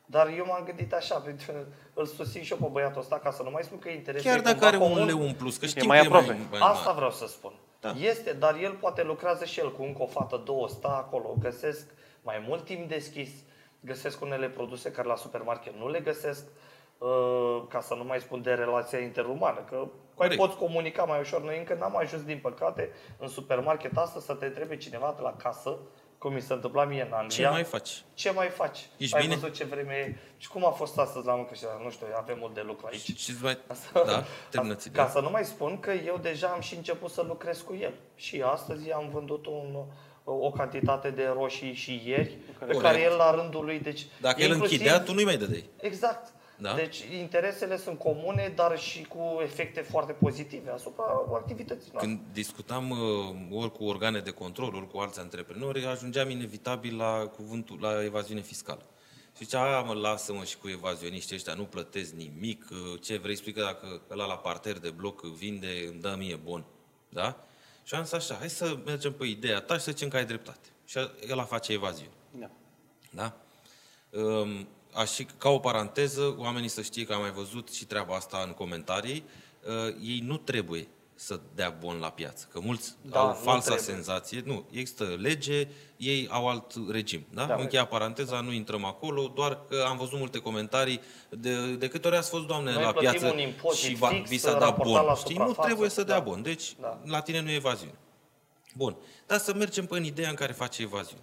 [0.06, 1.58] Dar eu m-am gândit așa, pentru că
[1.94, 4.38] îl susțin și eu pe băiatul ăsta, ca să nu mai spun că interesul Chiar
[4.38, 5.06] e dacă cumva are un comun.
[5.06, 6.40] leu în plus, că știm mai că e mai, aproape.
[6.50, 6.94] mai Asta mare.
[6.96, 7.52] vreau să spun.
[7.80, 7.90] Da.
[8.00, 11.86] Este, dar el poate lucrează și el cu încă o fată, două, stă acolo, găsesc
[12.22, 13.30] mai mult timp deschis,
[13.80, 16.52] găsesc unele produse care la supermarket nu le găsesc, uh,
[17.68, 20.36] ca să nu mai spun de relația interumană, că cu ai Corect.
[20.40, 21.42] poți comunica mai ușor.
[21.42, 25.32] Noi încă n-am ajuns, din păcate, în supermarket astăzi să te întrebe cineva de la
[25.32, 25.76] casă,
[26.18, 27.46] cum mi se întâmpla mie în Anglia.
[27.46, 28.02] Ce mai faci?
[28.14, 28.78] Ce mai faci?
[28.96, 29.34] Ești Ai bine?
[29.34, 30.16] văzut ce vreme e?
[30.36, 31.54] Și cum a fost astăzi la muncă?
[31.54, 33.00] Și nu știu, avem mult de lucru aici.
[33.00, 33.58] Și ce mai...
[33.66, 35.08] Asta- Da, terminați Ca ideea.
[35.08, 37.92] să nu mai spun că eu deja am și început să lucrez cu el.
[38.14, 39.76] Și astăzi am vândut un,
[40.24, 42.80] o cantitate de roșii și ieri, pe Corect.
[42.80, 44.06] care el la rândul lui, deci...
[44.20, 45.70] Dacă el inclusiv- închidea, tu nu-i mai dădeai.
[45.80, 46.32] Exact.
[46.60, 46.74] Da?
[46.74, 52.14] Deci interesele sunt comune, dar și cu efecte foarte pozitive asupra activității noastre.
[52.14, 57.26] Când discutam uh, ori cu organe de control, ori cu alți antreprenori, ajungeam inevitabil la
[57.26, 58.82] cuvântul, la evaziune fiscală.
[59.36, 63.32] Și zicea, a, mă, lasă-mă și cu evazioniștii ăștia, nu plătesc nimic, uh, ce vrei,
[63.32, 66.64] explică dacă ăla la parter de bloc vinde, îmi dă mie bon.
[67.08, 67.44] Da?
[67.84, 70.24] Și am zis așa, hai să mergem pe ideea ta și să zicem că ai
[70.24, 70.68] dreptate.
[70.84, 70.98] Și
[71.28, 72.12] el face evaziune.
[72.30, 72.50] Da.
[73.10, 73.36] Da?
[74.20, 78.14] Um, Aș și, ca o paranteză, oamenii să știe că am mai văzut și treaba
[78.14, 79.24] asta în comentarii,
[79.66, 83.74] uh, ei nu trebuie să dea bon la piață, că mulți Da, au nu falsa
[83.74, 83.94] trebuie.
[83.94, 84.42] senzație.
[84.46, 87.26] Nu, există lege, ei au alt regim.
[87.30, 87.44] Da?
[87.44, 87.54] Da.
[87.54, 92.06] Am încheiat paranteza, nu intrăm acolo, doar că am văzut multe comentarii de, de câte
[92.08, 94.52] ori ați fost, doamne, Noi la plătim piață un impozit și va, fix, vi s-a
[94.52, 95.04] dat raportat bon.
[95.04, 95.36] la Știi?
[95.36, 95.66] Nu suprafață.
[95.68, 96.22] trebuie să dea Da.
[96.24, 96.42] bon.
[96.42, 97.00] Deci, Da.
[97.04, 97.94] la tine nu e evaziune.
[98.74, 98.96] Bun.
[99.26, 101.22] Dar să mergem pe în ideea în care face evaziune.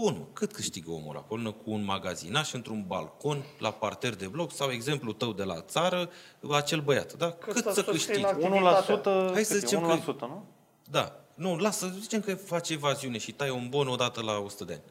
[0.00, 4.70] Bun, cât câștigă omul acolo cu un magazinaș într-un balcon, la parter de bloc, sau
[4.70, 6.10] exemplu tău de la țară,
[6.50, 7.30] acel băiat, da?
[7.30, 8.24] Cât, Cât să să susțin câștigi?
[8.24, 9.00] activitatea.
[9.28, 9.66] 1%, Hai să cât e?
[9.66, 10.44] zicem 1%, că- nu?
[10.90, 11.20] Da.
[11.34, 14.82] Nu, lasă, zicem că face evaziune și tai un bon odată la 100 de ani.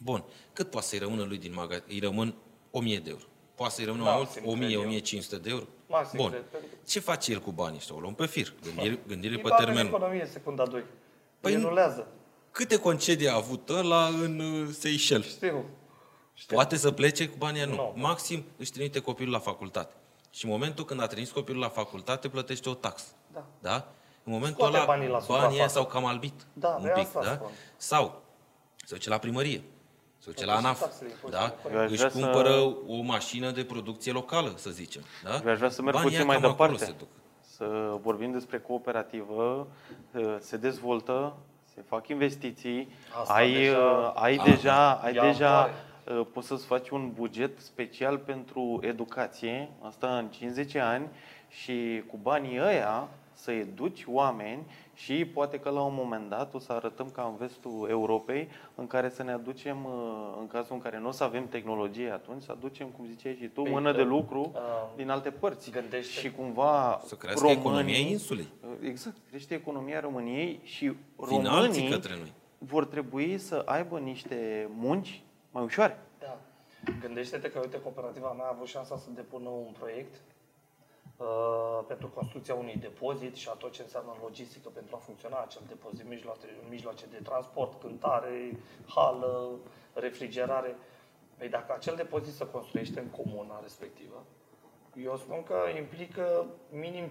[0.00, 0.24] Bun.
[0.52, 1.84] Cât poate să-i rămână lui din magazin?
[1.88, 2.34] Îi rămân
[2.70, 3.24] 1000 de euro.
[3.54, 4.26] Poate să-i rămână mai mult?
[4.26, 4.82] Maxim, cred eu.
[4.82, 5.64] 1000-1500 de euro?
[5.88, 6.30] Maxim, Bun.
[6.30, 7.94] cred, pentru că- Ce face el cu banii ăștia?
[7.94, 8.54] O luăm pe fir.
[8.62, 9.94] Gândire, gândire Îi pe bagă în termen lung.
[9.96, 10.80] economie secunda 2.
[10.80, 10.90] Păi
[11.40, 12.06] Păi nu- rulează.
[12.52, 15.28] Câte concedii a avut ăla în uh, Seychelles?
[15.30, 15.64] Știu.
[16.34, 16.54] Știu.
[16.56, 17.68] Poate să plece cu banii aia?
[17.68, 17.74] Nu.
[17.74, 17.92] Nu.
[17.94, 19.92] Maxim își trimite copilul la facultate.
[20.30, 23.04] Și în momentul când a trimis copilul la facultate, plătește o taxă.
[23.32, 23.44] Da.
[23.60, 23.74] Da?
[24.24, 25.72] În momentul Scoate ăla, banii la banii aia suprafață.
[25.74, 26.46] s-au cam albit.
[26.52, 27.34] Da, un de pic, asta da?
[27.34, 27.50] spun.
[27.76, 28.22] Sau
[28.76, 29.62] se duce la primărie,
[30.18, 31.50] se duce la Plătește ANAF, taxele, impozitele, da?
[31.62, 31.74] corect.
[31.78, 35.02] Eu aș Își vrea să- cumpără o mașină de producție locală, să zicem.
[35.24, 35.40] Da?
[35.44, 36.92] Eu aș vrea să merg Banii puțin aia mai cam acolo departe.
[36.92, 37.08] se duc.
[37.40, 39.66] Să vorbim despre cooperativă,
[40.14, 41.36] uh, se dezvoltă,
[41.74, 42.88] se fac investiții,
[43.20, 45.72] Asta ai, deja- uh, ai Ah, deja, ai E deja amploare.
[46.20, 51.06] uh, poți să-ți faci un buget special pentru educație, asta în 50 ani,
[51.48, 54.62] și cu banii ăia să educi oameni
[54.94, 58.86] și poate că la un moment dat o să arătăm ca în vestul Europei în
[58.86, 62.42] care să ne aducem, uh, în cazul în care nu o să avem tehnologie atunci,
[62.42, 64.60] să aducem, cum ziceai și tu, Păi, mână de uh, lucru uh,
[64.96, 65.70] din alte părți.
[65.70, 68.46] gândește- Și cumva Să crească românii- economia insulei.
[68.82, 72.32] Exact, crește economia României și Vin alții românii către noi.
[72.58, 75.98] vor trebui să aibă niște munci mai ușoare.
[76.18, 76.38] Da.
[77.00, 80.20] Gândește-te că, uite, cooperativa mea a avut șansa să depună un proiect uh,
[81.86, 86.08] pentru construcția unui depozit și a tot ce înseamnă logistică pentru a funcționa acel depozit,
[86.08, 89.50] mijloace, mijloace de transport, cântare, hală,
[89.92, 90.76] refrigerare.
[91.36, 94.26] Păi dacă acel depozit se construiește în comuna respectivă,
[94.96, 97.10] eu spun că implică minim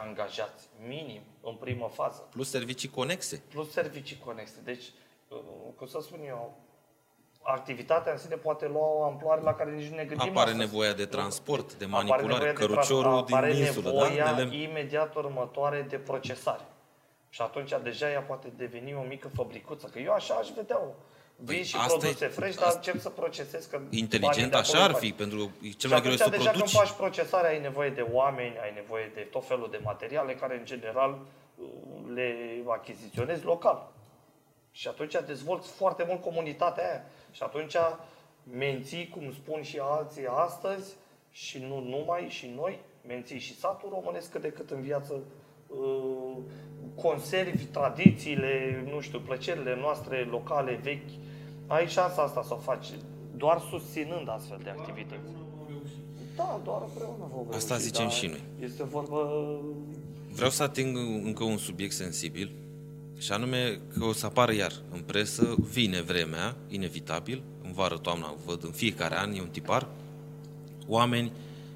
[0.00, 3.42] angajați, minim, în primă fază Plus servicii conexe.
[3.48, 4.60] plus servicii conexe.
[4.64, 4.84] Deci,
[5.28, 5.38] uh,
[5.76, 6.58] cum să spun eu,
[7.46, 10.56] activitatea în sine poate lua o amploare la care nici nu ne gândim Apare astăzi.
[10.70, 14.02] nevoia de transport, de Apare manipulare, nevoia de căruciorul trans- apare din insulă, da?
[14.08, 14.52] nevoia De lemn.
[14.52, 16.62] imediat următoare de procesare.
[17.30, 19.86] Și atunci deja ea poate deveni o mică fabricuță.
[19.92, 20.88] Că eu așa aș vedea-o.
[21.36, 24.56] Vin și asta produse e- fresh, dar asta- încep să procesez că banii Inteligent de
[24.56, 25.00] așa acolo ar faci.
[25.00, 26.72] fi, pentru că e cel Și mai greu atunci, să deja produci.
[26.72, 30.56] când faci procesarea, ai nevoie de oameni, ai nevoie de tot felul de materiale care,
[30.58, 31.18] în general,
[32.14, 32.36] le
[32.66, 33.88] achiziționezi local.
[34.70, 37.04] Și atunci dezvolți foarte mult comunitatea aia.
[37.36, 37.76] Și atunci
[38.58, 40.94] menții, cum spun și alții astăzi,
[41.30, 45.14] și nu numai, și noi, menții și satul românesc cât de cât în viață,
[45.66, 46.36] uh,
[46.94, 51.10] conservi tradițiile, nu știu, plăcerile noastre locale, vechi.
[51.66, 52.86] Ai șansa asta să o faci
[53.36, 55.30] doar susținând astfel de activități.
[56.36, 58.42] Da, doar împreună vom Asta reuși, zicem dar și noi.
[58.60, 59.18] Este vorba...
[60.28, 62.52] Vreau să ating încă un subiect sensibil,
[63.18, 68.34] și anume că o să apară iar în presă, vine vremea, inevitabil, în vară, toamna,
[68.44, 69.88] văd în fiecare an, e un tipar,
[70.86, 71.32] oameni,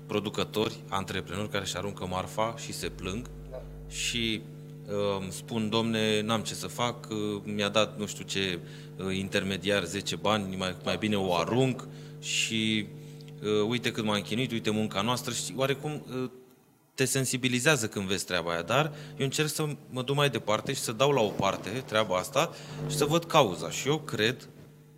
[0.06, 3.62] producători, antreprenori care își aruncă marfa și se plâng Da.
[3.88, 4.40] și
[4.88, 8.58] uh, spun, domne, n-am ce să fac, uh, mi-a dat nu știu ce
[8.96, 11.88] uh, intermediar 10 bani, mai, mai bine o arunc
[12.20, 12.86] și
[13.42, 16.30] uh, uite cât m-am chinuit, uite munca noastră și oarecum uh,
[17.00, 20.80] te sensibilizează când vezi treaba aia, dar eu încerc să mă duc mai departe și
[20.80, 22.54] să dau la o parte treaba asta
[22.88, 23.70] și să văd cauza.
[23.70, 24.48] Și eu cred,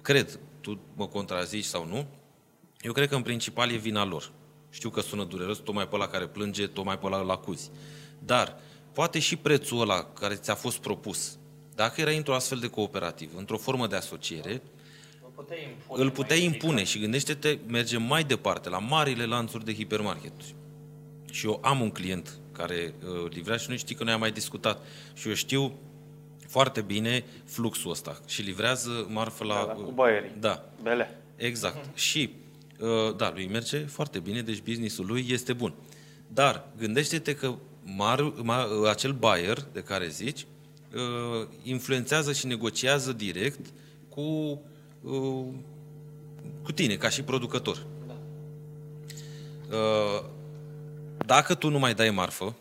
[0.00, 2.06] cred, tu mă contrazici sau nu,
[2.80, 4.32] eu cred că în principal e vina lor.
[4.70, 7.70] Știu că sună dureros, tocmai pe ăla care plânge, tocmai pe ăla îl acuzi.
[8.18, 8.56] Dar
[8.92, 11.38] poate și prețul ăla care ți-a fost propus,
[11.74, 14.62] dacă erai într-o astfel de cooperativă, într-o formă de asociere,
[15.22, 15.98] Îl puteai impune.
[16.00, 16.62] îl mai puteai ridicat.
[16.62, 20.54] impune și gândește-te, mergem mai departe, la marile lanțuri de hipermarketuri.
[21.32, 24.32] Și eu am un client care uh, livrează și noi știi că noi am mai
[24.32, 24.82] discutat
[25.14, 25.72] și eu știu
[26.46, 29.54] foarte bine fluxul ăsta și livrează marfă la...
[29.54, 30.30] Da, da, cu baierii.
[30.40, 31.18] Da, Bele.
[31.36, 31.98] Exact.
[31.98, 32.30] Și,
[32.78, 35.74] uh, da, lui merge foarte bine, deci businessul lui este bun.
[36.28, 40.46] Dar gândește-te că mar, mar, acel buyer de care zici
[40.94, 43.66] uh, influențează și negociază direct
[44.08, 44.60] cu,
[45.00, 45.44] uh,
[46.62, 47.86] cu tine, ca și producător.
[49.70, 50.24] Uh,
[51.26, 52.54] Dacă tu nu mai dai marfă,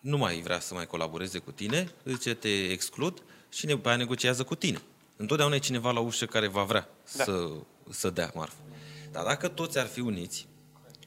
[0.00, 3.96] nu mai vrea să mai colaboreze cu tine, zice te exclud și ne, pe aia
[3.96, 4.82] negociază cu tine.
[5.16, 7.24] Întotdeauna e cineva la ușă care va vrea Da.
[7.24, 7.50] să,
[7.90, 8.56] să dea marfă.
[9.12, 10.46] Dar dacă toți ar fi uniți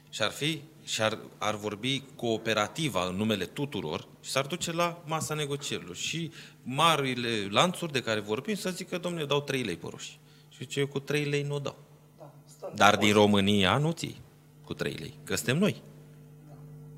[0.10, 5.04] și ar fi și ar, ar vorbi cooperativa în numele tuturor și s-ar duce la
[5.06, 5.96] masa negocierilor.
[5.96, 6.32] Și
[6.64, 10.20] marile lanțuri de care vorbim să zică, domnule, dau 3 lei pe roșii.
[10.50, 11.78] Și zice, eu cu 3 lei nu o dau.
[12.18, 14.22] Da, stăm Dar de din România nu ți iei
[14.64, 15.82] cu 3 lei, că suntem noi.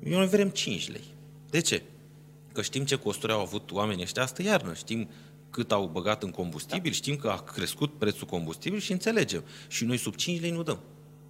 [0.04, 1.04] Eu noi vrem 5 lei.
[1.50, 1.82] De ce?
[2.52, 5.08] Că știm ce costuri au avut oamenii ăștia astă iarnă, știm
[5.50, 9.44] cât au băgat în combustibil, știm că a crescut prețul combustibil și înțelegem.
[9.68, 10.78] Și noi sub 5 lei nu dăm.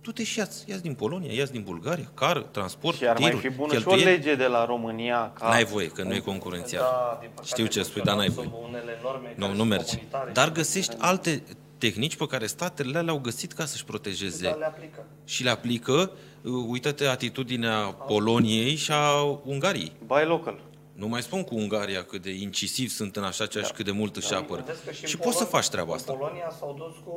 [0.00, 3.30] Tu te și șiați, iați din Polonia, iați din Bulgaria, car, transport, Și ar mai
[3.30, 4.10] tiruri, fi bună și o cheltuieli.
[4.16, 5.48] lege de la România ca...
[5.48, 6.82] N-ai voie, că nu e concurențial.
[6.82, 8.64] Da, din păcate, Știu ce spui, dar n-ai funcționăm voie.
[8.64, 9.84] sub unele norme Nu, care nu sunt merge.
[9.94, 11.42] comunitare Dar și- găsești alte
[11.78, 15.06] tehnici pe care statele le-au găsit ca să-și protejeze Da, le aplică.
[15.24, 16.18] și le aplică, uh,
[16.50, 19.92] uită-te atitudinea Poloniei și a Ungariei.
[20.06, 20.60] Buy local.
[20.92, 23.90] Nu mai spun cu Ungaria cât de incisiv sunt în așa ceea și cât de
[23.90, 24.62] mult își apără.
[24.66, 26.12] Vedeți că și, Și în poți să Polonia- faci treaba asta.
[26.12, 27.14] În Polonia s-au dus cu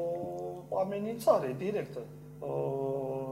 [0.70, 2.00] o amenințare directă.
[2.40, 2.48] Uh,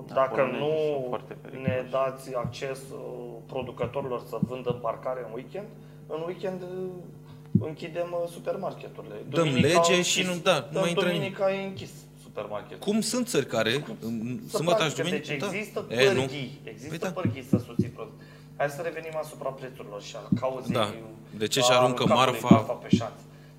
[0.07, 1.69] Da, Dacă polonezii sunt nu foarte periculoși.
[1.69, 2.99] ne dați acces uh,
[3.45, 5.67] producătorilor să vândă parcare în weekend,
[6.07, 9.15] în weekend uh, închidem uh, supermarketurile.
[9.29, 10.35] Dăm Duminica lege au și închis.
[10.35, 11.91] nu- da, nu Dăm mai intră Duminica e închis
[12.35, 12.77] supermarketul.
[12.87, 15.03] Cum sunt țări care, în Să sâmbătă și practică.
[15.03, 15.47] duminică, Deci da.
[15.55, 16.19] există E, nu.
[16.21, 17.19] pârghii, există Păi da.
[17.21, 18.13] pârghii să susții produs.
[18.57, 20.73] Hai să revenim asupra prețurilor și a cauzei.
[20.73, 20.93] Da.
[21.41, 22.55] De ce a și aruncă aruncatului marfa?
[22.55, 23.17] marfa pe șanț.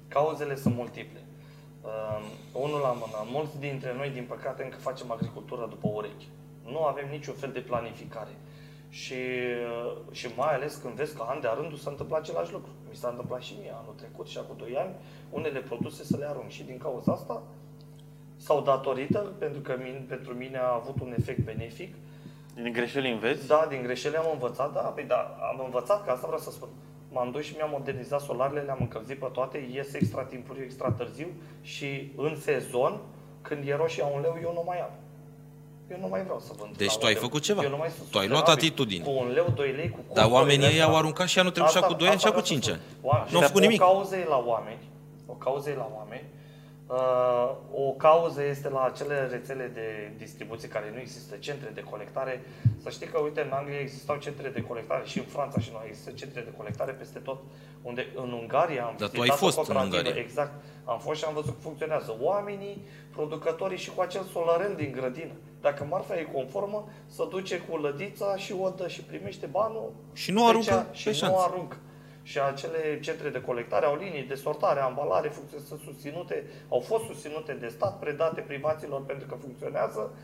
[0.08, 1.20] Cauzele sunt multiple.
[1.82, 2.20] Uh,
[2.64, 3.18] unul la mână.
[3.36, 6.26] Mulți dintre noi, din păcate, încă facem agricultură după urechi.
[6.72, 8.34] Nu avem niciun fel de planificare.
[8.88, 9.20] Și,
[9.72, 12.70] uh, și mai ales când vezi că an de rândul s-a întâmplat același lucru.
[12.90, 14.92] Mi s-a întâmplat și mie anul trecut și acum 2 ani,
[15.30, 16.48] unele produse să le arunc.
[16.56, 17.42] Și din cauza asta,
[18.46, 21.94] sau datorită, pentru că min, pentru mine a avut un efect benefic,
[22.54, 23.46] Din greșeli înveți?
[23.46, 25.20] da, din greșeli am învățat, da, păi da,
[25.52, 26.68] am învățat, că asta vreau să spun.
[27.12, 31.26] M-am dus și mi-am modernizat solarele, le-am încălzit pe toate, ies extra timpuriu, extra târziu
[31.62, 33.00] și în sezon,
[33.42, 34.90] când e roșia un leu, eu nu mai am.
[35.90, 37.22] Eu nu mai vreau să vând Deci la tu un ai leu.
[37.22, 37.62] făcut ceva.
[37.62, 38.64] Eu nu mai sunt Tu ai luat sustenabil.
[38.68, 39.04] atitudine.
[39.04, 40.84] Cu un leu, 2 lei, cu Dar costurile oamenii ei astea.
[40.86, 42.68] au aruncat și anul trecut și Asta- acum 2 ani și asta acum vreau să
[42.68, 42.82] 5 ani.
[42.98, 43.08] spun.
[43.10, 43.82] Oameni- Nu au și făcut dacă nimic.
[43.82, 44.82] O cauză e la oameni,
[45.26, 46.35] o cauză e la oameni, uh,
[47.72, 52.44] o cauză este la acele rețele de distribuție care nu există, centre de colectare.
[52.82, 55.84] Să știi că, uite, în Anglia existau centre de colectare și în Franța și noi
[55.86, 57.38] există centre de colectare peste tot,
[57.82, 60.22] unde în Ungaria am Dar tu vizitat ai fost o în cooperativă, Ungaria.
[60.22, 60.52] Exact.
[60.84, 62.16] Am fost și am văzut cum funcționează.
[62.20, 65.32] Oamenii, producătorii și cu acel solarel din grădină.
[65.60, 70.30] Dacă marfa e conformă, să duce cu lădița și o dă și primește banul Și
[70.32, 71.32] nu pe aruncă cea- pe și șanț.
[71.32, 71.76] nu aruncă.
[72.26, 75.32] Și acele centre de colectare au linii de sortare, ambalare,
[75.66, 80.14] sunt susținute, au fost susținute de stat, predate privaților pentru că funcționează.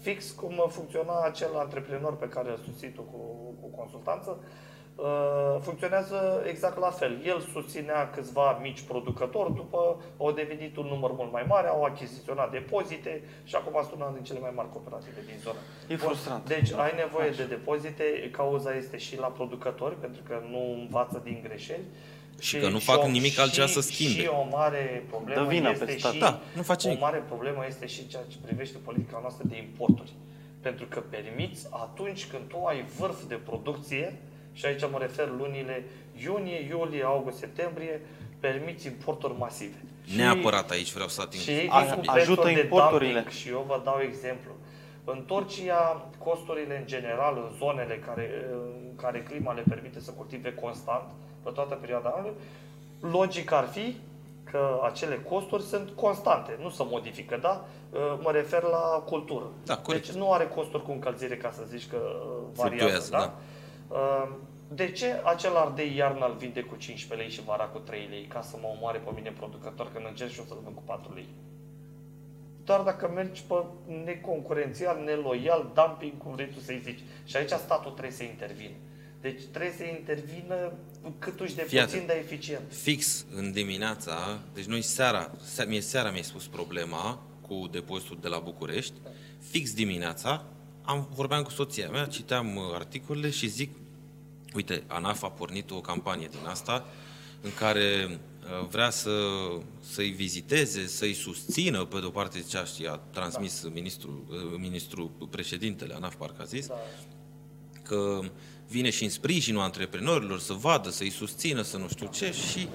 [0.00, 3.04] Fix cum funcționa acel antreprenor pe care îl susțin cu,
[3.60, 4.67] cu consultanță, Uh,
[5.60, 7.22] funcționează exact la fel.
[7.24, 12.50] El susținea câțiva mici producători, după au devenit un număr mult mai mare, au achiziționat
[12.50, 15.58] depozite și acum sunt una din cele mai mari cooperative din zonă.
[15.88, 16.48] E frustrant.
[16.48, 21.40] Deci ai nevoie de depozite, cauza este și la producători, pentru că nu învață din
[21.42, 21.84] greșeli.
[22.38, 24.20] Și, și că nu fac o, nimic altceva să schimbe.
[24.20, 27.04] Și o mare problemă este pe și, da, nu face o nimic.
[27.04, 30.12] mare problemă este și ceea ce privește politica noastră de importuri.
[30.60, 34.18] Pentru că permiți atunci când tu ai vârf de producție,
[34.52, 35.84] și aici mă refer lunile
[36.24, 38.00] iunie, iulie, august, septembrie,
[38.40, 39.82] permiți importuri masive.
[40.16, 41.42] Neapărat aici vreau să ating.
[41.42, 43.12] Și ei A- cu ajută prețuri de importurile.
[43.12, 44.50] dumping și eu vă dau exemplu.
[45.04, 50.54] În Turcia, costurile în general, în zonele care, în care clima le permite să cultive
[50.54, 51.04] constant,
[51.42, 52.34] pe toată perioada anului,
[53.00, 53.96] logic ar fi
[54.50, 57.64] că acele costuri sunt constante, nu se modifică, da?
[58.22, 59.44] Mă refer la cultură.
[59.64, 60.06] Da, corect.
[60.06, 62.22] Deci nu are costuri cu încălzire ca să zici că uh,
[62.54, 63.18] variază, Fluctuează, da?
[63.18, 63.34] da.
[63.88, 64.28] Uh,
[64.74, 68.24] De ce acel ardei iarna îl vinde cu 15 lei și vara cu 3 lei
[68.24, 71.14] ca să mă omoare pe mine producător când încerc și eu să-l vând cu 4
[71.14, 71.28] lei?
[72.64, 73.54] Doar dacă mergi pe
[74.04, 76.98] neconcurențial, neloial, dumping, cum vrei tu să-i zici.
[77.24, 78.74] Și aici statul trebuie să intervină.
[79.20, 80.72] Deci trebuie să intervină
[81.18, 82.06] cât uși de Fii puțin, atent.
[82.08, 82.72] dar eficient.
[82.72, 88.28] Fix în dimineața, deci noi seara, se- mie seara mi-ai spus problema cu depozitul de
[88.28, 88.92] la București,
[89.50, 90.44] fix dimineața,
[90.88, 93.70] am, vorbeam cu soția mea, citeam uh, articolele și zic,
[94.54, 96.86] uite, ANAF a pornit o campanie din asta
[97.40, 99.10] în care uh, vrea să,
[99.80, 105.94] să-i viziteze, să-i susțină, pe de-o parte zicea și a transmis ministrul, uh, ministrul președintele
[105.94, 106.74] ANAF, parcă a zis, Da.
[107.82, 108.20] că
[108.68, 112.68] vine și în sprijinul antreprenorilor să vadă, să-i susțină, să nu știu ce și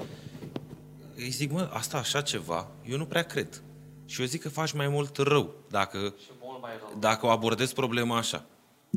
[1.15, 3.63] îi zic, mă, asta așa ceva, eu nu prea cred.
[4.05, 6.15] Și eu zic că faci mai mult rău dacă,
[6.53, 6.99] Și mult mai rău.
[6.99, 8.45] dacă o abordezi problema așa.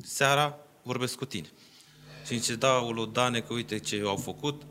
[0.02, 1.46] Seara vorbesc cu tine.
[2.26, 4.62] Și zice, da, Ulu, Dane, că uite ce au făcut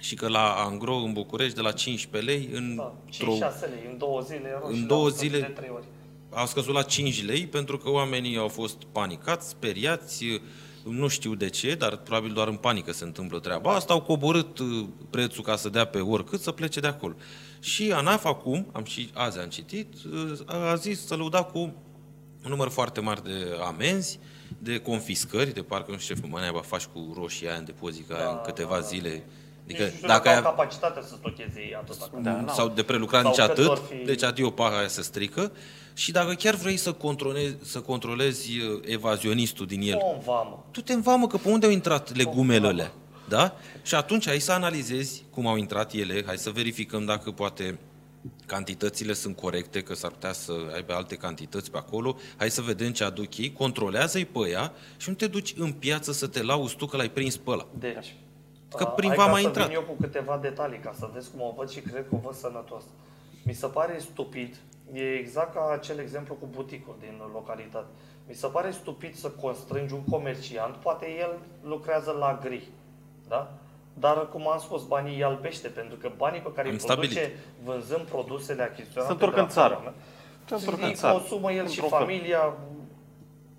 [0.00, 3.98] și că la Angro în București de la 15 lei în Da, 5-6 lei, în
[3.98, 5.84] două zile erau În și două le-au scăzut zile- de trei ori.
[6.30, 10.24] au scăzut la 5 lei pentru că oamenii au fost panicați, speriați,
[10.84, 14.58] nu știu de ce, dar probabil doar în panică se întâmplă treaba asta, au coborât
[14.58, 17.14] uh, prețul ca să dea pe oricât să plece de acolo.
[17.60, 21.74] Și ANAF acum, am și azi am citit, uh, a zis să lăuda cu
[22.46, 24.18] un număr foarte mare de amenzi,
[24.58, 28.08] de confiscări, de parcă nu știu ce mă naiba faci cu roșia aia în depozit,
[28.08, 28.86] ca Da, în câteva da, da.
[28.86, 29.08] zile.
[29.08, 29.22] Adică,
[29.64, 32.10] Adică nu știu dacă dacă ai, au capacitatea să stocheze ei atâta.
[32.22, 32.54] Da, n-au.
[32.54, 35.52] sau de prelucrat Sau nici cât atât, vor fi- deci adio paha aia se strică.
[35.94, 40.64] Și dacă chiar vrei să controlezi, să controlezi uh, evazionistul din el, O în vamă.
[40.70, 42.92] tu te învamă că pe unde au intrat legumele Oh, alea.
[43.28, 43.56] Da?
[43.82, 47.78] Și atunci hai să analizezi cum au intrat ele, hai să verificăm dacă poate
[48.46, 52.92] cantitățile sunt corecte, că s-ar putea să aibă alte cantități pe acolo, hai să vedem
[52.92, 56.76] ce aduc ei, controlează-i pe ea și nu te duci în piață să te lauzi
[56.76, 57.66] tu că l-ai prins pe ăla.
[57.78, 58.14] Deci,
[58.76, 59.66] Că a, prin hai vama ca a să intrat.
[59.66, 62.18] vin eu cu câteva detalii ca să vezi cum o văd și cred că o
[62.18, 62.82] văd sănătos.
[63.44, 64.56] Mi se pare stupid,
[64.92, 67.86] e exact ca acel exemplu cu buticul din localitate.
[68.28, 72.68] Mi se pare stupid să constrângi un comerciant, poate el lucrează la gri,
[73.28, 73.58] da?
[73.98, 77.10] Dar, cum am spus, banii îi albește, pentru că banii pe care Am îi produce
[77.10, 77.36] stabilit.
[77.64, 79.74] vânzând produsele achiziționate Se întorc de la în țară.
[79.74, 79.94] țară,
[80.46, 81.16] Se întorc în îi țară.
[81.18, 81.98] consumă el și Într-un fel.
[81.98, 82.54] familia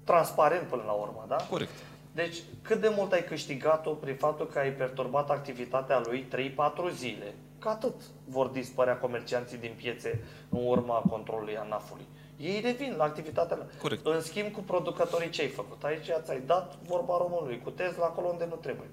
[0.03, 1.35] transparent până la urmă, da?
[1.49, 1.72] Corect.
[2.11, 7.34] Deci, cât de mult ai câștigat-o prin faptul că ai perturbat activitatea lui 3-4 zile?
[7.59, 7.93] Că atât
[8.26, 12.05] vor dispărea comercianții din piețe în urma controlului ANAF-ului.
[12.38, 13.65] Ei revin la activitatea lor.
[13.81, 14.05] Corect.
[14.05, 15.84] În schimb, cu producătorii ce ai făcut?
[15.84, 18.88] Aici ți-ai dat vorba românului, cu Tesla acolo unde nu trebuie.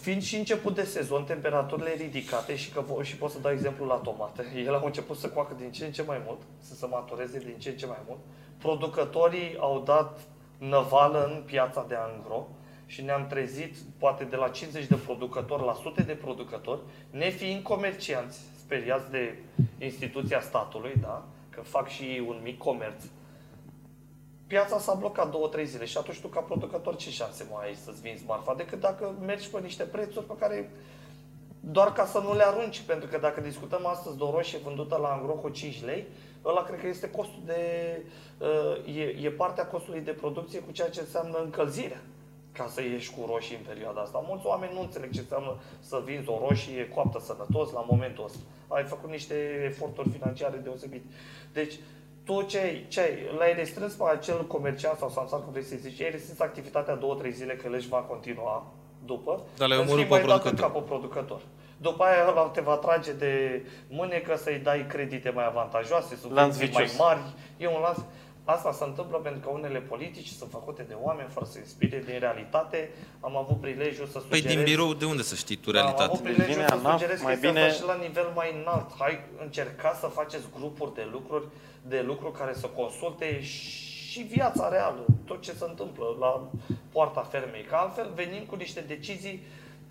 [0.00, 3.86] Fiind și început de sezon, temperaturile ridicate și, că, vo- și pot să dau exemplu
[3.86, 6.86] la tomate, ele au început să coacă din ce în ce mai mult, să se
[6.86, 8.18] matureze din ce în ce mai mult.
[8.58, 10.20] Producătorii au dat
[10.58, 12.48] năvală în piața de angro
[12.86, 18.40] și ne-am trezit poate de la 50 de producători la sute de producători, nefiind comercianți
[18.58, 19.38] speriați de
[19.78, 21.24] instituția statului, da?
[21.50, 23.02] că fac și ei un mic comerț,
[24.52, 27.74] piața s-a blocat două, trei zile și atunci tu ca producător ce șanse mai ai
[27.74, 30.70] să-ți vinzi marfa decât dacă mergi pe niște prețuri pe care
[31.60, 34.96] doar ca să nu le arunci, pentru că dacă discutăm astăzi de o roșie vândută
[34.96, 36.06] la angro cu 5 lei,
[36.44, 37.62] ăla cred că este costul de,
[38.38, 42.02] uh, e, e partea costului de producție cu ceea ce înseamnă încălzirea
[42.52, 44.24] ca să ieși cu roșii în perioada asta.
[44.26, 48.38] Mulți oameni nu înțeleg ce înseamnă să vinzi o roșie coaptă sănătos la momentul ăsta.
[48.68, 49.34] Ai făcut niște
[49.64, 51.06] eforturi financiare deosebite.
[51.52, 51.74] Deci,
[52.24, 55.74] tu ce ai, ce ai, l-ai restrâns pe acel comerciant sau samsar, cum vrei să
[55.80, 58.72] zici, ai restrâns activitatea două, trei zile că el își va continua,
[59.04, 59.42] după.
[59.56, 60.66] Dar l-ai în omorât schimb, pe ai dat în producător.
[60.66, 61.40] capul producător.
[61.76, 66.82] După aia ăla te va trage de mânecă să-i dai credite mai avantajoase, subvenții mai
[66.82, 66.98] vicios.
[66.98, 67.20] mari.
[67.56, 67.98] E un lanț.
[68.44, 72.18] Asta se întâmplă pentru că unele politici sunt făcute de oameni fără să inspire din
[72.18, 72.90] realitate.
[73.20, 74.54] Am avut prilejul să Păi sugerez...
[74.56, 76.12] din birou de unde să știi tu Da, Am realitatea?
[76.12, 78.90] avut prilejul vine să ANAF, sugerez mai chestia bine- asta și la nivel mai înalt.
[78.98, 81.44] Hai, încercați să faceți grupuri de lucruri,
[81.82, 86.48] de lucru care să consulte și viața reală, tot ce se întâmplă la
[86.92, 87.62] poarta fermei.
[87.62, 89.42] Că altfel venim cu niște decizii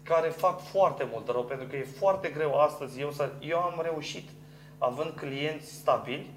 [0.03, 2.99] care fac foarte mult rău, pentru că e foarte greu astăzi.
[2.99, 4.29] Eu, să, eu am reușit,
[4.77, 6.29] având clienți stabili,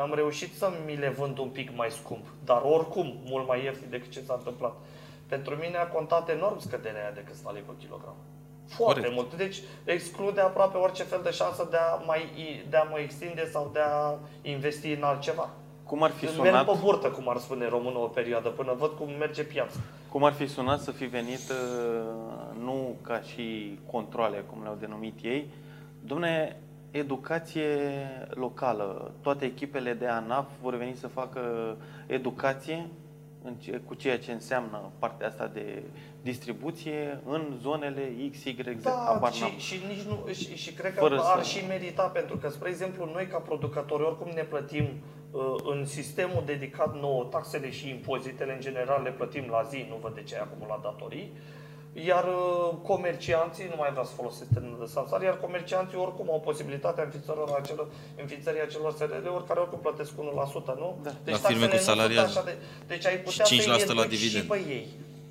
[0.00, 3.90] am reușit să mi le vând un pic mai scump, dar oricum mult mai ieftin
[3.90, 4.74] decât ce s-a întâmplat.
[5.26, 8.14] Pentru mine a contat enorm scăderea aia de câțiva lei pe kilogram.
[8.68, 9.14] Foarte Corect.
[9.14, 9.34] mult.
[9.34, 12.20] Deci exclude aproape orice fel de șansă de a, mai,
[12.70, 15.50] de a mă extinde sau de a investi în altceva.
[15.84, 18.90] Cum ar fi Merg sunat, pe burtă, cum ar spune românul o perioadă, până văd
[18.90, 19.76] cum merge piața.
[20.08, 25.18] cum ar fi sunat să fi venit uh, nu ca și controle, cum le-au denumit
[25.22, 25.50] ei,
[26.02, 26.60] Domne,
[26.90, 27.66] educație
[28.30, 29.12] locală.
[29.20, 31.40] Toate echipele de ANAF vor veni să facă
[32.06, 32.86] educație
[33.44, 35.82] în ce, cu ceea ce înseamnă partea asta de
[36.22, 38.82] distribuție în zonele X, Y, Z.
[38.82, 39.50] Da, habar n-am.
[39.50, 42.48] și, și, nici nu, și, și cred că Fără ar să- și merita, pentru că,
[42.48, 44.84] spre exemplu, noi ca producători, oricum ne plătim
[45.30, 49.96] uh, în sistemul dedicat nouă, taxele și impozitele, în general, le plătim la zi, nu
[50.02, 51.32] văd de ce ai acumulat datorii,
[51.92, 56.40] iar uh, comercianții, nu mai vreau să folosesc termenul de samsar, iar comercianții oricum au
[56.40, 57.88] posibilitatea înființării acelor,
[58.20, 60.14] înființării acelor SRL-uri care oricum plătesc 1%,
[60.76, 60.98] nu?
[61.02, 61.10] Da.
[61.24, 62.38] Deci La firme taxele cu nu sunt salariați.
[62.38, 62.56] așa de,
[62.86, 64.48] deci ai putea Și să-i 5% la educi și dividend.
[64.48, 64.86] pe ei.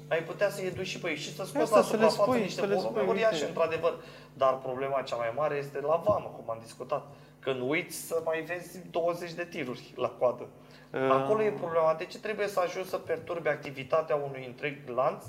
[0.08, 2.22] Ai putea să-i educi și pe ei și să scoți Asta la să le suprafață
[2.32, 3.48] spui, niște să le volume spui, uriașe, uite.
[3.48, 3.94] într-adevăr.
[4.34, 7.04] Dar problema cea mai mare este la vamă, cum am discutat.
[7.40, 10.46] Când uiți să mai vezi 20 de tiruri la coadă.
[10.94, 11.00] Uh.
[11.12, 11.94] Acolo e problema.
[11.98, 15.24] De ce trebuie să ajungi să perturbi activitatea unui întreg lanț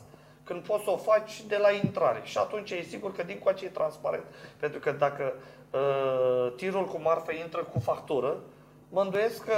[0.51, 2.21] când poți să o faci de la intrare?
[2.23, 4.25] Și atunci e sigur că din coace e transparent.
[4.57, 5.33] Pentru că dacă
[5.73, 8.37] uh, tirul cu marfă intră cu factură,
[8.89, 9.55] mă îndoiesc că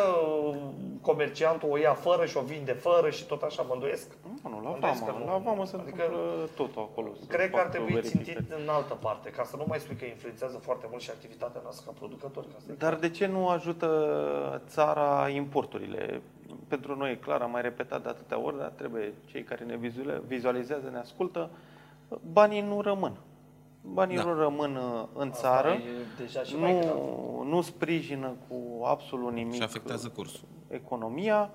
[0.47, 0.57] uh,
[1.01, 4.07] comerciantul o ia fără și o vinde fără și tot așa, mă îndoiesc.
[4.43, 5.25] Nu, nu, la Îndoiesc că vamă.
[5.25, 5.31] nu.
[5.31, 7.09] La vamă se Adică- întâmplă totul acolo.
[7.21, 8.25] să Cred că ar facă trebui verificări.
[8.25, 11.61] țintit în altă parte, ca să nu mai spui că influențează foarte mult și activitatea
[11.63, 12.47] noastră ca producători.
[12.47, 16.23] Ca să Dar de ce nu ajută țara importurile?
[16.73, 19.77] Pentru noi e clar, am mai repetat de atâtea ori, dar trebuie cei care ne
[19.77, 21.51] vizuale- vizualizează, ne ascultă,
[22.33, 23.13] banii nu rămân.
[23.93, 24.23] Banii Da.
[24.25, 25.81] nu rămân uh, în Asta țară, e
[26.19, 26.95] deja și mai grav.
[26.95, 30.49] nu, nu sprijină cu absolut nimic Și afectează cursul.
[30.69, 31.51] economia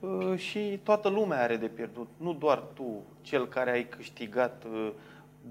[0.00, 2.08] uh, și toată lumea are de pierdut.
[2.16, 4.90] Nu doar tu, cel care ai câștigat uh,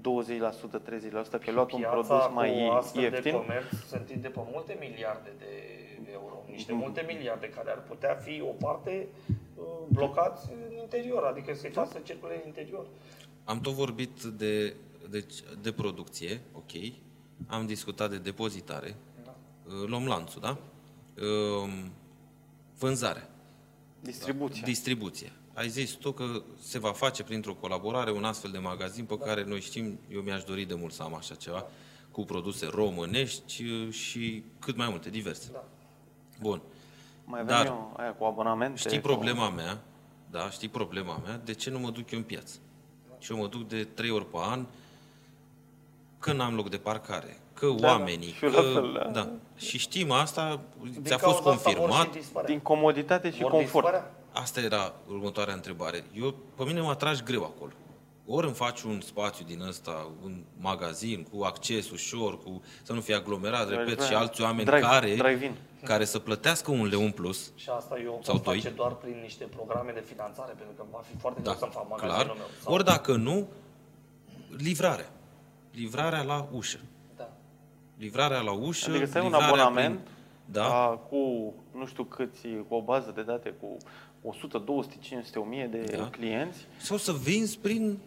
[0.00, 3.32] 30%, că ai luat un Piața produs cu mai astfel de ieftin.
[3.32, 5.52] comerț se întinde pe multe miliarde de
[6.12, 6.44] euro.
[6.50, 6.80] Niște Mhm.
[6.80, 9.06] multe miliarde care ar putea fi o parte
[9.56, 12.86] uh, blocați în interior, adică să-i facă să circule în interior.
[13.44, 14.74] Am tot vorbit de,
[15.10, 15.24] de,
[15.62, 16.70] de producție, ok.
[17.46, 18.94] Am discutat de depozitare.
[19.24, 19.34] Da.
[19.66, 20.56] Uh, Luăm lanțul, da?
[21.22, 21.70] Um,
[22.78, 23.28] Vânzare.
[24.00, 24.62] Distribuția.
[24.64, 25.32] Distribuție.
[25.58, 26.24] Ai zis tu că
[26.60, 30.44] se va face printr-o colaborare un astfel de magazin pe care noi știm, eu mi-aș
[30.44, 31.66] dori de mult să am așa ceva,
[32.10, 35.48] cu produse românești uh, și cât mai multe, diverse.
[35.52, 35.64] Da.
[36.40, 36.60] Bun.
[37.24, 38.78] Mai avem Dar- eu aia cu abonamente.
[38.78, 39.78] Știi cu- problema mea?
[40.30, 41.40] Da, știi problema mea?
[41.44, 42.56] De ce nu mă duc eu în piață?
[43.18, 44.66] Și eu mă duc de trei ori pe an,
[46.18, 47.88] că n-am loc de parcare, că Da, da.
[47.88, 48.60] oamenii, Și eu că...
[48.60, 49.10] la fel, da.
[49.10, 49.30] da.
[49.56, 50.60] Și știm asta,
[50.92, 52.48] Din ți-a fost cauza asta vor confirmat, și dispărea.
[52.48, 53.72] Din comoditate și Vor confort.
[53.86, 54.12] dispărea.
[54.32, 56.04] Asta era următoarea întrebare.
[56.14, 57.72] Eu, pe mine mă atragi greu acolo.
[58.30, 63.00] Ori îmi faci un spațiu din ăsta, un magazin cu acces ușor, cu să nu
[63.00, 65.54] fie aglomerat, repet, și alți oameni Drive, care, drive-in.
[65.84, 67.52] care să plătească un leu în plus.
[67.54, 68.60] Și asta eu o Sau pot doi.
[68.60, 71.72] face doar prin niște programe de finanțare, pentru că va fi foarte Da, greu să-mi
[71.72, 72.36] fac magazinul clar.
[72.36, 72.46] meu.
[72.62, 73.46] Sau- Ori dacă nu,
[74.56, 75.10] livrarea.
[75.72, 76.78] Livrarea la ușă.
[77.16, 77.28] Da.
[77.98, 78.90] Livrarea la ușă.
[78.90, 80.08] Adică să ai un livrarea abonament Prin...
[80.50, 83.76] Da, a, cu nu știu câți, cu o bază de date cu
[84.22, 86.08] 100, 200, 500, 1000 de Da.
[86.10, 86.58] clienți.
[86.80, 87.98] sau să vinzi prin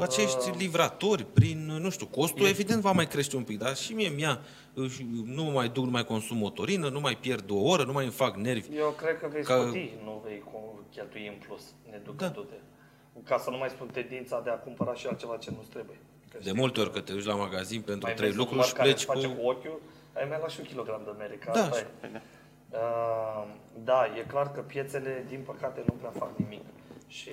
[0.00, 4.08] acești livratori, prin, nu știu, costul evident va mai crește un pic, dar și mie
[4.08, 4.40] mi-a,
[4.94, 7.92] și nu mă mai duc, nu mai consum motorină, nu mai pierd o oră, nu
[7.92, 8.76] mai îmi fac nervi.
[8.76, 12.54] Eu cred că vei Ca- scuti, nu vei co- cheltui în plus, neducându-te.
[13.14, 13.20] Da.
[13.24, 15.96] Ca să nu mai spun tendința de a cumpăra și altceva ce nu-ți trebuie.
[16.30, 18.38] Că De știi multe că ori că te duci la magazin pentru mai trei vezi
[18.40, 19.40] un lucruri și măr care pleci îți face cu...
[19.40, 19.80] cu ochiul,
[20.18, 22.20] ai mai luat și un kilogram de mere, că Da, asta e.
[22.70, 22.86] Păi da.
[22.86, 23.48] Uh,
[23.84, 26.64] da, e clar că piețele, din păcate, nu prea fac nimic.
[27.06, 27.30] Și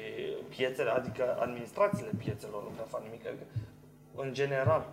[0.50, 3.44] piețele, adică administrațiile piețelor nu prea fac nimic, adică,
[4.16, 4.88] în general.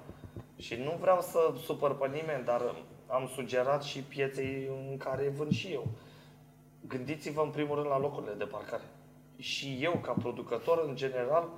[0.56, 2.74] Și nu vreau să supăr pe nimeni, dar
[3.06, 5.86] am sugerat și pieței în care vând și eu.
[6.88, 8.82] Gândiți-vă în primul rând la locurile de parcare.
[9.36, 11.48] Și eu, ca producător, în general,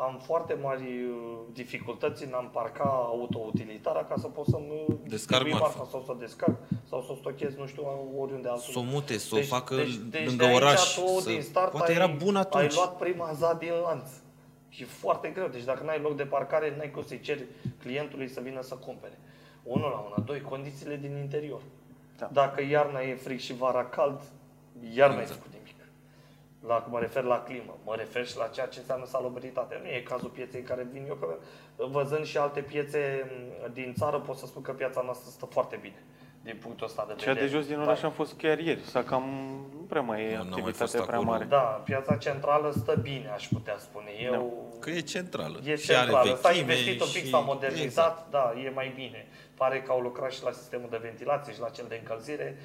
[0.00, 5.52] am foarte mari uh, dificultăți în a-mi parca autoutilitara ca să pot să-mi Descarc distribui
[5.52, 5.86] marfa.
[5.90, 6.56] sau să descarc
[6.88, 7.82] sau să o stochez, nu știu,
[8.18, 8.72] oriunde altul.
[8.72, 10.94] Să o mute, să o facă lângă de aici oraș.
[10.94, 11.28] Tu, să...
[11.28, 12.62] din start, Poate ai, era bun atunci.
[12.62, 14.08] Ai luat prima za din lanț.
[14.68, 15.46] Și foarte greu.
[15.48, 17.44] Deci dacă n-ai loc de parcare, n-ai cum să-i ceri
[17.82, 19.18] clientului să vină să cumpere.
[19.62, 20.24] Unul la una.
[20.24, 21.60] Doi, condițiile din interior.
[22.18, 22.28] Da.
[22.32, 24.20] Dacă iarna e frig și vara cald,
[24.94, 25.38] iar n-ai Exact.
[25.38, 25.57] făcut nimic.
[26.66, 29.80] La, mă refer la climă, mă refer și la ceea ce înseamnă salubritate.
[29.82, 31.26] Nu e cazul pieței în care vin eu, că
[31.76, 33.30] văzând și alte piețe
[33.66, 36.02] m, din țară, pot să spun că piața noastră stă foarte bine
[36.42, 37.46] din punctul ăsta de Cea vedere.
[37.46, 37.82] de jos din Da.
[37.82, 38.80] oraș am fost chiar ieri.
[38.80, 39.22] Să cam
[39.72, 41.30] nu prea mai e Nu, n-am mai activitate fost prea acolo.
[41.30, 41.44] mare.
[41.44, 44.10] Da, piața centrală stă bine, aș putea spune.
[44.22, 45.58] Eu, Că e centrală.
[45.64, 46.34] E și are centrală.
[46.34, 48.30] S-a vechime investit un pic, și- s-a modernizat, Exact.
[48.30, 49.26] da, e mai bine.
[49.54, 52.56] Pare că au lucrat și la sistemul de ventilație și la cel de încălzire.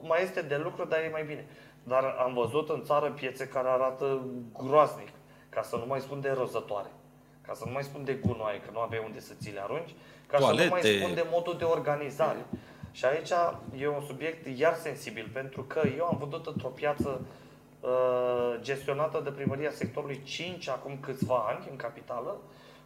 [0.00, 1.46] Mai este de lucru, dar e mai bine.
[1.88, 5.08] Dar am văzut în țară piețe care arată groaznic,
[5.48, 6.88] ca să nu mai spun de rozătoare,
[7.46, 9.94] ca să nu mai spun de gunoaie, că nu aveai unde să ți le arunci,
[10.26, 10.98] ca să nu mai Toalete.
[10.98, 12.44] spun de modul de organizare.
[12.90, 13.30] Și aici
[13.78, 17.20] e un subiect iar sensibil, pentru că eu am văzut într-o piață
[17.80, 22.36] uh, gestionată de primăria sectorului 5 acum câțiva ani în capitală,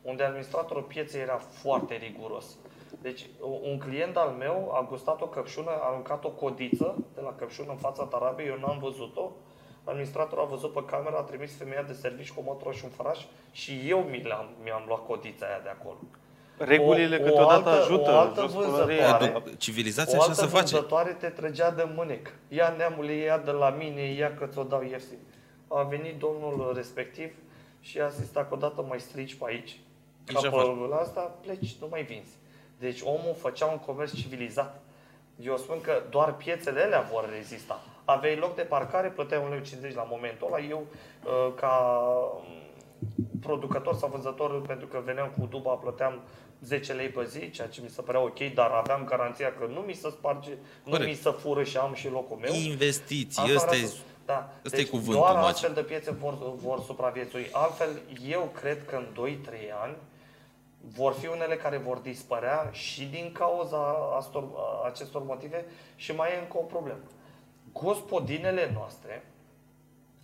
[0.03, 2.45] unde administratorul pieței era foarte riguros.
[3.01, 3.27] Deci
[3.63, 7.71] un client al meu a gustat o căpșună, a aruncat o codiță de la căpșună
[7.71, 9.31] în fața tarabei, eu n-am văzut-o.
[9.85, 12.91] Administratorul a văzut pe cameră, a trimis femeia de servici cu o motoră și un
[12.91, 13.19] făraș
[13.51, 15.97] și eu mi am mi-am luat codița aia de acolo.
[16.59, 18.11] Regulile O- o câteodată altă- ajută.
[18.11, 18.95] o altă jos vânzătoare.
[18.97, 19.21] pălăria.
[19.37, 20.73] Edu- Civilizația o așa altă se face.
[20.75, 22.33] vânzătoare te trăgea de mânec.
[22.49, 25.19] Ia neamule, ia de la mine, ia că ți-o dau ieftin.
[25.69, 27.33] A venit domnul respectiv
[27.81, 29.81] și a zis, dacă odată mai strici pe aici,
[30.29, 30.69] Aici ca afară.
[30.89, 32.37] pe asta, pleci, nu mai vinzi.
[32.83, 34.81] Deci omul făcea un comerț civilizat.
[35.41, 37.81] Eu spun că doar piețele alea vor rezista.
[38.05, 40.65] Aveai loc de parcare, plăteai 1,50 lei la momentul ăla.
[40.65, 40.87] Eu,
[41.25, 41.75] uh, ca
[42.37, 46.21] um, producător sau vânzător, pentru că veneam cu duba, plăteam
[46.61, 49.81] 10 lei pe zi, ceea ce mi se părea ok, dar aveam garanția că nu
[49.81, 50.51] mi se sparge,
[50.85, 51.09] nu Corect.
[51.11, 52.53] mi se fură și am și locul meu.
[52.55, 53.87] Investiții, Asta ăsta vreau e...
[53.87, 53.97] să-
[54.27, 54.51] da.
[54.65, 55.49] ăsta deci e cuvântul doar magic.
[55.51, 57.49] astfel de piețe vor, vor supraviețui.
[57.53, 57.89] Altfel,
[58.29, 59.07] eu cred că în
[59.47, 59.49] 2-3
[59.83, 59.97] ani
[60.95, 64.45] vor fi unele care vor dispărea și din cauza astor,
[64.85, 65.65] acestor motive
[65.97, 67.01] și mai e încă o problemă.
[67.73, 69.25] Gospodinele noastre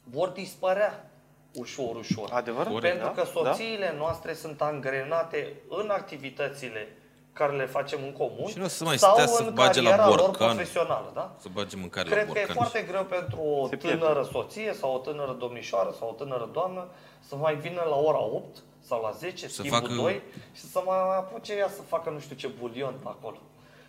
[0.04, 1.10] vor dispărea
[1.54, 2.28] ușor, ușor.
[2.32, 2.72] Adevărat?
[2.72, 3.22] Corect, Pentru da?
[3.22, 6.88] că soțiile noastre sunt angrenate în activitățile
[7.32, 9.80] care le facem în comun Și nu o să mai sau stea să în bage
[9.80, 10.48] la cariera lor borcan.
[10.54, 11.10] profesională.
[11.14, 11.34] Da?
[11.38, 12.54] Să bage mâncare Cred la că e borcan.
[12.56, 13.98] foarte greu pentru o Se pierde.
[13.98, 16.88] tânără soție sau o tânără domnișoară sau o tânără doamnă
[17.20, 18.56] să mai vină la ora 8
[18.88, 20.22] sau la 10, Să schimbul facă- 2
[20.54, 23.36] și să mai apuce ea să facă nu știu ce bulion pe acolo.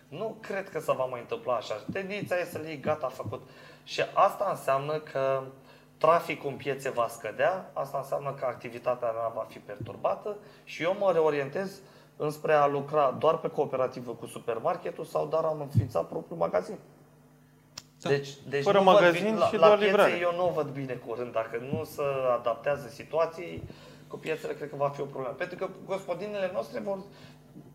[0.08, 1.84] Nu cred că se va mai întâmpla așa.
[1.92, 3.48] Tendința e să le iei gata făcut.
[3.84, 5.42] Și asta înseamnă că
[5.98, 10.96] traficul în piețe va scădea, asta înseamnă că activitatea mea va fi perturbată și eu
[10.98, 11.80] mă reorientez
[12.16, 16.78] înspre a lucra doar pe cooperativă cu supermarketul sau doar am înființat propriul magazin.
[18.02, 18.08] Da.
[18.08, 20.18] Deci, deci Fără nu văd magazin bine- la, și la doar piețe livrare.
[20.20, 21.32] eu nu o văd bine curând.
[21.32, 22.02] Dacă nu se
[22.38, 23.62] adaptează situației,
[24.10, 25.34] cu piețele cred că va fi o problemă.
[25.34, 26.98] Pentru că gospodinele noastre vor,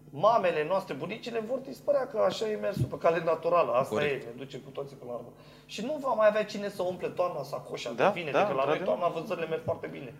[0.10, 3.72] mamele noastre, bunicile vor dispărea, că așa e mersul pe cale naturală.
[3.72, 4.24] Asta Corect.
[4.24, 5.30] e, ne duce cu toții până la urmă.
[5.66, 8.46] Și nu va mai avea cine să umple toamna sacoșa Da, de vine, da, da,
[8.48, 8.96] că la noi într-adevăr.
[8.98, 10.14] toamna vânzările merg foarte bine.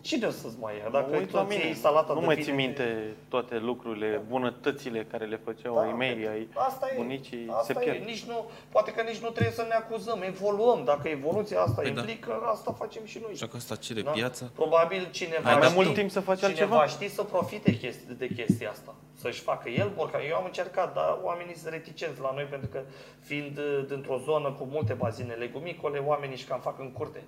[0.00, 0.88] Cine o să-ți mai ia?
[0.92, 1.76] Dacă Mă uit la tu ți iei mine.
[1.76, 6.26] salata Nu de mai vine, ții minte toate lucrurile, bunătățile care le făceau ai mei,
[6.28, 8.00] ai asta e, bunicii, se asta pierd.
[8.00, 8.04] e.
[8.04, 10.84] Nici nu, poate că nici nu trebuie să ne acuzăm, evoluăm.
[10.84, 12.00] Dacă evoluția asta Păi da.
[12.00, 13.30] implică, asta facem și noi.
[13.32, 14.10] Așa că asta cere Da?
[14.10, 14.50] piața.
[14.54, 16.86] Probabil cineva Ai mai ști- mult timp să faci cineva altceva?
[16.86, 18.94] știe să profite chesti, de chestia asta.
[19.14, 20.20] Să-și facă el borcan.
[20.28, 22.80] Eu am încercat, dar oamenii sunt reticenți la noi pentru că
[23.20, 27.22] fiind uh, dintr-o zonă cu multe bazine legumicole, oamenii își cam fac în curte.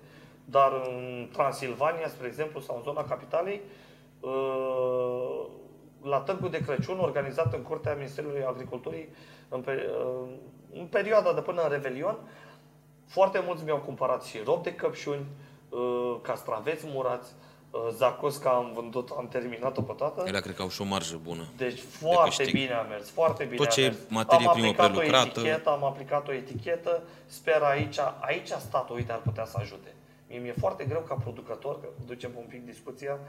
[0.45, 3.61] Dar în Transilvania, spre exemplu, sau în zona capitalei,
[4.19, 5.45] uh,
[6.03, 9.09] la Târgul de Crăciun, organizat în curtea Ministerului Agriculturii,
[9.49, 10.29] în, pe, uh,
[10.73, 12.17] în perioada de până în Revelion,
[13.07, 15.25] foarte mulți mi-au cumpărat și rob de căpșuni,
[15.69, 17.31] uh, castraveți murați,
[17.71, 20.23] uh, zacusca am vândut, am terminat-o pe toată.
[20.27, 21.43] Ele cred că au și o marjă bună.
[21.57, 22.53] Deci foarte câștig.
[22.53, 23.99] bine a mers, foarte bine Tot ce a e mers.
[24.09, 25.39] materie am primă aplicat prelucrată.
[25.39, 29.93] o etichetă, am aplicat o etichetă, sper aici, aici statul, uite, ar putea să ajute.
[30.27, 33.19] Mie mi-e foarte greu ca producător, că ducem un pic discuția,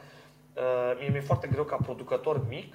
[0.56, 2.74] uh, mie mi-e foarte greu ca producător mic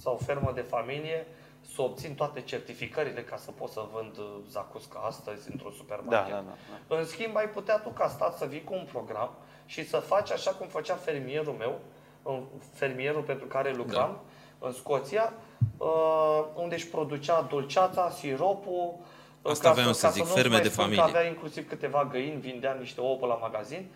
[0.00, 1.26] sau fermă de familie
[1.74, 6.32] să obțin toate certificările ca să pot să vând uh, zacusca astăzi într-un Da, supermarket.
[6.34, 6.54] da, da.
[6.88, 6.96] da.
[6.96, 9.30] În schimb, ai putea tu ca stat să vii cu un program
[9.66, 11.78] și să faci așa cum făcea fermierul meu,
[12.22, 12.42] în-
[12.72, 14.20] fermierul pentru care lucram
[14.58, 15.32] în Scoția,
[15.78, 18.94] uh, unde își producea dulceața, siropul.
[19.42, 21.18] Uh, Asta ca voiam să ca zic, nu-ți ferme mai de spun că Că familie.
[21.18, 23.86] avea inclusiv câteva găini, vindea niște ouă pe la magazin.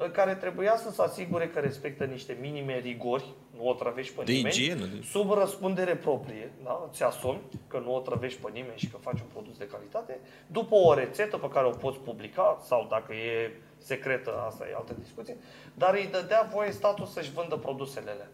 [0.00, 3.24] în care trebuia să se asigure că respectă niște minime rigori,
[3.56, 6.88] nu o trăvești pe De nimeni, igienă, de- sub răspundere proprie, da?
[6.92, 10.20] ți asumi că nu o trăvești pe nimeni și că faci un produs de calitate,
[10.46, 14.94] după o rețetă pe care o poți publica, sau dacă e secretă, asta e altă
[15.02, 15.36] discuție,
[15.74, 18.28] dar îi dădea voie statul să-și vândă produsele alea.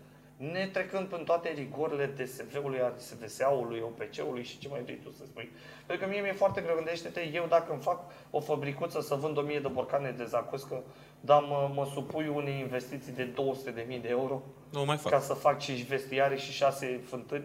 [0.53, 5.23] Ne trecând prin toate rigorile DSV-ului, a SVSA-ului, OPC-ului și ce mai vrei tu să
[5.27, 5.51] spui.
[5.87, 8.01] Pentru că mie mi-e foarte greu, gândește-te, eu dacă îmi fac
[8.31, 10.83] o fabricuță să vând 1000 de borcane de zacuscă,
[11.21, 15.13] dar mă, mă supui unei investiții de 200.000 de euro Nu o mai fac.
[15.13, 17.45] ca să fac 5 vestiare și 6 fântâni,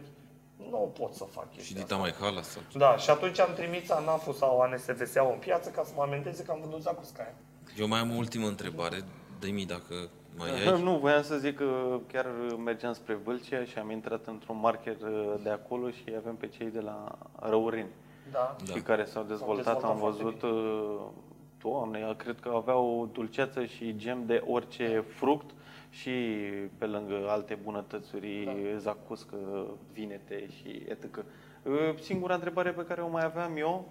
[0.70, 1.98] nu pot să fac Și chestia dita asta.
[2.08, 2.62] mai hala sau...
[2.74, 6.52] Da, și atunci am trimis ANAF-ul sau ANSVSA-ul în piață ca să mă amendeze că
[6.52, 7.34] am vândut zacusca aia.
[7.78, 8.98] Eu mai am o ultimă întrebare.
[9.40, 10.82] Dă-mi dacă mai ai.
[10.82, 12.26] Nu, voiam să zic că chiar
[12.64, 16.70] mergeam spre Vâlcea și am intrat într-un market uh, de acolo și avem pe cei
[16.70, 17.90] de la Răurini.
[18.32, 18.56] Da.
[18.68, 18.74] Da.
[18.74, 21.00] și care s-au dezvoltat, dezvoltat am foarte văzut, uh,
[21.62, 25.50] doamne, cred că aveau dulceață și gem de orice fruct
[25.90, 26.12] și
[26.78, 28.78] pe lângă alte bunătățuri, Da.
[28.78, 29.36] zacuscă,
[29.94, 31.18] vinete și etc.
[31.64, 33.88] Uh, Singura întrebare pe care o mai aveam eu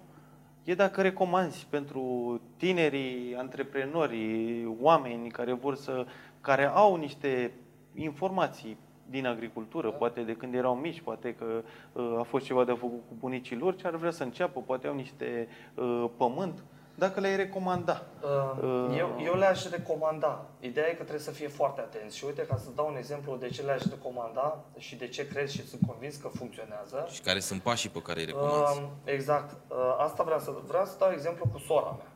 [0.63, 6.05] e dacă recomanzi pentru tinerii antreprenori, oameni care vor să,
[6.41, 7.51] care au niște
[7.93, 8.77] informații
[9.09, 11.45] din agricultură, poate de când erau mici, poate că
[11.93, 14.87] uh, a fost ceva de făcut cu bunicii lor și ar vrea să înceapă, poate
[14.87, 16.63] au niște uh, pământ,
[16.99, 18.03] dacă le-ai recomanda.
[18.21, 20.45] Uh, Eu, eu le-aș recomanda.
[20.59, 22.17] Ideea e că trebuie să fie foarte atenți.
[22.17, 25.47] Și uite, ca să dau un exemplu de ce le-aș recomanda și de ce cred
[25.47, 27.07] și sunt convins că funcționează.
[27.11, 28.79] Și care sunt pașii pe care îi recomanzi?
[28.79, 29.51] Uh, exact.
[29.67, 32.11] Uh, asta vreau să vreau să dau exemplu cu sora mea.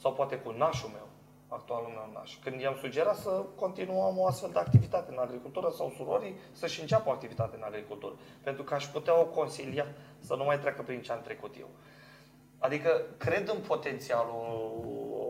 [0.00, 1.08] Sau poate cu nașul meu,
[1.54, 2.36] actualul meu naș.
[2.42, 7.08] Când i-am sugerat să continuăm o astfel de activitate în agricultură sau surorii să-și înceapă
[7.08, 8.14] o activitate în agricultură.
[8.42, 9.86] Pentru că aș putea o consilia
[10.18, 11.68] să nu mai treacă prin ce am trecut eu.
[12.58, 14.72] Adică cred în potențialul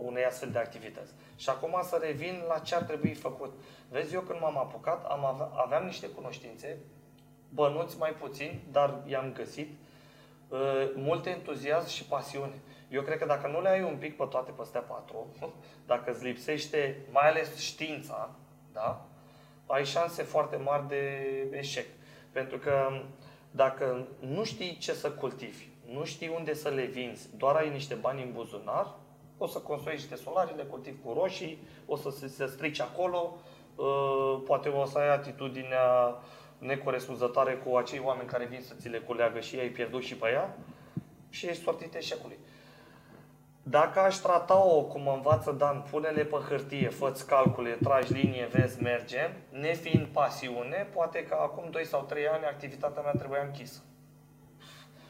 [0.05, 1.13] unei astfel de activități.
[1.37, 3.53] Și acum să revin la ce ar trebui făcut.
[3.91, 6.79] Vezi, eu când m-am apucat, am avea, aveam niște cunoștințe,
[7.49, 9.71] bănuți mai puțin, dar i-am găsit,
[10.49, 10.59] uh,
[10.95, 12.63] mult entuziasm și pasiune.
[12.95, 15.27] Eu cred că dacă nu le ai un pic pe toate pe astea patru,
[15.93, 18.31] dacă îți lipsește mai ales știința,
[18.73, 19.07] da?
[19.67, 21.87] ai șanse foarte mari de eșec.
[22.33, 23.03] Pentru că
[23.51, 27.95] dacă nu știi ce să cultivi, nu știi unde să le vinzi, doar ai niște
[27.95, 28.95] bani în buzunar,
[29.39, 33.37] o să construiești niște solare, le cultivi cu roșii, o să se, se strici acolo,
[33.75, 36.19] uh, poate o să ai atitudinea
[36.59, 40.29] necorespunzătoare cu acei oameni care vin să ți le culeagă și ai pierdut și pe
[40.31, 40.57] ea
[41.31, 42.39] și ești sortit eșecului.
[43.67, 48.83] Dacă aș trata-o cum mă învață Dan, pune-le pe hârtie, fă calcule, tragi linie, vezi,
[48.83, 53.81] merge, nefiind pasiune, poate că acum 2 sau 3 ani activitatea mea trebuia închisă.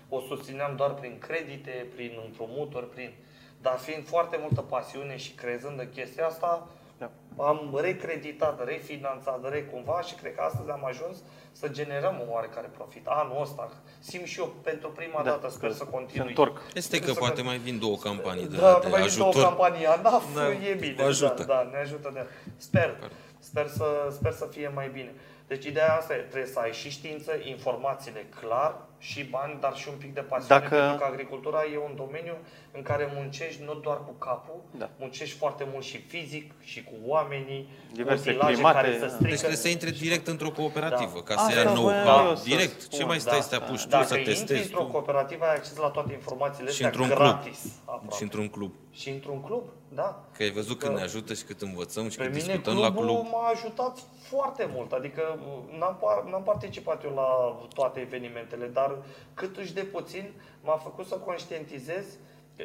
[0.09, 3.15] O susțineam doar prin credite, prin împrumuturi, prin...
[3.61, 6.69] Dar fiind foarte multă pasiune și crezând în chestia asta,
[6.99, 7.11] Da.
[7.37, 11.17] am recreditat, refinanțat, recumva și cred că astăzi am ajuns
[11.53, 13.07] să generăm un oarecare profit.
[13.07, 16.29] Anul ăsta simt și eu pentru prima Da, dată, sper că să se continui.
[16.29, 16.61] întorc.
[16.75, 19.29] Este că Să poate con- mai vin două campanii de, da, de mai există o
[19.29, 19.47] ajutor.
[19.49, 20.95] campanie ANAF, Da, e bine.
[20.95, 21.45] vă ajută.
[21.47, 22.27] Da, da, ne ajută de
[22.57, 23.11] Sper.
[23.39, 25.13] Sper să, sper să fie mai bine.
[25.47, 28.77] Deci ideea asta e, trebuie să ai și știință, informațiile clar
[29.11, 32.37] și bani, dar și un pic de pasiune, Dacă- pentru că agricultura e un domeniu
[32.73, 34.91] în care muncești nu doar cu capul, Da.
[34.99, 39.07] muncești foarte mult și fizic și cu oamenii, Diverse cu utilaje climate, care se da.
[39.09, 39.29] strică.
[39.29, 41.23] Deci trebuie să intre direct într-o cooperativă, Da.
[41.23, 41.75] ca să Asta ia voiam
[42.05, 42.81] know-how eu să direct.
[42.81, 43.23] spun, Ce mai da.
[43.23, 44.91] stai să te apuci tu Dacă să intri testezi într-o tu?
[44.91, 47.19] cooperativă, ai acces la toate informațiile Și astea într-un club.
[47.19, 47.61] gratis.
[47.85, 48.15] aproape.
[48.17, 48.73] Și într-un club.
[48.93, 50.25] și într-un club, da.
[50.37, 52.77] Că ai văzut cât Că- ne ajută și cât învățăm și Pe cât mine discutăm
[52.79, 53.27] la clubul club.
[53.33, 53.99] m-a ajutat
[54.31, 55.39] foarte mult, adică
[55.79, 58.97] n-am, par- n-am participat eu la toate evenimentele, dar
[59.35, 60.31] cât își de puțin
[60.63, 62.05] m-a făcut să conștientizez.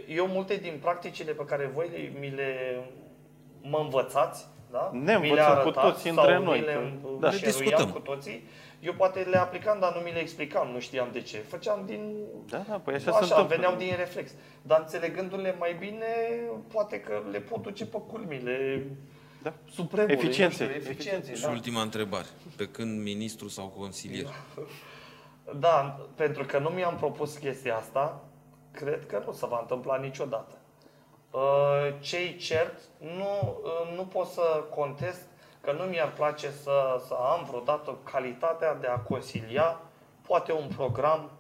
[0.08, 2.80] Eu multe din practicile pe care voi le- mi le
[3.62, 4.90] mă învățați, da?
[4.94, 7.18] Ne mi le învățăm cu arătați toții sau între mi noi, Le, că- da.
[7.20, 7.30] da.
[7.30, 7.92] Le le discutăm.
[7.92, 8.44] cu toții.
[8.80, 11.38] Eu poate le aplicam, dar nu mi le explicam, nu știam de ce.
[11.38, 12.16] Făceam din
[12.50, 13.56] Da, da, păi așa, Așa, se întâmplă.
[13.56, 14.32] veneau din reflex.
[14.62, 16.06] Dar înțelegându-le mai bine,
[16.74, 18.86] poate că le pot duce pe culmile
[19.44, 19.54] Da.
[19.72, 20.16] supremului.
[20.16, 21.50] Eficienței, nu știu, eficienței Și da.
[21.50, 22.26] ultima întrebare.
[22.56, 24.28] Pe când ministru sau consilier?
[25.60, 28.22] da, pentru că nu mi-am propus chestia asta,
[28.72, 30.58] cred că nu se va întâmpla niciodată.
[31.32, 31.40] Uh,
[32.00, 35.22] Cei cert, nu, uh, nu pot să contest
[35.62, 39.82] că nu mi-ar place să, să am vreodată calitatea de a consilia
[40.28, 41.32] poate un program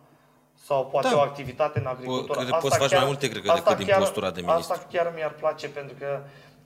[0.66, 1.16] sau poate Da.
[1.18, 2.40] o activitate în agricultură.
[2.40, 4.74] cred că poți să faci mai multe, cred că, asta decât din postura de ministru.
[4.74, 6.22] Asta chiar mi-ar place pentru că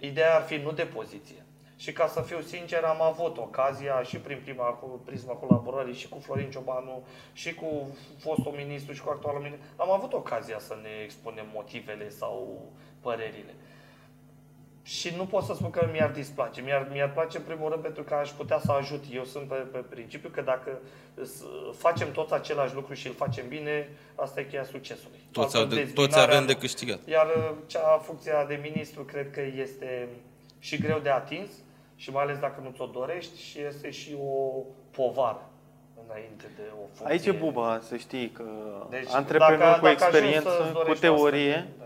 [0.06, 1.46] ideea ar fi nu de poziție.
[1.78, 6.10] Și ca să fiu sincer, am avut ocazia și prin prima cu prisma colaborării și
[6.10, 7.04] cu Florin Ciobanu
[7.34, 12.10] și cu fostul ministru și cu actualul ministru, am avut ocazia să ne expunem motivele
[12.10, 12.62] sau
[13.02, 13.54] părerile.
[14.84, 16.62] Și nu pot să spun că mi-ar displace.
[16.62, 19.04] Mi-ar, mi-ar place în primul rând pentru că aș putea să ajut.
[19.12, 20.80] Eu sunt pe, pe principiu că dacă
[21.78, 25.20] facem toți același lucru și îl facem bine, asta e cheia succesului.
[25.32, 27.00] Toți, au de, toți avem de câștigat.
[27.08, 30.08] Iar uh, cea funcția de ministru cred că este
[30.60, 31.50] și greu de atins
[31.96, 35.50] și mai ales dacă nu ți-o dorești și este și o povară
[36.08, 37.06] înainte de o funcție.
[37.08, 38.44] Aici e buba, să știi că
[38.90, 41.83] deci, antreprenor dacă, cu experiență, cu teorie, asta, da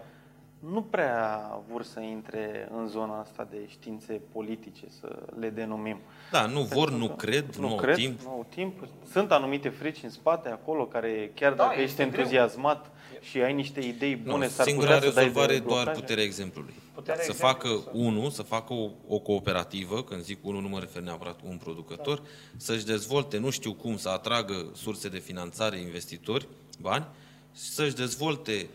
[0.71, 1.41] nu prea
[1.71, 5.97] vor să intre în zona asta de științe politice, să le denumim.
[6.31, 8.21] Da, nu vor, nu cred, nu, nu au cred, timp.
[8.21, 8.87] Nu au timp.
[9.11, 13.21] Sunt anumite frici în spate acolo care, chiar da, dacă ești entuziasmat greu.
[13.21, 16.73] și ai niște idei bune, nu, s-ar singura putea rezolvare să dai doar puterea exemplului.
[16.93, 17.89] Puterea să exemplu, facă să...
[17.93, 22.17] unul, să facă o, o cooperativă, când zic unul nu mă refer neapărat un producător,
[22.17, 22.25] da.
[22.57, 26.47] să-și dezvolte, nu știu cum, să atragă surse de finanțare, investitori,
[26.79, 27.05] bani,
[27.51, 28.67] să-și dezvolte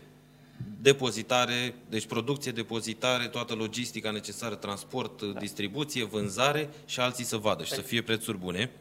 [0.81, 5.39] depozitare, deci producție, depozitare, toată logistica necesară, transport, da.
[5.39, 8.71] distribuție, vânzare și alții să vadă și să fie prețuri bune.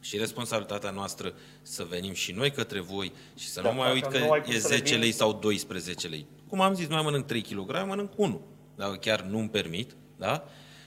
[0.00, 1.32] Și responsabilitatea noastră
[1.62, 4.96] să venim și noi către voi și să da, nu mai uit că e 10
[4.96, 6.26] lei sau 12 lei.
[6.48, 8.40] Cum am zis, nu mai mănânc 3 kg, mănânc 1.
[8.76, 10.44] Dacă chiar nu-mi permit, da?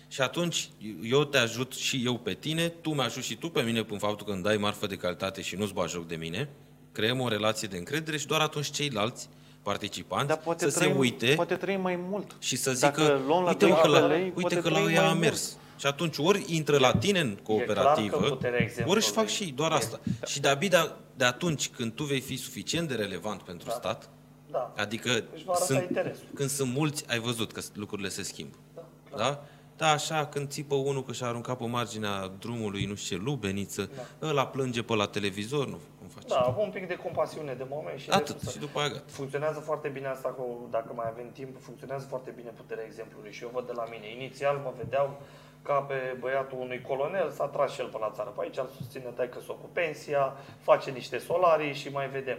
[0.07, 0.69] Și atunci
[1.03, 3.97] eu te ajut și eu pe tine, tu mă ajut și tu pe mine prin
[3.97, 6.49] faptul că îmi dai marfă de calitate și nu-ți bagi joc de mine,
[6.91, 9.29] creăm o relație de încredere și doar atunci ceilalți
[9.69, 12.35] participanți Dar poate să trăim, se uite poate trăim mai mult.
[12.39, 15.51] și să zică, uite, că la, lei, uite că la ea a mers.
[15.51, 15.79] Mult.
[15.79, 18.37] Și atunci ori intră la tine în cooperativă,
[18.85, 19.99] ori își fac și doar asta.
[20.19, 20.25] Da.
[20.25, 23.73] Și de-abia de atunci când tu vei fi suficient de relevant pentru da.
[23.73, 24.09] stat,
[24.51, 24.73] da.
[24.77, 25.23] adică
[25.65, 25.89] sunt,
[26.33, 28.55] când sunt mulți, ai văzut că lucrurile se schimbă.
[28.75, 29.17] Da?
[29.17, 29.43] da?
[29.77, 33.89] Da, așa, când țipă unul că și-a aruncat pe marginea drumului, nu știu ce, lubeniță,
[33.95, 34.27] da.
[34.27, 35.79] ăla plânge pe la televizor, nu,
[36.27, 36.51] nu face.
[36.51, 40.07] Da, un pic de compasiune de moment și Atât, și după aia Funcționează foarte bine
[40.07, 43.71] asta, cu, dacă mai avem timp, funcționează foarte bine puterea exemplului și eu văd de
[43.75, 44.11] la mine.
[44.11, 45.21] Inițial mă vedeau
[45.61, 48.29] ca pe băiatul unui colonel, s-a tras și el pe la țară.
[48.29, 52.37] Pe aici îl susține că s cu pensia, face niște solarii și mai vedem.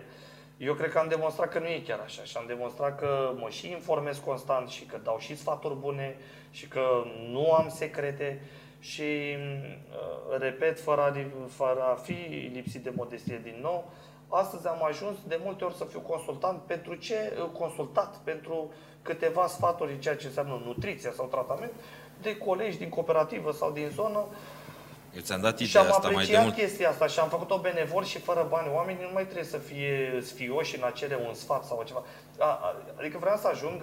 [0.56, 3.48] Eu cred că am demonstrat că nu e chiar așa și am demonstrat că mă
[3.48, 6.16] și informez constant și că dau și sfaturi bune
[6.50, 8.40] și că nu am secrete
[8.78, 11.12] și, uh, repet, fără a,
[11.48, 13.90] fără a fi lipsit de modestie din nou,
[14.28, 18.70] astăzi am ajuns de multe ori să fiu consultant pentru ce uh, consultat pentru
[19.02, 21.72] câteva sfaturi în ceea ce înseamnă nutriția sau tratament
[22.22, 24.26] de colegi din cooperativă sau din zonă
[25.16, 26.54] eu ți-am dat ideea și am asta mai de mult.
[26.54, 28.70] chestia asta și am făcut-o benevol și fără bani.
[28.74, 32.04] Oamenii nu mai trebuie să fie sfioși în a cere un sfat sau ceva.
[32.98, 33.82] Adică vreau să ajung...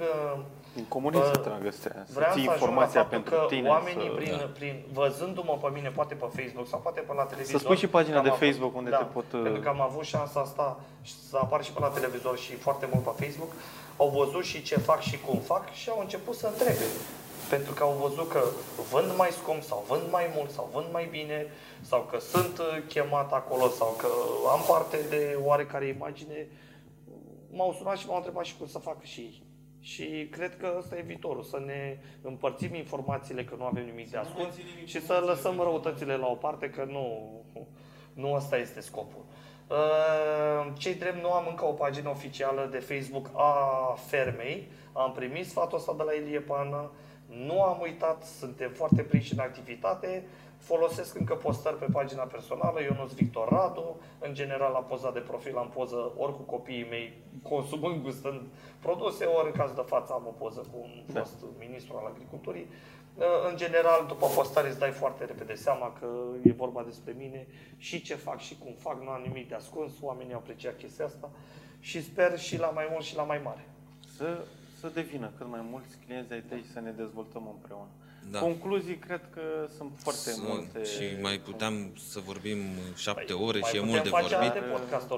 [0.75, 3.69] În comunitate uh, trag astea, să vreau ții informația pentru că tine.
[3.69, 4.15] oamenii, să...
[4.15, 4.49] prin, da.
[4.57, 7.59] prin, văzându-mă pe mine, poate pe Facebook sau poate pe la televizor...
[7.59, 9.25] Să spui și pagina de Facebook unde da, te pot...
[9.25, 10.79] Pentru că am avut șansa asta
[11.29, 13.51] să apar și pe la televizor și foarte mult pe Facebook.
[13.97, 16.85] Au văzut și ce fac și cum fac și au început să întrebe
[17.49, 18.41] pentru că au văzut că
[18.91, 21.47] vând mai scump sau vând mai mult sau vând mai bine
[21.81, 24.07] sau că sunt uh, chemat acolo sau că
[24.51, 26.47] am parte de oarecare imagine,
[27.51, 29.43] m-au sunat și m-au întrebat și cum să facă și ei.
[29.84, 34.18] Și cred că ăsta e viitorul, să ne împărțim informațiile că nu avem nimic de
[34.18, 34.55] ascuns
[34.85, 37.31] și să lăsăm răutățile la o parte, că nu,
[38.14, 39.26] nu ăsta este scopul.
[39.68, 44.72] Uh, cei drept nu am încă o pagină oficială de Facebook a fermei.
[44.93, 46.91] Am primit sfatul ăsta de la Ilie Pană.
[47.27, 50.23] Nu am uitat, suntem foarte prinși în activitate,
[50.64, 55.57] folosesc încă postări pe pagina personală, Ionuț Victor Radu, în general la poza de profil
[55.57, 58.41] am poză ori cu copiii mei consumând, gustând
[58.80, 61.19] produse, ori în caz de față am o poză cu un da.
[61.19, 62.68] fost ministru al agriculturii.
[63.49, 66.07] În general, după postare îți dai foarte repede seama că
[66.44, 69.91] e vorba despre mine și ce fac și cum fac, nu am nimic de ascuns,
[70.02, 71.30] oamenii au apreciat chestia asta
[71.80, 73.68] și sper și la mai mult și la mai mare.
[74.18, 74.38] Să
[74.84, 77.90] să devină cât mai mulți clienți ai tăi și să ne dezvoltăm împreună.
[78.31, 78.39] Da.
[78.39, 79.41] Concluzii, cred că
[79.77, 80.83] sunt foarte sunt, multe.
[80.83, 82.57] Și mai puteam să vorbim
[82.95, 84.53] șapte păi, ore și e mult de vorbit.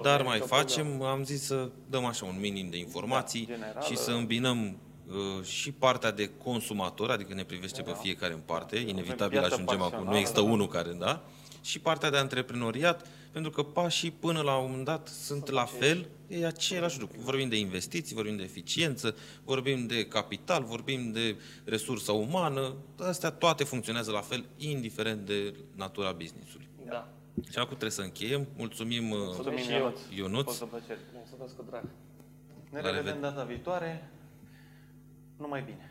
[0.01, 3.97] Dar mai facem, am zis să dăm așa un minim de informații da, general, și
[3.97, 4.77] să îmbinăm
[5.07, 7.91] uh, și partea de consumator, adică ne privește da.
[7.91, 10.47] pe fiecare în parte, inevitabil ajungem acolo, nu există da.
[10.47, 11.21] unul care, da?
[11.61, 16.07] Și partea de antreprenoriat, pentru că pașii până la un moment dat sunt la fel,
[16.27, 17.19] e același lucru.
[17.19, 21.35] Vorbim de investiții, vorbim de eficiență, vorbim de capital, vorbim de
[21.65, 26.67] resursă umană, astea toate funcționează la fel, indiferent de natura business-ului.
[26.87, 27.07] Da.
[27.51, 28.47] Și acum trebuie să încheiem.
[28.57, 29.99] Mulțumim, uh, Mulțumim Ionuț.
[30.15, 30.59] Ionuț.
[31.13, 31.83] Mulțumesc cu drag.
[32.71, 34.09] Ne revedem data viitoare.
[35.37, 35.89] Numai bine.